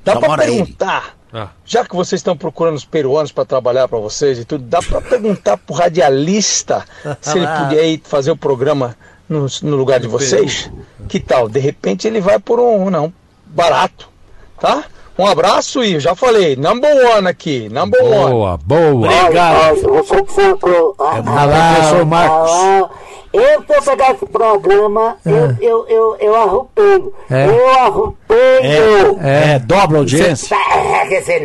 [0.05, 0.37] Dá ele.
[0.37, 1.49] perguntar, Ah.
[1.65, 5.01] já que vocês estão procurando os peruanos pra trabalhar pra vocês e tudo, dá pra
[5.01, 6.85] perguntar pro radialista
[7.21, 8.97] se ele podia ir fazer o programa
[9.29, 10.71] no, no lugar de vocês?
[11.09, 11.49] Que tal?
[11.49, 13.13] De repente ele vai por um, não,
[13.47, 14.09] barato,
[14.61, 14.85] tá?
[15.19, 18.31] Um abraço e já falei, number one aqui, number one.
[18.33, 19.09] Boa, boa.
[19.21, 19.77] Obrigado.
[19.83, 20.95] Você que sentou.
[20.99, 22.51] Olá, professor Marcos.
[23.33, 27.15] Eu, se eu pegar esse programa, eu, eu, eu, eu arrupeio.
[27.31, 27.47] É.
[27.47, 29.19] Eu arrupeio.
[29.23, 30.55] É, dobra a audiência.
[30.55, 31.41] É, que você-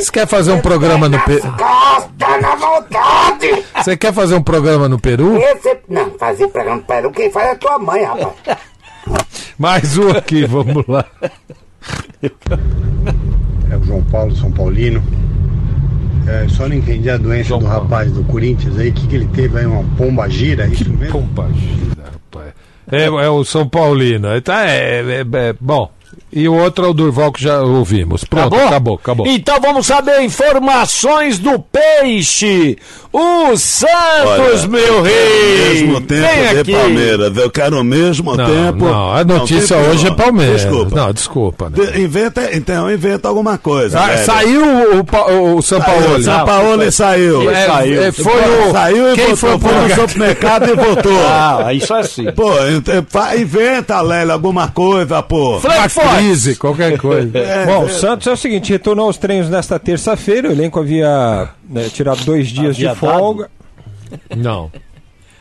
[0.00, 1.40] Você quer fazer um programa no Peru?
[1.56, 3.64] Costa na vontade.
[3.76, 5.36] Você quer fazer um programa no Peru?
[5.38, 8.58] Esse, não, fazer programa no Peru, quem faz é a tua mãe, rapaz.
[9.58, 11.04] Mais um aqui, vamos lá.
[13.70, 15.02] É o João Paulo, São Paulino.
[16.26, 19.28] É, só não entendi a doença do rapaz do Corinthians aí, o que, que ele
[19.28, 21.12] teve aí, uma pomba gira, é isso mesmo?
[21.12, 22.52] Pomba gira, rapaz.
[22.90, 24.40] É, é o São Paulino.
[24.40, 25.90] Tá, é, é- é- bom,
[26.32, 28.24] E o outro é o Durval que já ouvimos.
[28.24, 28.66] Pronto, Acabou?
[28.68, 29.26] acabou, acabou.
[29.26, 32.76] Então vamos saber informações do peixe.
[33.12, 33.88] O Santos,
[34.26, 35.68] Olha, meu rei.
[35.72, 36.72] Mesmo tempo Vem de aqui.
[36.72, 37.36] Palmeiras.
[37.36, 38.84] Eu quero o mesmo Não, tempo.
[38.84, 40.10] não, a notícia tem hoje é.
[40.10, 40.60] Palmeiras.
[40.62, 40.96] Desculpa.
[40.96, 41.70] Não, desculpa.
[41.70, 41.86] Né?
[41.86, 43.98] De- inventa, então, inventa alguma coisa.
[43.98, 46.22] Ah, saiu o, Pa- o São Paulo.
[46.22, 47.50] São Paulo saiu.
[47.50, 48.02] É, Saiu.
[48.02, 48.32] é, foi
[48.68, 48.72] o.
[48.72, 51.18] Saiu e quem voltou, foi foi no supermercado e voltou.
[51.26, 52.30] Ah, isso é assim.
[52.32, 52.50] Pô,
[53.38, 55.58] inventa, Lélio, alguma coisa, pô.
[56.02, 57.30] Uma crise, qualquer coisa.
[57.38, 57.84] É, Bom, é.
[57.86, 62.24] o Santos é o seguinte, retornou aos treinos nesta terça-feira, o elenco havia né, tirado
[62.24, 63.50] dois dias Havia de folga.
[64.36, 64.70] Não.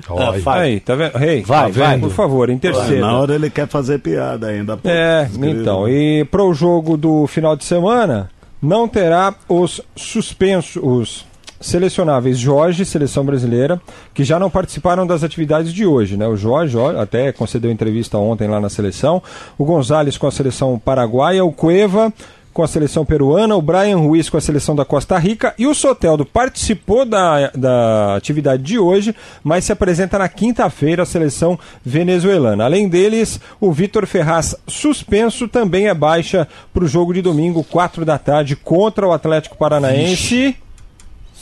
[0.07, 0.59] Ah, vai.
[0.69, 1.17] Aí, tá vendo?
[1.17, 1.77] Rei, Vai, tá vendo?
[1.79, 1.99] vai.
[1.99, 3.01] Por favor, em terceiro.
[3.01, 4.77] Na hora ele quer fazer piada ainda.
[4.77, 4.87] Pô.
[4.87, 5.61] É, Escreve.
[5.61, 8.29] então, e para o jogo do final de semana,
[8.61, 11.25] não terá os suspensos, os
[11.65, 13.81] selecionáveis Jorge, seleção brasileira,
[14.13, 16.27] que já não participaram das atividades de hoje, né?
[16.27, 19.21] O Jorge até concedeu entrevista ontem lá na seleção,
[19.57, 22.13] o Gonzalez com a seleção paraguaia, o Cueva
[22.55, 25.75] com a seleção peruana, o Brian Ruiz com a seleção da Costa Rica e o
[25.75, 29.13] Soteldo participou da, da atividade de hoje,
[29.43, 32.63] mas se apresenta na quinta-feira a seleção venezuelana.
[32.63, 38.05] Além deles, o Vitor Ferraz suspenso também é baixa para o jogo de domingo, 4
[38.05, 40.55] da tarde, contra o Atlético Paranaense.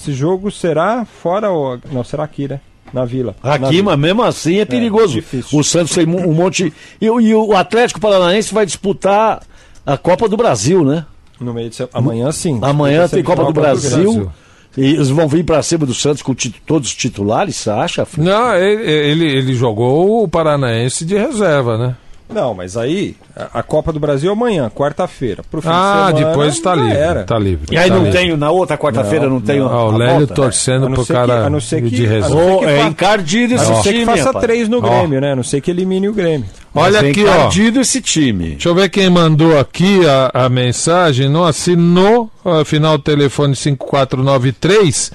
[0.03, 1.79] Esse jogo será fora ou.
[1.91, 2.59] Não, será aqui, né?
[2.91, 3.35] Na vila.
[3.43, 3.91] Na Aqui, vila.
[3.91, 5.13] mas mesmo assim é perigoso.
[5.13, 5.57] difícil.
[5.57, 6.71] o Santos tem um monte.
[7.01, 9.41] E, o- e o Atlético Paranaense vai disputar
[9.85, 11.05] a Copa do Brasil, né?
[11.39, 11.77] No meio de.
[11.93, 12.59] Amanhã sim.
[12.61, 14.31] Amanhã tem Copa do Semifinal, Brasil.
[14.77, 16.33] E eles vão vir pra cima do Santos com
[16.65, 18.07] todos os titulares, você acha?
[18.17, 21.95] Não, ele, ele, ele jogou o Paranaense de reserva, né?
[22.33, 25.43] Não, mas aí, a, a Copa do Brasil é amanhã, quarta-feira.
[25.49, 26.97] Pro fim de Ah, semana, depois tá já livre.
[26.97, 27.23] era.
[27.23, 27.67] Tá livre.
[27.71, 28.19] E aí tá não livre.
[28.19, 30.33] tem, na outra quarta-feira não, tem Ah, o a Lélio volta?
[30.33, 32.71] torcendo A não pro que- cara a não ser que- de a não reserva.
[32.71, 34.43] é encardido A esse não ser time, que faça rapaz.
[34.45, 34.81] três no Ó.
[34.81, 35.31] Grêmio, né?
[35.33, 36.47] A não ser que elimine o Grêmio.
[36.75, 37.29] Olha Mas aqui, ó.
[37.35, 38.49] encardido esse time.
[38.51, 40.01] Deixa eu ver quem mandou aqui
[40.33, 41.29] a, a mensagem.
[41.29, 45.11] Não assinou, ó, final do telefone 5493.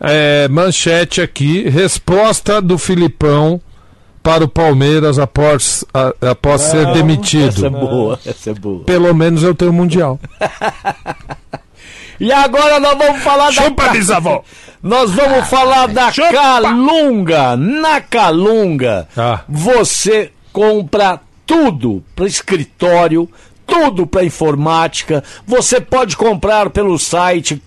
[0.00, 1.68] É, manchete aqui.
[1.68, 3.60] Resposta do Filipão
[4.24, 7.48] para o Palmeiras após, a- após ser demitido.
[7.48, 8.82] Essa é boa, essa é boa.
[8.84, 10.18] Pelo menos eu tenho Mundial.
[12.20, 13.90] E agora nós vamos falar Chupa, da.
[13.90, 14.42] bisavó!
[14.80, 17.56] Nós vamos falar da Calunga.
[17.56, 19.40] Na Calunga, Ah.
[19.48, 23.28] você compra tudo para escritório,
[23.66, 25.24] tudo para informática.
[25.44, 27.60] Você pode comprar pelo site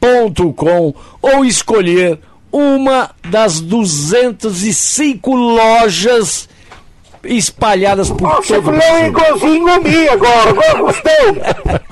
[0.00, 2.18] calunga.com ou escolher
[2.52, 6.48] uma das 205 lojas
[7.22, 11.10] espalhadas por Você todo o falou igualzinho a mim agora, agora gostei.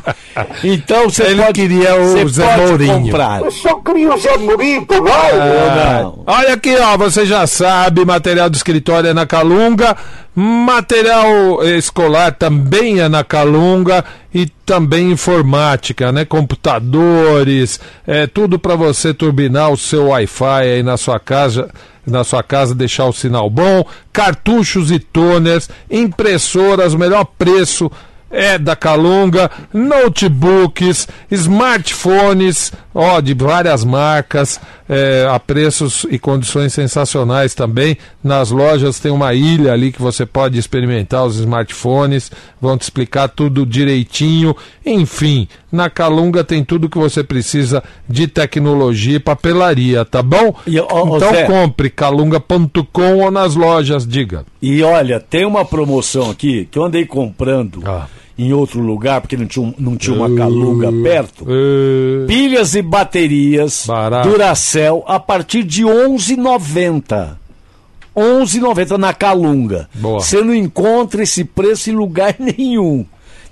[0.62, 3.02] Então você Ele pode, queria o você Zé pode Mourinho.
[3.06, 3.42] comprar.
[3.42, 5.32] Eu só queria o Zé Mourinho, vai.
[6.02, 6.22] Não.
[6.24, 9.96] Olha aqui, ó, você já sabe, material do escritório é na Calunga,
[10.40, 16.24] material escolar também é na Calunga e também informática, né?
[16.24, 21.68] Computadores, é tudo para você turbinar o seu Wi-Fi aí na sua casa,
[22.06, 27.90] na sua casa deixar o sinal bom, cartuchos e toners, impressoras, o melhor preço
[28.30, 37.54] é da Calunga, notebooks, smartphones, ó, de várias marcas, é, a preços e condições sensacionais
[37.54, 37.96] também.
[38.22, 43.28] Nas lojas tem uma ilha ali que você pode experimentar os smartphones, vão te explicar
[43.28, 44.54] tudo direitinho.
[44.84, 50.54] Enfim, na Calunga tem tudo que você precisa de tecnologia e papelaria, tá bom?
[50.66, 51.44] E, ó, então Zé.
[51.44, 54.44] compre calunga.com ou nas lojas, diga.
[54.60, 57.82] E olha, tem uma promoção aqui que eu andei comprando
[58.38, 61.44] em outro lugar, porque não tinha, não tinha uma calunga perto.
[62.26, 64.28] Pilhas e baterias Barato.
[64.28, 67.36] Duracell a partir de R$ 11,90.
[68.16, 69.88] R$ 11,90 na calunga.
[69.94, 70.20] Boa.
[70.20, 73.04] Você não encontra esse preço em lugar nenhum.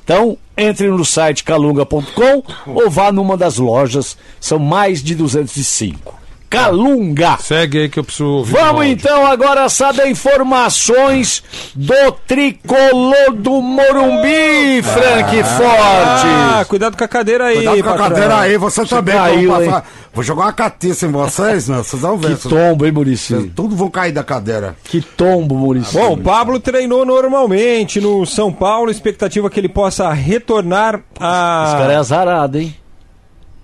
[0.07, 4.17] Então, entre no site calunga.com ou vá numa das lojas.
[4.41, 6.16] São mais de 205.
[6.49, 7.37] Calunga!
[7.41, 8.55] Segue aí que eu preciso ouvir.
[8.55, 11.43] o Vamos então agora saber informações
[11.75, 16.69] do tricolor do Morumbi, Frank Ah, Forte.
[16.69, 18.09] cuidado com a cadeira aí, Cuidado com a patrão.
[18.11, 19.15] cadeira aí, você, também.
[19.15, 19.85] caiu, passar-
[20.15, 21.77] Vou jogar uma catiça em vocês, né?
[21.79, 22.37] Vocês vão ver.
[22.39, 23.53] Que tombo, hein, Murici?
[23.55, 24.75] Tudo vão cair da cadeira.
[24.85, 25.93] Que tombo, Murici.
[25.93, 31.93] Bom, o Pablo treinou normalmente no São Paulo, expectativa que ele possa retornar Esse cara
[31.93, 32.01] é a.
[32.01, 32.75] azarado, hein?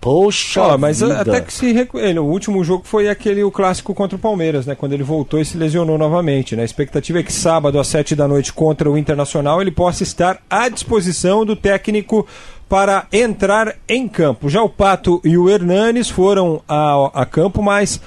[0.02, 1.20] Poxa, Ó, mas vida.
[1.20, 4.66] até que se recu- ele, o último jogo foi aquele o clássico contra o Palmeiras,
[4.66, 4.74] né?
[4.74, 6.62] Quando ele voltou e se lesionou novamente, né?
[6.62, 10.40] A expectativa é que sábado às sete da noite contra o Internacional ele possa estar
[10.50, 12.26] à disposição do técnico
[12.68, 14.48] para entrar em campo.
[14.48, 18.00] Já o Pato e o Hernanes foram a, a campo, mas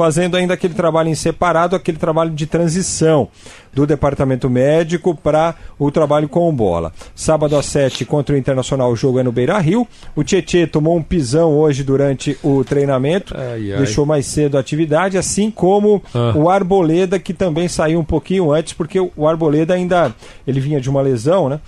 [0.00, 3.28] fazendo ainda aquele trabalho em separado, aquele trabalho de transição
[3.70, 6.90] do departamento médico para o trabalho com bola.
[7.14, 9.86] Sábado às 7 contra o Internacional, o jogo é no Beira Rio.
[10.16, 13.76] O Tietê tomou um pisão hoje durante o treinamento, Ai, ai.
[13.76, 16.32] deixou mais cedo a atividade, assim como Ah.
[16.34, 20.14] o Arboleda, que também saiu um pouquinho antes, porque o Arboleda ainda
[20.46, 21.60] ele vinha de uma lesão, né?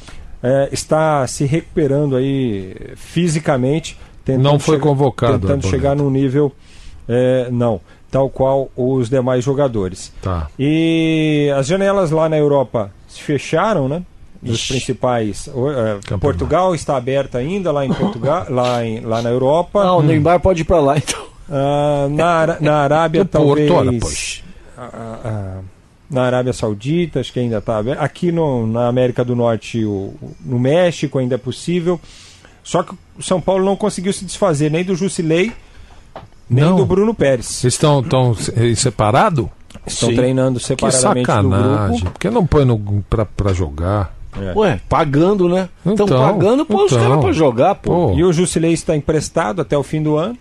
[0.42, 3.98] É, está se recuperando aí fisicamente.
[4.24, 5.68] tentando Não foi chegar- convocado, Tentando Arboleda.
[5.76, 6.50] chegar num nível.
[7.09, 7.80] é, não,
[8.12, 10.12] tal qual os demais jogadores.
[10.20, 10.48] Tá.
[10.59, 14.02] E as janelas lá na Europa se fecharam, né?
[14.40, 15.48] Dos principais.
[15.48, 19.82] é, Portugal está aberta ainda lá em Portugal, lá, em, lá na Europa.
[19.82, 21.24] Ah, o Neymar pode ir pra lá, então.
[21.48, 23.70] Ah, na, na Arábia, Porto, talvez.
[23.70, 24.44] ora, pois.
[24.76, 25.60] Ah,
[26.10, 28.01] na Arábia Saudita, acho que ainda está aberto.
[28.01, 30.12] Aqui no, na América do Norte, o,
[30.44, 31.98] no México ainda é possível.
[32.62, 35.52] Só que o São Paulo não conseguiu se desfazer nem do Jusilei,
[36.53, 36.77] nem Não.
[36.77, 37.65] do Bruno Pérez.
[37.65, 38.35] Estão tão
[38.77, 39.47] separados?
[39.87, 41.97] Estão treinando Que separadamente do sacanagem.
[42.01, 42.11] grupo.
[42.12, 44.15] Por que não põe no, pra, pra jogar?
[44.41, 44.53] É.
[44.57, 45.69] Ué, pagando, né?
[45.85, 47.03] Estão Então, pagando, põe os então.
[47.05, 48.12] caras pra jogar, pô.
[48.15, 50.37] E o Jusilei está emprestado até o fim do ano.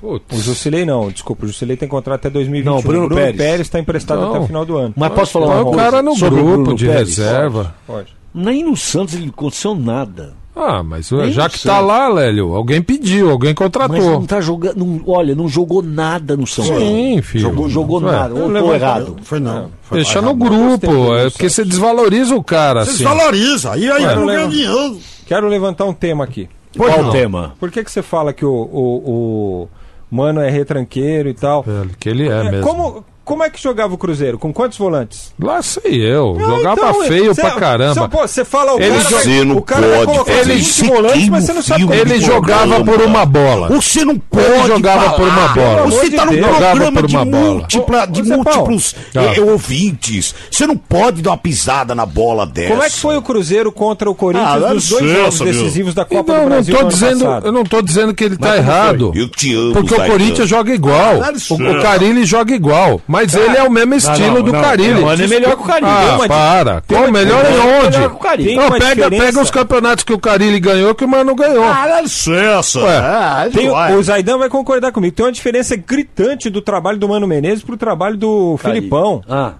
[0.00, 0.38] Putz.
[0.38, 2.72] O Jusilei não, desculpa, o Jusilei tem contrato até 2021.
[2.76, 3.36] Não, Bruno o Bruno Pérez.
[3.36, 4.30] Pérez está emprestado Não.
[4.30, 4.94] até o final do ano.
[4.96, 5.82] Mas posso falar Põe uma o coisa?
[5.82, 7.08] cara no sobre o grupo Bruno de Pérez?
[7.18, 7.74] reserva.
[7.86, 8.16] Pode.
[8.32, 10.34] Nem no Santos ele aconteceu nada.
[10.60, 13.96] Ah, mas Nem já que tá lá, Lélio, alguém pediu, alguém Mas contratou.
[13.96, 14.76] não tá jogando.
[14.84, 16.80] não- olha, não jogou nada no São Paulo.
[16.80, 17.42] Sim, filho.
[17.42, 18.34] Jogou, jogou nada.
[18.34, 19.16] Ou tô errado.
[19.22, 19.70] Foi não.
[19.82, 20.24] Foi Deixa errado.
[20.24, 22.84] no grupo, é porque você desvaloriza o cara.
[22.84, 23.04] Você assim.
[23.04, 23.76] desvaloriza.
[23.76, 24.98] E aí Ué, não ganha dinheiro.
[25.26, 26.48] Quero levantar um tema aqui.
[26.76, 27.08] Qual não.
[27.08, 27.54] o tema?
[27.60, 29.68] Por que, que você fala que o, o, o
[30.10, 31.64] Mano é retranqueiro e tal?
[31.68, 32.66] É, Que ele é, É, mesmo.
[32.66, 34.38] como, como é que jogava o Cruzeiro?
[34.38, 35.34] Com quantos volantes?
[35.38, 36.34] Lá sei eu.
[36.40, 37.92] Ah, Jogava então, feio cê- pra caramba.
[38.02, 40.54] cê- pô, Você fala o Ele cara, vai- não o cara vai pode colocar fazer
[40.54, 40.84] 20 isso.
[40.86, 43.68] volantes, mas você não sabe como Ele jogava por uma bola.
[43.68, 45.12] Você não pode Ele jogava falar.
[45.16, 45.82] por uma bola.
[45.90, 47.44] Você tá num Ele jogava programa por de, uma bola.
[47.54, 50.34] múltipla, de Ô, múltiplos eh, ouvintes.
[50.50, 52.70] Você não pode dar uma pisada na bola dessa.
[52.70, 55.52] Como é que foi o Cruzeiro contra o Corinthians Ah, nos dois jogos meu.
[55.52, 57.46] decisivos da Copa Então, do eu não Brasil tô no ano dizendo, passado?
[57.46, 59.12] eu não tô dizendo que ele tá errado.
[59.14, 60.06] Eu te amo, Porque o.
[60.06, 61.16] Corinthians joga igual.
[61.50, 63.00] O Carilli joga igual.
[63.06, 64.60] Mas ele é o mesmo estilo não, do não.
[64.60, 65.00] Carilli.
[65.02, 65.90] O Mano é melhor que o Carille.
[65.90, 66.80] Ah, para.
[66.82, 67.96] tem Qual uma- melhor em uma- onde?
[67.98, 68.18] melhor o.
[68.56, 69.24] Não, pega, diferença.
[69.24, 71.64] pega os campeonatos que o Carilli ganhou que o Mano ganhou.
[71.64, 72.80] Ah, dá licença.
[72.80, 72.96] Ué.
[72.98, 75.14] Ah, Tem- o Zaidan vai concordar comigo.
[75.14, 79.22] Tem uma diferença gritante do trabalho do Mano Menezes pro trabalho do Filipão.
[79.28, 79.52] Ah.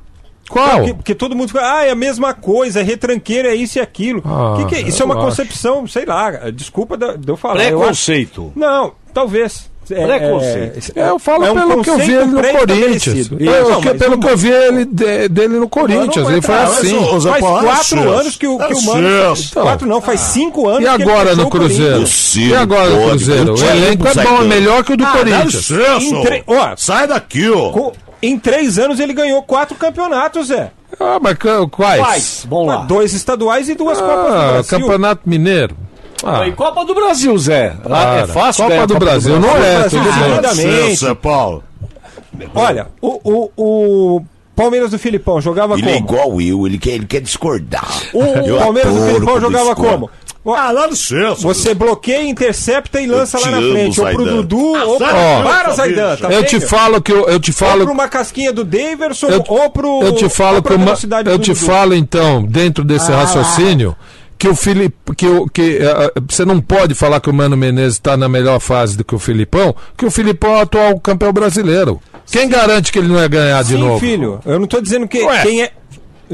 [0.48, 0.76] Qual?
[0.78, 3.82] Porque, porque todo mundo fala, ah, é a mesma coisa, é retranqueiro, é isso e
[3.82, 4.22] aquilo.
[4.24, 4.80] Ah, que que é?
[4.88, 5.24] Isso é uma acho.
[5.26, 7.56] concepção, sei lá, desculpa de, eu falar.
[7.64, 8.52] eu acho- Preconceito.
[8.56, 9.68] Não, talvez.
[9.90, 10.92] É, Preconceito.
[10.96, 13.30] é- Eu falo é um pelo que eu vi ele no Corinthians.
[13.38, 16.28] Eu- Não, que- pelo o- que eu vi ele, de- dele no Corinthians.
[16.28, 16.98] Ele foi assim.
[17.22, 19.08] Faz quatro anos que o, que o Mano.
[19.34, 19.60] licença.
[19.60, 21.48] Quatro não, faz cinco anos E agora no.
[21.48, 22.04] Cruzeiro?
[22.36, 23.54] E não agora no Cruzeiro?
[23.54, 25.68] O elenco é bom, é melhor que o do Ah, Corinthians.
[26.76, 27.90] Sai daqui, ó.
[28.20, 30.70] Em três anos ele ganhou quatro campeonatos, Zé.
[30.98, 31.36] Ah, mas
[31.70, 32.00] quais?
[32.00, 32.46] Quais?
[32.48, 32.76] Vamos lá.
[32.78, 34.78] Dois estaduais e duas Copas do Ah, Brasil.
[34.78, 35.76] Campeonato Mineiro.
[36.24, 37.74] Ah, E Copa do Brasil, Zé.
[37.84, 38.20] Ah, para.
[38.20, 40.40] é fácil Copa ganhar a do Brasil não é, Brasil tudo bem.
[40.66, 41.62] licença, Paulo.
[42.54, 43.50] Olha, o, o,
[44.16, 44.22] o
[44.54, 46.04] Palmeiras do Filipão jogava Ele é como?
[46.04, 47.86] igual eu, ele quer, ele quer discordar.
[48.12, 50.10] O Eu Palmeiras do Filipão jogava como?
[50.50, 51.42] Ah, dá licença.
[51.42, 54.00] Você bloqueia, intercepta e lança lá na amo, frente.
[54.00, 54.36] Ou pro Zaidan.
[54.36, 55.06] Dudu, Ah, ou pra...
[55.12, 57.84] daqui, Para, Zaidan, tá Eu te falo que eu, eu te Ou falo.
[57.84, 60.00] pra uma casquinha do Daverson, Eu, ou pro...
[60.02, 60.92] eu te falo ou que uma-
[61.26, 61.66] eu do te Dudu.
[61.66, 63.94] falo então dentro desse raciocínio
[64.38, 67.94] que o Felipe que, o- que eh, você não pode falar que o Mano Menezes
[67.94, 71.32] está na melhor fase do que o Filipão, que o Filipão é o atual campeão
[71.32, 72.00] brasileiro.
[72.30, 73.98] Quem garante que ele não ia ganhar de Sim, novo?
[74.00, 74.40] filho.
[74.44, 75.42] Eu não tô dizendo que Ué.
[75.42, 75.72] quem é.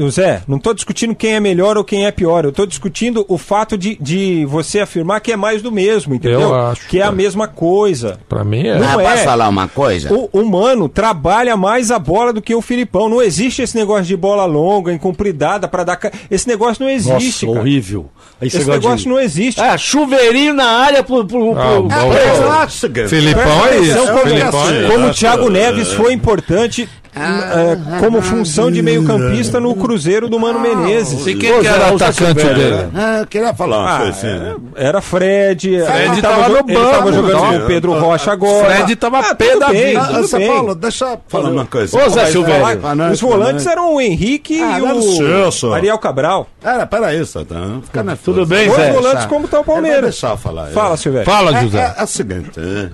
[0.09, 2.45] Zé, não tô discutindo quem é melhor ou quem é pior.
[2.45, 6.41] Eu tô discutindo o fato de, de você afirmar que é mais do mesmo, entendeu?
[6.41, 8.19] Eu acho, que é a mesma coisa.
[8.27, 8.77] Pra mim é.
[8.77, 9.11] Não Ah, é.
[9.11, 10.13] posso falar uma coisa?
[10.13, 13.07] O humano trabalha mais a bola do que o Filipão.
[13.09, 15.95] Não existe esse negócio de bola longa, incompridada para dar.
[15.97, 17.45] ca- Esse negócio não existe.
[17.45, 17.59] Nossa, cara.
[17.59, 18.09] horrível.
[18.39, 19.61] Você Esse gosta de- negócio não existe.
[19.61, 21.25] É, chuveirinho na área pro.
[21.25, 23.07] pro, pro, Ah, pro- seguinte.
[23.07, 23.97] Filipão é isso.
[24.05, 25.09] Como, Filipão é como isso.
[25.09, 31.25] o Thiago Neves foi importante é, como função de meio-campista no Cruzeiro do Mano Menezes.
[31.25, 32.89] E quem que era o atacante dele?
[32.93, 34.27] Ah, eu queria falar uma Ah, coisa assim.
[34.27, 34.55] né?
[34.75, 35.81] Era Fred.
[35.85, 38.65] Fred ele tava jo- no ele banco, tava jogando com o Pedro Rocha agora.
[38.75, 40.01] Fred tava ah, pé da bem, vida.
[40.01, 40.47] Ah, tudo bem.
[40.47, 41.97] Paulo, deixa eu falar uma coisa.
[42.05, 42.81] Ô, Zé Silvério.
[42.95, 46.47] noite, Os volantes eram o Henrique Ah, e o Ariel Cabral.
[46.63, 47.79] Era, peraí, Satã.
[47.83, 48.91] Fica na Tudo bem, Os Zé?
[48.91, 50.01] volantes como tá o Ele Palmeiras.
[50.01, 50.67] deixar eu falar.
[50.67, 51.25] Fala, Silvério.
[51.31, 51.93] Fala, É, José.
[51.97, 52.89] é, é o seguinte, é,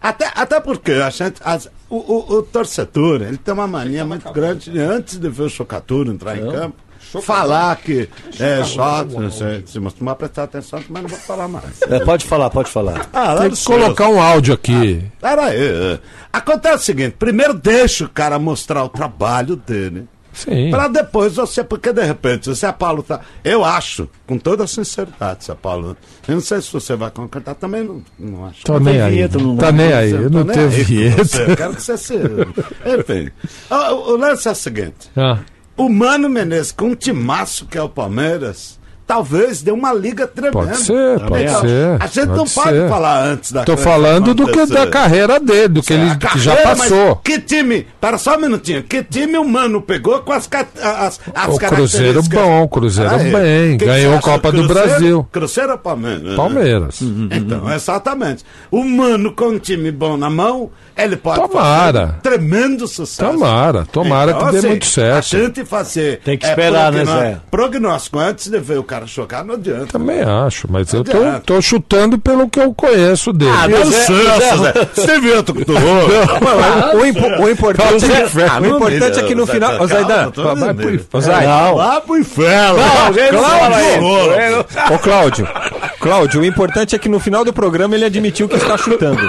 [0.00, 4.30] até, até porque a gente, as- o, o, o torcedor ele tem uma mania muito
[4.32, 6.76] grande de, antes de ver o Chocatura entrar em campo,
[7.22, 8.08] falar que
[8.38, 11.82] é chato, não sei, se você não prestar atenção, mas não vou falar mais.
[11.82, 13.08] É, pode falar, pode falar.
[13.12, 15.04] Ah, Tem que colocar um áudio aqui.
[15.20, 15.56] Pera aí.
[15.58, 15.98] é.
[16.32, 20.06] Acontece o seguinte: primeiro deixa o cara mostrar o trabalho dele.
[20.44, 20.70] Sim.
[20.70, 23.20] Pra depois você, porque de repente, se a Paulo tá.
[23.44, 25.96] Eu acho, com toda sinceridade, se a Paulo.
[26.26, 28.64] Eu não sei se você vai concordar, também não, não acho.
[28.64, 29.28] Tô nem aí.
[29.58, 30.10] Tá nem aí.
[30.12, 31.36] Eu não tenho vinheta.
[31.42, 32.14] Eu quero que você se.
[32.14, 33.30] Enfim.
[33.70, 35.38] Ah, O, o lance é o seguinte: Ah.
[35.76, 38.79] o Mano Menezes, com um timaço que é o Palmeiras.
[39.10, 40.52] Talvez dê uma liga tremenda.
[40.52, 41.96] Pode ser, pode Então, ser.
[41.98, 42.88] A gente não pode pode ser.
[42.88, 46.16] falar antes da Tô falando do que da carreira dele, do que ele já
[46.54, 47.16] carreira, mas passou.
[47.16, 47.88] Que time?
[48.00, 48.84] Para só um minutinho.
[48.84, 50.48] Que time o Mano pegou com as,
[50.80, 53.32] as, as O Cruzeiro bom, o Cruzeiro Peraí.
[53.32, 54.20] bem, Que ganhou a?
[54.20, 54.88] Copa do Cruzeiro?
[54.88, 55.28] Brasil.
[55.32, 56.36] Cruzeiro ou Palmeiras?
[56.36, 57.02] Palmeiras.
[57.02, 58.44] Então, exatamente.
[58.70, 60.70] O Mano com um time bom na mão,
[61.04, 61.92] ele pode Tomara.
[62.00, 63.30] fazer um tremendo sucesso.
[63.32, 65.36] Tomara, tomara Então, que dê assim, muito certo.
[65.36, 66.20] A gente fazer.
[66.24, 67.36] Tem que esperar, né, prognó- Zé?
[67.50, 69.86] Prognóstico antes de ver o cara chocar, não adianta.
[69.86, 71.40] Também acho, mas eu tô, adianta.
[71.46, 73.50] tô chutando pelo que eu conheço dele.
[73.54, 74.24] Ah, eu não sei,
[74.58, 74.88] Zé.
[74.94, 79.22] Você viu outro que tu O, o impo- o importante, Não, é, o importante é
[79.22, 79.80] que no final.
[79.80, 82.00] Ô, Zaidan, vai pro Não.
[82.00, 82.78] Pro inferno.
[82.78, 83.38] Não, Vai, Cláudio!
[84.00, 84.66] Cláudio!
[84.94, 85.48] Ô, Cláudio,
[86.00, 89.20] Cláudio, o importante é que no final do programa ele admitiu que está chutando.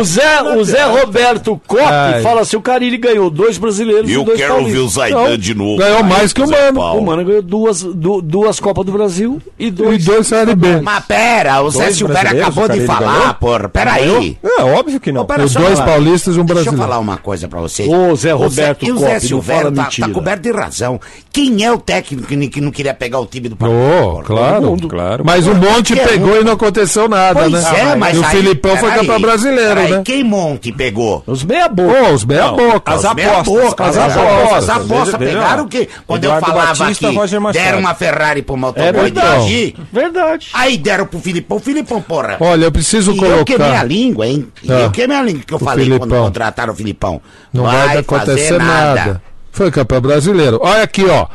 [0.00, 1.82] o, Zé, o Zé Roberto Cop
[2.22, 4.94] fala assim: o Carilli ganhou dois brasileiros e Eu dois quero ouvir o paulistas.
[4.94, 5.76] Zaidan Não, de novo.
[5.78, 6.80] Ganhou mais que o Mano.
[6.98, 10.04] O Mano ganhou duas, du- duas Copas do Brasil e E dois.
[10.04, 10.80] dois Série B.
[10.82, 13.34] Mas pera, o Zé Dois Silvério brasileiros, acabou o de falar, ganhou?
[13.34, 13.68] porra.
[13.68, 14.38] Peraí.
[14.42, 15.24] É óbvio que não.
[15.24, 15.90] Pera, Os eu dois falar.
[15.92, 16.82] paulistas e um Deixa eu brasileiro.
[16.90, 17.88] falar uma coisa pra vocês.
[17.88, 20.08] Ô, Zé Roberto e o Cop, Zé fala tá, mentira.
[20.08, 21.00] tá coberto de razão.
[21.32, 24.26] Quem é o técnico que, não queria pegar o time do Oh, Palmeiras?
[24.26, 25.22] claro, claro.
[25.24, 26.40] Mas o Monte Qualquer pegou um.
[26.40, 27.80] e não aconteceu nada, Pois né?
[27.80, 30.02] é, mas e o aí- Filipão foi campeão brasileiro, né?
[30.04, 31.22] Quem Monte pegou?
[31.26, 31.94] Os meia boca.
[31.94, 32.92] Pô, os meia boca.
[32.92, 34.38] as Meia apostas, boca, as as apostas.
[34.38, 34.68] apostas.
[34.68, 35.88] As apostas pegaram o quê?
[36.06, 37.62] Quando Eduardo eu falava Batista, aqui, Roger Machado.
[37.64, 39.44] deram uma Ferrari pro É motoboy verdade.
[39.46, 39.74] dirigir.
[39.92, 40.48] Verdade.
[40.52, 41.58] Aí deram pro Filipão.
[41.60, 42.36] Filipão, porra.
[42.40, 43.84] Olha, eu preciso E eu queimei a colocar.
[43.84, 44.48] língua, hein?
[44.62, 46.24] E Ah, eu queimei a língua que eu o falei quando Filipão.
[46.24, 47.20] contrataram o Filipão.
[47.52, 49.22] Não vai, acontecer nada.
[49.52, 50.58] Foi campeão brasileiro.
[50.62, 51.26] Olha aqui, ó.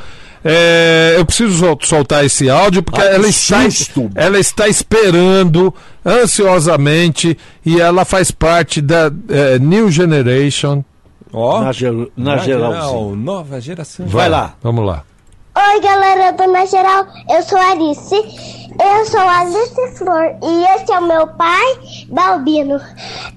[0.43, 3.57] É, eu preciso sol- soltar esse áudio porque Ah, ela, está,
[4.15, 5.73] ela está esperando
[6.05, 10.83] ansiosamente e ela faz parte da é, New Generation.
[11.31, 13.15] Ó, Na, ger- na geralzinho.
[13.15, 14.05] nova geração.
[14.07, 14.53] Vai lá.
[14.63, 15.03] Vamos lá.
[15.55, 18.15] Oi, galera do Na Geral, eu sou a Alice.
[18.15, 21.65] Eu sou a Alice Flor e esse é o meu pai,
[22.09, 22.79] Balbino.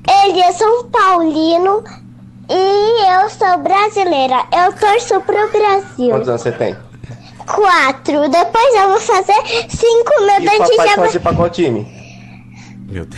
[0.08, 1.82] Ele é São Paulino
[2.48, 4.44] e eu sou brasileira.
[4.52, 6.10] Eu torço pro Brasil.
[6.10, 6.76] Quantos anos você tem?
[7.46, 8.28] Quatro.
[8.28, 9.34] Depois eu vou fazer
[9.68, 10.10] cinco.
[10.20, 11.18] Meu E dente papai já vai.
[11.18, 12.02] pra qual time?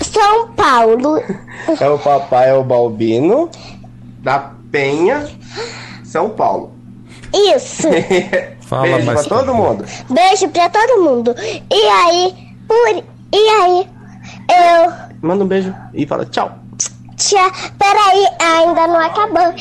[0.02, 1.20] São Paulo.
[1.80, 3.50] É o papai é o Balbino
[4.22, 5.28] da Penha,
[6.04, 6.72] São Paulo.
[7.32, 7.88] Isso.
[8.62, 9.26] Fala Beijo mais.
[9.26, 9.84] pra todo mundo.
[10.08, 11.34] Beijo pra todo mundo.
[11.38, 12.34] E aí,
[12.68, 13.04] por.
[13.32, 13.88] E aí,
[14.50, 14.92] eu.
[15.20, 16.52] Manda um beijo e fala tchau.
[17.26, 19.54] Tia, peraí, ainda não acabou.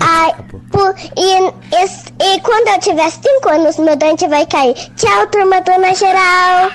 [0.00, 0.32] Ai,
[0.70, 4.74] por, e, e, e quando eu tiver 5 anos, meu dente vai cair.
[4.96, 6.70] Tchau, turma do Na Geral.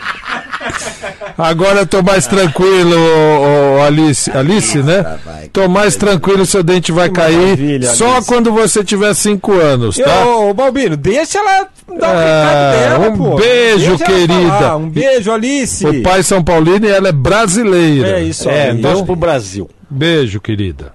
[1.38, 2.96] Agora eu tô mais tranquilo,
[3.86, 4.30] Alice.
[4.32, 5.18] Alice, né?
[5.52, 10.26] Tô mais tranquilo, seu dente vai cair só quando você tiver 5 anos, tá?
[10.26, 11.68] Ô, Balbino, deixa ela
[12.00, 13.36] dar o É, recado dela, um pô.
[13.38, 14.76] beijo, querida.
[14.78, 15.86] Um beijo, Alice.
[15.88, 18.20] O pai São Paulino e ela é brasileira.
[18.20, 18.82] É isso É, aí.
[18.82, 19.68] torce pro Brasil.
[19.90, 20.94] Beijo, querida.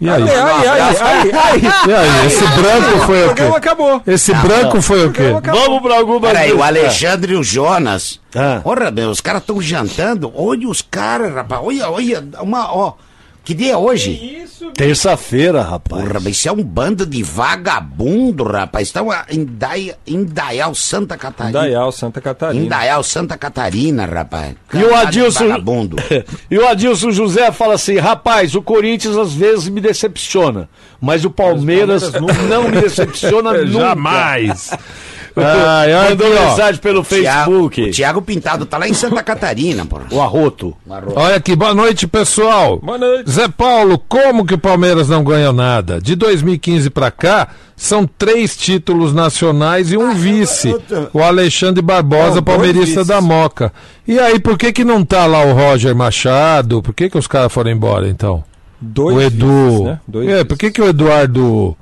[0.00, 0.22] E aí?
[0.22, 1.60] Ai, ai, ai, ai, ai.
[1.88, 3.42] E aí, esse branco foi O quê?
[3.42, 4.02] acabou.
[4.04, 5.30] Esse branco foi o quê?
[5.44, 8.18] Vamos pra alguma Peraí, o Alexandre e o Jonas.
[8.34, 8.60] Ah.
[8.64, 10.32] Porra, meu, os caras estão jantando.
[10.34, 11.62] Olha os caras, rapaz.
[11.64, 12.94] Olha, olha, uma, ó.
[13.44, 14.46] Que dia é hoje?
[14.74, 16.02] Terça-feira, rapaz.
[16.02, 18.88] Porra, mas isso é um bando de vagabundo, rapaz.
[18.88, 21.60] Estão em, Dai, em Dayal, Santa Catarina.
[21.60, 22.64] Dayal, Santa Catarina.
[22.64, 24.54] Em Dayal, Santa Catarina, rapaz.
[24.72, 25.48] E o Caralho Adilson.
[25.48, 25.96] Vagabundo.
[26.50, 30.68] e o Adilson José fala assim: rapaz, o Corinthians às vezes me decepciona,
[31.00, 32.12] mas o Palmeiras,
[32.48, 33.66] não me decepciona nunca.
[33.66, 34.70] Jamais.
[35.36, 37.74] Olha Mandou aqui, mensagem pelo Facebook.
[37.76, 40.04] Tiago, o Thiago Pintado tá lá em Santa Catarina, porra.
[40.10, 40.74] O Arroto.
[41.14, 42.78] Olha aqui, boa noite, pessoal.
[42.78, 43.30] Boa noite.
[43.30, 46.00] Zé Paulo, como que o Palmeiras não ganhou nada?
[46.00, 50.70] De 2015 pra cá, são três títulos nacionais e um vice.
[50.90, 53.72] eu- O Alexandre Barbosa, Não, palmeirista da Moca.
[54.06, 56.82] E aí, por que que não tá lá o Roger Machado?
[56.82, 58.44] Por que que os caras foram embora, então?
[58.80, 59.46] Dois o Edu.
[59.68, 60.00] vices, né?
[60.08, 61.76] Dois é, por que que o Eduardo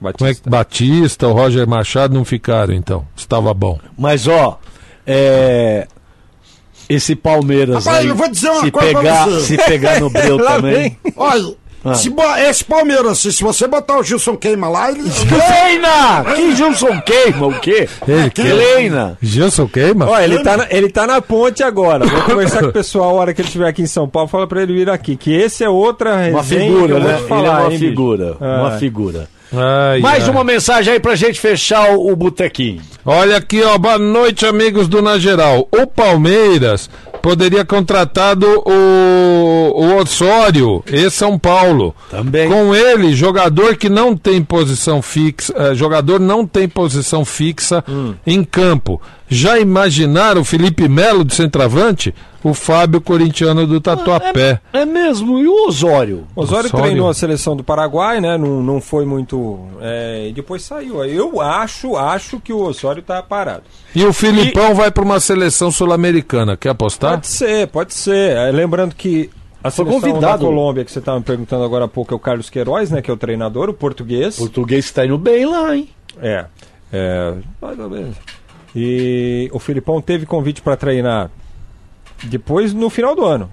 [0.00, 0.18] Batista.
[0.18, 3.06] como é que, Batista, o Roger Machado não ficaram, então?
[3.16, 3.78] Estava bom.
[3.98, 4.58] Mas ó,
[5.06, 5.86] é.
[6.88, 10.36] Esse Palmeiras Rapaz, aí, eu vou dizer uma se coisa pegar, se pegar no breu
[10.44, 10.96] também.
[11.16, 11.54] Olha,
[11.96, 15.02] Se bo- esse Palmeiras, assim, se você botar o Gilson Queima lá, ele.
[15.02, 16.24] Kleina!
[16.36, 17.88] Que Gilson queima o quê?
[18.06, 19.18] Ele Kleina!
[19.20, 20.06] Gilson queima?
[20.08, 22.06] Ó, ele tá, na, ele tá na ponte agora.
[22.06, 24.28] Vou conversar com o pessoal a hora que ele estiver aqui em São Paulo.
[24.28, 27.14] Fala pra ele vir aqui, que esse é outra resenha Uma figura, né?
[27.14, 28.26] te Ele falar, é uma hein, figura.
[28.32, 28.44] bicho?
[28.44, 29.28] Uma figura.
[29.52, 30.30] Ai, Mais ai.
[30.30, 32.80] uma mensagem aí pra gente fechar o, o botequinho.
[33.04, 33.78] Olha aqui, ó.
[33.78, 35.68] Boa noite, amigos do Na Geral.
[35.72, 36.90] O Palmeiras
[37.22, 41.94] poderia contratado o, o Osório, e São Paulo.
[42.10, 42.48] Também.
[42.48, 48.14] Com ele, jogador que não tem posição fixa, eh, jogador não tem posição fixa Hum.
[48.26, 49.00] em campo.
[49.28, 52.14] Já imaginaram o Felipe Melo de centroavante?
[52.44, 54.60] O Fábio corintiano do Tatuapé.
[54.72, 56.26] É mesmo, e o Osório?
[56.36, 56.86] Osório Osório.
[56.86, 58.38] treinou a seleção do Paraguai, né?
[58.38, 59.58] Não, não foi muito.
[59.80, 61.04] é, e depois saiu.
[61.04, 63.64] Eu acho, acho que o Osório tá parado.
[63.92, 66.56] E o Filipão vai para uma seleção sul-americana.
[66.56, 67.12] Quer apostar?
[67.12, 68.36] Pode ser, pode ser.
[68.36, 69.28] É, lembrando que
[69.62, 70.44] a Foi seleção convidado.
[70.44, 73.02] da Colômbia, que você estava me perguntando agora há pouco, é o Carlos Queiroz, né?
[73.02, 74.36] Que é o treinador, o português.
[74.36, 75.88] O português tá indo bem lá, hein?
[76.22, 76.46] É.
[76.92, 78.16] é mais ou menos.
[78.78, 81.30] E o Filipão teve convite para treinar
[82.24, 83.50] depois no final do ano.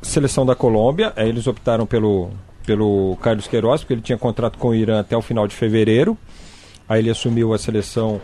[0.00, 2.30] Seleção da Colômbia, aí eles optaram pelo,
[2.64, 6.16] pelo Carlos Queiroz, porque ele tinha contrato com o Irã até o final de fevereiro.
[6.88, 8.18] Aí ele assumiu a seleção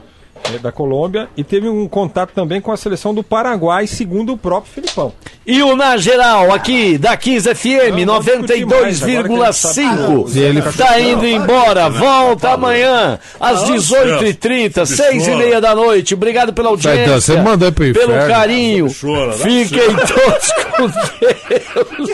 [0.53, 4.39] eh, da Colômbia e teve um contato também com a seleção do Paraguai, segundo o
[4.39, 5.13] próprio Filipão.
[5.47, 10.29] E o Na Geral, aqui da 15 FM 92,5.
[10.35, 11.89] E ele- Tá indo embora.
[11.89, 16.15] Volta amanhã às 18h30, 6 e meia da noite.
[16.15, 16.99] Obrigado pela audiência.
[17.05, 18.29] Saidão, você mandou pro Pelo inferno.
[18.29, 18.95] carinho.
[19.01, 20.89] Chora, Fiquem todos com
[21.99, 22.11] Deus.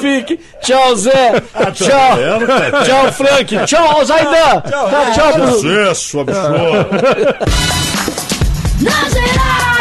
[0.00, 0.38] Fique.
[0.60, 1.40] Tchau, Zé.
[1.72, 2.16] Tchau.
[2.16, 2.84] vendo, cara?
[2.84, 3.56] Tchau, Frank.
[3.66, 4.60] Tchau, Zaidan.
[4.68, 5.48] Tchau, tchau.
[5.52, 7.44] Sucesso, absurdo.
[8.80, 9.73] Na geral.